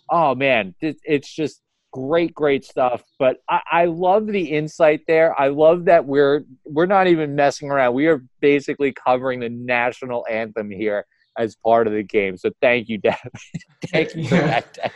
oh 0.10 0.36
man, 0.36 0.76
it's 0.82 1.34
just 1.34 1.62
great, 1.92 2.34
great 2.34 2.66
stuff. 2.66 3.04
But 3.18 3.38
I, 3.50 3.62
I 3.72 3.86
love 3.86 4.28
the 4.28 4.44
insight 4.44 5.02
there. 5.08 5.40
I 5.40 5.48
love 5.48 5.86
that 5.86 6.06
we're 6.06 6.44
we're 6.66 6.86
not 6.86 7.08
even 7.08 7.36
messing 7.36 7.70
around. 7.70 7.94
We 7.94 8.08
are 8.08 8.24
basically 8.40 8.94
covering 8.94 9.40
the 9.40 9.50
national 9.50 10.26
anthem 10.30 10.70
here 10.70 11.06
as 11.38 11.56
part 11.56 11.88
of 11.88 11.94
the 11.94 12.04
game. 12.04 12.38
So 12.38 12.52
thank 12.62 12.90
you, 12.90 12.98
Devin. 12.98 13.32
thank 13.88 14.16
you 14.16 14.28
for 14.28 14.36
that. 14.36 14.92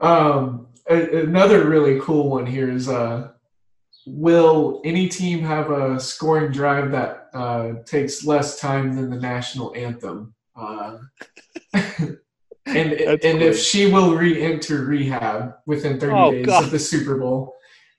Um, 0.00 0.68
another 0.88 1.68
really 1.68 2.00
cool 2.00 2.30
one 2.30 2.46
here 2.46 2.70
is 2.70 2.88
uh, 2.88 3.30
will 4.06 4.80
any 4.84 5.08
team 5.08 5.40
have 5.40 5.70
a 5.70 5.98
scoring 5.98 6.52
drive 6.52 6.90
that 6.92 7.28
uh, 7.34 7.72
takes 7.84 8.24
less 8.24 8.60
time 8.60 8.94
than 8.94 9.10
the 9.10 9.16
national 9.16 9.74
anthem? 9.74 10.34
Uh, 10.54 10.98
and 11.74 12.18
and 12.66 13.42
if 13.42 13.58
she 13.58 13.90
will 13.90 14.14
re-enter 14.14 14.84
rehab 14.84 15.54
within 15.66 16.00
30 16.00 16.12
oh, 16.12 16.30
days 16.30 16.46
God. 16.46 16.64
of 16.64 16.70
the 16.70 16.78
Super 16.78 17.18
Bowl. 17.18 17.54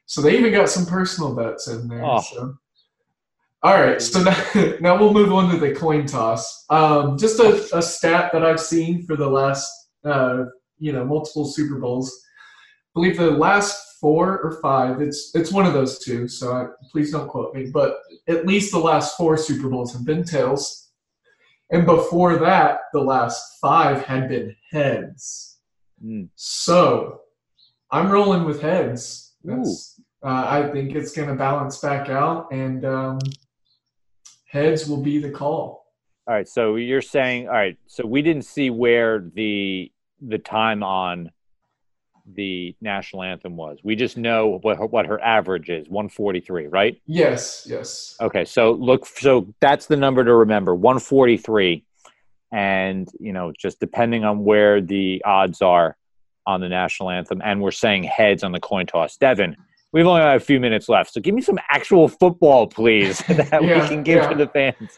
So 0.06 0.22
they 0.22 0.38
even 0.38 0.54
got 0.54 0.70
some 0.70 0.86
personal 0.86 1.36
bets 1.36 1.68
in 1.68 1.88
there. 1.88 2.04
Oh. 2.06 2.22
So. 2.22 2.58
All 3.64 3.82
right, 3.82 4.02
so 4.02 4.24
now, 4.24 4.78
now 4.80 4.98
we'll 4.98 5.14
move 5.14 5.34
on 5.34 5.52
to 5.52 5.58
the 5.58 5.74
coin 5.74 6.06
toss. 6.06 6.66
Um, 6.70 7.18
just 7.18 7.40
a, 7.40 7.68
a 7.76 7.82
stat 7.82 8.32
that 8.32 8.46
I've 8.46 8.60
seen 8.60 9.04
for 9.04 9.16
the 9.16 9.28
last, 9.28 9.70
uh, 10.06 10.46
you 10.78 10.94
know, 10.94 11.04
multiple 11.04 11.46
Super 11.46 11.80
Bowls. 11.80 12.24
I 12.98 13.00
believe 13.00 13.18
the 13.18 13.30
last 13.30 14.00
four 14.02 14.40
or 14.40 14.60
five. 14.60 15.02
It's 15.02 15.32
it's 15.36 15.52
one 15.52 15.68
of 15.68 15.74
those 15.74 16.00
two. 16.00 16.28
So 16.28 16.52
I, 16.52 16.66
please 16.92 17.12
don't 17.12 17.28
quote 17.28 17.54
me. 17.54 17.68
But 17.72 18.00
at 18.28 18.48
least 18.48 18.72
the 18.72 18.80
last 18.80 19.16
four 19.16 19.38
Super 19.38 19.70
Bowls 19.70 19.94
have 19.94 20.04
been 20.04 20.24
tails, 20.24 20.90
and 21.70 21.86
before 21.86 22.38
that, 22.38 22.80
the 22.94 23.02
last 23.02 23.60
five 23.62 24.04
had 24.04 24.30
been 24.30 24.56
heads. 24.72 25.60
Mm. 26.04 26.30
So 26.34 27.22
I'm 27.92 28.10
rolling 28.10 28.46
with 28.46 28.64
heads. 28.64 29.36
Uh, 29.48 29.60
I 30.24 30.70
think 30.74 30.96
it's 30.96 31.12
going 31.12 31.30
to 31.30 31.36
balance 31.36 31.78
back 31.78 32.10
out, 32.10 32.52
and 32.52 32.84
um, 32.84 33.20
heads 34.48 34.90
will 34.90 35.04
be 35.04 35.20
the 35.20 35.30
call. 35.30 35.86
All 36.28 36.34
right. 36.34 36.48
So 36.48 36.78
you're 36.78 37.04
saying, 37.04 37.48
all 37.48 37.54
right. 37.54 37.78
So 37.86 38.08
we 38.08 38.24
didn't 38.24 38.46
see 38.46 38.72
where 38.72 39.20
the 39.20 39.92
the 40.20 40.40
time 40.40 40.82
on 40.82 41.30
the 42.34 42.76
national 42.82 43.24
anthem 43.24 43.56
was. 43.56 43.80
We 43.84 43.96
just 43.96 44.18
know 44.18 44.60
what 44.62 44.78
her, 44.78 44.86
what 44.86 45.06
her 45.06 45.22
average 45.24 45.70
is, 45.70 45.88
143, 45.90 46.68
right? 46.68 47.02
Yes, 47.06 47.66
yes. 47.70 48.16
Okay, 48.20 48.46
so 48.46 48.74
look 48.74 49.06
so 49.06 49.54
that's 49.60 49.86
the 49.86 49.98
number 49.98 50.24
to 50.24 50.34
remember, 50.36 50.76
143 50.76 51.84
and, 52.52 53.10
you 53.20 53.34
know, 53.34 53.52
just 53.58 53.80
depending 53.80 54.24
on 54.24 54.44
where 54.44 54.82
the 54.82 55.22
odds 55.26 55.62
are 55.62 55.98
on 56.46 56.62
the 56.62 56.70
national 56.70 57.10
anthem 57.10 57.42
and 57.44 57.62
we're 57.62 57.72
saying 57.72 58.04
heads 58.04 58.44
on 58.44 58.52
the 58.52 58.60
coin 58.60 58.86
toss. 58.86 59.18
Devin, 59.18 59.56
we've 59.92 60.06
only 60.06 60.22
got 60.22 60.36
a 60.36 60.40
few 60.40 60.60
minutes 60.60 60.88
left. 60.88 61.14
So 61.14 61.20
give 61.20 61.36
me 61.36 61.42
some 61.42 61.60
actual 61.70 62.08
football, 62.08 62.68
please, 62.68 63.20
that 63.28 63.64
yeah, 63.64 63.82
we 63.82 63.88
can 63.88 64.04
give 64.04 64.24
yeah. 64.24 64.30
to 64.30 64.36
the 64.36 64.48
fans. 64.48 64.98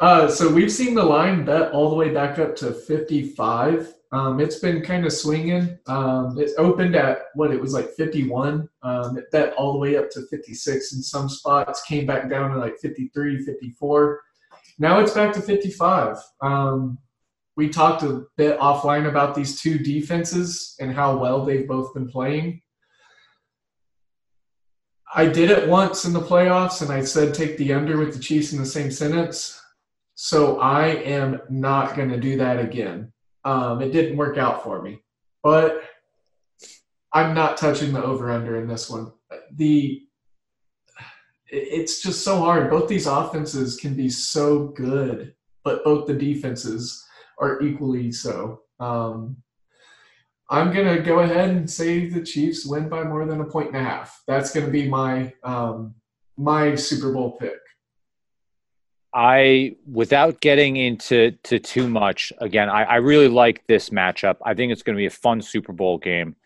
Uh, 0.00 0.28
so 0.28 0.50
we've 0.50 0.72
seen 0.72 0.94
the 0.94 1.02
line 1.02 1.44
bet 1.44 1.72
all 1.72 1.90
the 1.90 1.96
way 1.96 2.08
back 2.08 2.38
up 2.38 2.56
to 2.56 2.72
55 2.72 3.94
um, 4.12 4.40
it's 4.40 4.58
been 4.58 4.82
kind 4.82 5.06
of 5.06 5.12
swinging. 5.12 5.78
Um, 5.86 6.36
it 6.36 6.50
opened 6.58 6.96
at 6.96 7.26
what 7.34 7.52
it 7.52 7.60
was 7.60 7.72
like 7.72 7.90
51. 7.90 8.68
Um, 8.82 9.18
it 9.18 9.30
bet 9.30 9.54
all 9.54 9.72
the 9.72 9.78
way 9.78 9.96
up 9.96 10.10
to 10.10 10.26
56 10.26 10.92
in 10.92 11.02
some 11.02 11.28
spots, 11.28 11.82
came 11.82 12.06
back 12.06 12.28
down 12.28 12.50
to 12.50 12.58
like 12.58 12.76
53, 12.78 13.44
54. 13.44 14.20
Now 14.78 14.98
it's 14.98 15.12
back 15.12 15.32
to 15.34 15.40
55. 15.40 16.16
Um, 16.40 16.98
we 17.56 17.68
talked 17.68 18.02
a 18.02 18.24
bit 18.36 18.58
offline 18.58 19.08
about 19.08 19.34
these 19.34 19.60
two 19.60 19.78
defenses 19.78 20.76
and 20.80 20.92
how 20.92 21.16
well 21.16 21.44
they've 21.44 21.68
both 21.68 21.94
been 21.94 22.08
playing. 22.08 22.62
I 25.14 25.26
did 25.26 25.50
it 25.50 25.68
once 25.68 26.04
in 26.04 26.12
the 26.12 26.20
playoffs 26.20 26.82
and 26.82 26.90
I 26.90 27.04
said 27.04 27.34
take 27.34 27.56
the 27.58 27.72
under 27.72 27.98
with 27.98 28.14
the 28.14 28.20
Chiefs 28.20 28.52
in 28.52 28.58
the 28.58 28.66
same 28.66 28.90
sentence. 28.90 29.60
So 30.14 30.60
I 30.60 30.86
am 30.86 31.40
not 31.48 31.96
going 31.96 32.10
to 32.10 32.20
do 32.20 32.36
that 32.38 32.58
again. 32.58 33.12
Um, 33.44 33.80
it 33.80 33.92
didn't 33.92 34.16
work 34.16 34.38
out 34.38 34.62
for 34.62 34.82
me, 34.82 35.00
but 35.42 35.82
I'm 37.12 37.34
not 37.34 37.56
touching 37.56 37.92
the 37.92 38.02
over 38.02 38.30
under 38.30 38.56
in 38.56 38.68
this 38.68 38.88
one. 38.90 39.12
The 39.54 40.02
it's 41.52 42.00
just 42.00 42.22
so 42.22 42.38
hard. 42.38 42.70
Both 42.70 42.88
these 42.88 43.06
offenses 43.06 43.76
can 43.76 43.94
be 43.94 44.08
so 44.08 44.68
good, 44.68 45.34
but 45.64 45.82
both 45.82 46.06
the 46.06 46.14
defenses 46.14 47.04
are 47.38 47.60
equally 47.60 48.12
so. 48.12 48.60
Um, 48.78 49.36
I'm 50.48 50.72
gonna 50.72 51.00
go 51.00 51.20
ahead 51.20 51.50
and 51.50 51.70
say 51.70 52.08
the 52.08 52.22
Chiefs 52.22 52.66
win 52.66 52.88
by 52.88 53.04
more 53.04 53.24
than 53.24 53.40
a 53.40 53.44
point 53.44 53.68
and 53.68 53.76
a 53.76 53.88
half. 53.88 54.22
That's 54.26 54.52
gonna 54.52 54.70
be 54.70 54.88
my 54.88 55.32
um, 55.42 55.94
my 56.36 56.74
Super 56.74 57.12
Bowl 57.12 57.32
pick. 57.32 57.58
I, 59.12 59.76
without 59.90 60.40
getting 60.40 60.76
into 60.76 61.32
to 61.44 61.58
too 61.58 61.88
much, 61.88 62.32
again, 62.38 62.68
I, 62.68 62.84
I 62.84 62.96
really 62.96 63.28
like 63.28 63.66
this 63.66 63.90
matchup. 63.90 64.36
I 64.44 64.54
think 64.54 64.72
it's 64.72 64.82
going 64.82 64.94
to 64.94 65.00
be 65.00 65.06
a 65.06 65.10
fun 65.10 65.42
Super 65.42 65.72
Bowl 65.72 65.98
game. 65.98 66.36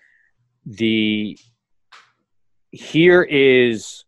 The 0.65 1.39
here 2.71 3.23
is 3.23 4.05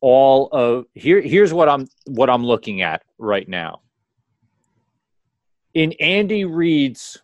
all 0.00 0.48
of 0.48 0.86
here. 0.94 1.20
Here's 1.20 1.52
what 1.52 1.68
I'm 1.68 1.86
what 2.06 2.28
I'm 2.28 2.44
looking 2.44 2.82
at 2.82 3.02
right 3.18 3.48
now. 3.48 3.82
In 5.72 5.92
Andy 6.00 6.44
Reid's 6.44 7.22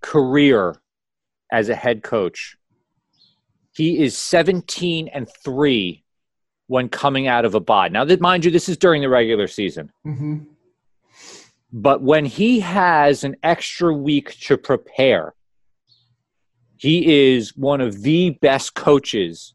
career 0.00 0.76
as 1.52 1.68
a 1.68 1.74
head 1.74 2.02
coach, 2.02 2.56
he 3.72 4.02
is 4.02 4.16
17 4.16 5.08
and 5.08 5.28
three 5.44 6.05
when 6.68 6.88
coming 6.88 7.28
out 7.28 7.44
of 7.44 7.54
a 7.54 7.60
bye. 7.60 7.88
Now, 7.88 8.04
that 8.04 8.20
mind 8.20 8.44
you, 8.44 8.50
this 8.50 8.68
is 8.68 8.76
during 8.76 9.02
the 9.02 9.08
regular 9.08 9.46
season. 9.46 9.92
Mm-hmm. 10.06 10.38
But 11.72 12.02
when 12.02 12.24
he 12.24 12.60
has 12.60 13.24
an 13.24 13.36
extra 13.42 13.92
week 13.92 14.38
to 14.40 14.56
prepare, 14.56 15.34
he 16.76 17.34
is 17.34 17.56
one 17.56 17.80
of 17.80 18.02
the 18.02 18.30
best 18.30 18.74
coaches, 18.74 19.54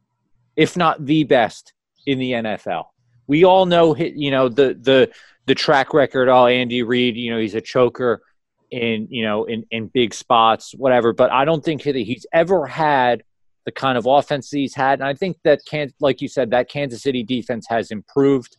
if 0.55 0.75
not 0.75 1.05
the 1.05 1.23
best, 1.23 1.73
in 2.05 2.19
the 2.19 2.31
NFL. 2.31 2.85
We 3.27 3.43
all 3.43 3.65
know, 3.65 3.95
you 3.95 4.31
know, 4.31 4.49
the 4.49 4.77
the 4.79 5.11
the 5.45 5.55
track 5.55 5.93
record. 5.93 6.29
Oh, 6.29 6.47
Andy 6.47 6.83
Reid, 6.83 7.15
you 7.15 7.31
know, 7.31 7.39
he's 7.39 7.55
a 7.55 7.61
choker 7.61 8.21
in 8.71 9.07
you 9.09 9.23
know 9.23 9.45
in 9.45 9.65
in 9.71 9.87
big 9.87 10.13
spots, 10.13 10.73
whatever. 10.73 11.13
But 11.13 11.31
I 11.31 11.45
don't 11.45 11.63
think 11.63 11.83
that 11.83 11.95
he's 11.95 12.25
ever 12.33 12.65
had 12.65 13.23
the 13.65 13.71
kind 13.71 13.97
of 13.97 14.05
offense 14.05 14.49
he's 14.49 14.75
had. 14.75 14.99
And 14.99 15.07
I 15.07 15.13
think 15.13 15.37
that, 15.43 15.61
can, 15.67 15.91
like 15.99 16.21
you 16.21 16.27
said, 16.27 16.51
that 16.51 16.69
Kansas 16.69 17.01
City 17.01 17.23
defense 17.23 17.67
has 17.69 17.91
improved. 17.91 18.57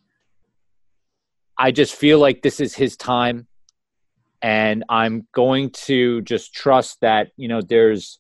I 1.59 1.71
just 1.71 1.95
feel 1.95 2.19
like 2.19 2.43
this 2.43 2.61
is 2.61 2.75
his 2.75 2.97
time. 2.97 3.47
And 4.43 4.85
I'm 4.89 5.27
going 5.33 5.71
to 5.71 6.23
just 6.23 6.53
trust 6.53 7.01
that, 7.01 7.31
you 7.37 7.49
know, 7.49 7.61
there's 7.61 8.19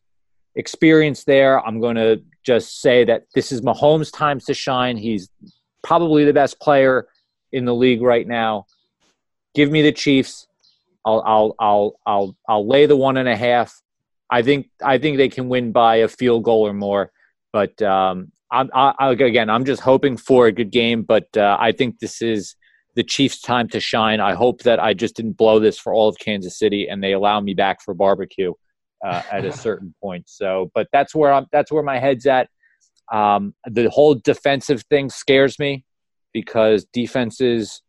experience 0.54 1.24
there. 1.24 1.64
I'm 1.64 1.80
going 1.80 1.96
to 1.96 2.22
just 2.44 2.80
say 2.80 3.04
that 3.04 3.24
this 3.34 3.52
is 3.52 3.60
Mahomes' 3.60 4.12
time 4.12 4.38
to 4.40 4.54
shine. 4.54 4.96
He's 4.96 5.28
probably 5.82 6.24
the 6.24 6.32
best 6.32 6.60
player 6.60 7.06
in 7.52 7.64
the 7.64 7.74
league 7.74 8.02
right 8.02 8.26
now. 8.26 8.66
Give 9.54 9.70
me 9.70 9.82
the 9.82 9.92
Chiefs. 9.92 10.46
I'll 11.04 11.22
I'll 11.26 11.54
I'll 11.58 11.94
I'll 12.06 12.36
I'll 12.48 12.66
lay 12.66 12.86
the 12.86 12.96
one 12.96 13.16
and 13.16 13.28
a 13.28 13.36
half. 13.36 13.82
I 14.32 14.42
think 14.42 14.70
I 14.82 14.96
think 14.96 15.18
they 15.18 15.28
can 15.28 15.48
win 15.48 15.72
by 15.72 15.96
a 15.96 16.08
field 16.08 16.44
goal 16.44 16.66
or 16.66 16.72
more. 16.72 17.12
But 17.52 17.80
um, 17.82 18.32
I'm, 18.50 18.70
I, 18.74 19.12
again, 19.12 19.50
I'm 19.50 19.66
just 19.66 19.82
hoping 19.82 20.16
for 20.16 20.46
a 20.46 20.52
good 20.52 20.70
game. 20.70 21.02
But 21.02 21.28
uh, 21.36 21.58
I 21.60 21.72
think 21.72 21.98
this 21.98 22.22
is 22.22 22.56
the 22.96 23.04
Chiefs' 23.04 23.42
time 23.42 23.68
to 23.68 23.78
shine. 23.78 24.20
I 24.20 24.34
hope 24.34 24.62
that 24.62 24.80
I 24.80 24.94
just 24.94 25.16
didn't 25.16 25.36
blow 25.36 25.60
this 25.60 25.78
for 25.78 25.92
all 25.92 26.08
of 26.08 26.18
Kansas 26.18 26.58
City, 26.58 26.88
and 26.88 27.04
they 27.04 27.12
allow 27.12 27.40
me 27.40 27.52
back 27.52 27.82
for 27.82 27.92
barbecue 27.92 28.54
uh, 29.06 29.22
at 29.30 29.44
a 29.44 29.52
certain 29.66 29.94
point. 30.02 30.24
So, 30.30 30.70
but 30.74 30.88
that's 30.92 31.14
where 31.14 31.32
I'm. 31.32 31.46
That's 31.52 31.70
where 31.70 31.82
my 31.82 31.98
head's 31.98 32.26
at. 32.26 32.48
Um, 33.12 33.54
the 33.66 33.90
whole 33.90 34.14
defensive 34.14 34.82
thing 34.88 35.10
scares 35.10 35.58
me 35.58 35.84
because 36.32 36.86
defenses 36.94 37.82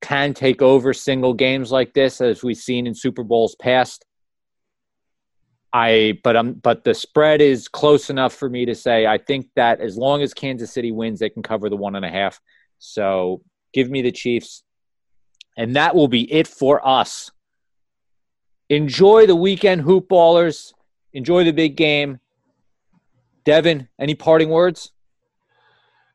can 0.00 0.32
take 0.32 0.62
over 0.62 0.94
single 0.94 1.34
games 1.34 1.70
like 1.70 1.92
this, 1.92 2.22
as 2.22 2.42
we've 2.42 2.56
seen 2.56 2.86
in 2.86 2.94
Super 2.94 3.22
Bowls 3.22 3.54
past. 3.60 4.06
I 5.72 6.18
but 6.22 6.36
um 6.36 6.54
but 6.54 6.84
the 6.84 6.94
spread 6.94 7.40
is 7.40 7.68
close 7.68 8.08
enough 8.10 8.34
for 8.34 8.48
me 8.48 8.64
to 8.66 8.74
say 8.74 9.06
I 9.06 9.18
think 9.18 9.48
that 9.56 9.80
as 9.80 9.96
long 9.96 10.22
as 10.22 10.32
Kansas 10.32 10.72
City 10.72 10.92
wins, 10.92 11.18
they 11.18 11.28
can 11.28 11.42
cover 11.42 11.68
the 11.68 11.76
one 11.76 11.94
and 11.94 12.04
a 12.04 12.10
half. 12.10 12.40
So 12.78 13.42
give 13.72 13.90
me 13.90 14.02
the 14.02 14.12
Chiefs. 14.12 14.62
And 15.56 15.76
that 15.76 15.94
will 15.94 16.08
be 16.08 16.32
it 16.32 16.46
for 16.46 16.86
us. 16.86 17.30
Enjoy 18.68 19.26
the 19.26 19.36
weekend, 19.36 19.82
hoop 19.82 20.08
ballers. 20.08 20.72
Enjoy 21.12 21.42
the 21.44 21.52
big 21.52 21.76
game. 21.76 22.20
Devin, 23.44 23.88
any 23.98 24.14
parting 24.14 24.50
words? 24.50 24.92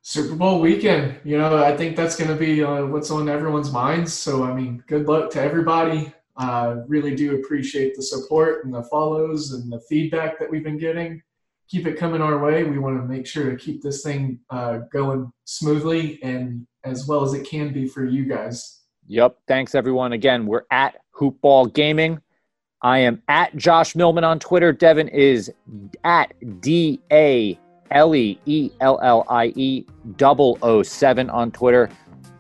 Super 0.02 0.36
Bowl 0.36 0.60
weekend. 0.60 1.16
You 1.24 1.38
know, 1.38 1.64
I 1.64 1.76
think 1.76 1.96
that's 1.96 2.16
going 2.16 2.30
to 2.30 2.36
be 2.36 2.64
uh, 2.64 2.86
what's 2.86 3.10
on 3.10 3.28
everyone's 3.28 3.72
minds. 3.72 4.14
So, 4.14 4.44
I 4.44 4.54
mean, 4.54 4.84
good 4.88 5.08
luck 5.08 5.32
to 5.32 5.42
everybody. 5.42 6.14
Uh, 6.36 6.78
really 6.88 7.16
do 7.16 7.36
appreciate 7.36 7.96
the 7.96 8.02
support 8.02 8.66
and 8.66 8.74
the 8.74 8.84
follows 8.84 9.52
and 9.52 9.72
the 9.72 9.80
feedback 9.82 10.40
that 10.40 10.50
we've 10.50 10.64
been 10.64 10.80
getting. 10.80 11.22
Keep 11.70 11.88
it 11.88 11.98
coming 11.98 12.22
our 12.22 12.40
way. 12.40 12.64
We 12.64 12.80
want 12.80 12.98
to 12.98 13.08
make 13.08 13.28
sure 13.28 13.50
to 13.50 13.56
keep 13.56 13.82
this 13.82 14.04
thing 14.04 14.40
uh, 14.50 14.80
going 14.92 15.32
smoothly 15.46 16.22
and 16.24 16.66
as 16.84 17.08
well 17.08 17.24
as 17.24 17.34
it 17.34 17.48
can 17.48 17.72
be 17.72 17.88
for 17.88 18.06
you 18.06 18.26
guys. 18.26 18.82
Yep. 19.08 19.38
Thanks, 19.48 19.76
everyone. 19.76 20.14
Again, 20.14 20.46
we're 20.46 20.64
at 20.72 20.96
Hoopball 21.16 21.74
Gaming. 21.74 22.20
I 22.82 23.00
am 23.00 23.22
at 23.28 23.56
Josh 23.56 23.96
Millman 23.96 24.24
on 24.24 24.40
Twitter. 24.40 24.74
Devin 24.74 25.08
is 25.10 25.52
at 26.04 26.34
D 26.62 27.00
A 27.12 27.58
L 27.92 28.16
E 28.16 28.40
E 28.46 28.72
L 28.82 29.00
L 29.02 29.26
I 29.30 29.54
E 29.56 29.86
007 30.18 31.30
on 31.30 31.52
Twitter. 31.52 31.90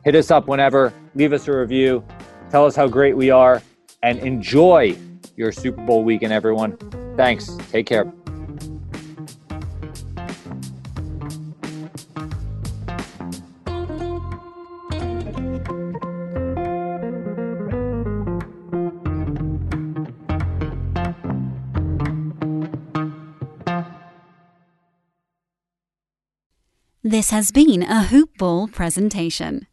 Hit 0.03 0.15
us 0.15 0.31
up 0.31 0.47
whenever. 0.47 0.91
Leave 1.15 1.31
us 1.31 1.47
a 1.47 1.57
review. 1.57 2.03
Tell 2.49 2.65
us 2.65 2.75
how 2.75 2.87
great 2.87 3.15
we 3.15 3.29
are 3.29 3.61
and 4.03 4.19
enjoy 4.19 4.95
your 5.35 5.51
Super 5.51 5.81
Bowl 5.81 6.03
weekend, 6.03 6.33
everyone. 6.33 6.77
Thanks. 7.15 7.49
Take 7.71 7.87
care. 7.87 8.11
This 27.05 27.31
has 27.31 27.51
been 27.51 27.83
a 27.83 28.03
Hoop 28.05 28.37
Ball 28.37 28.67
presentation. 28.67 29.67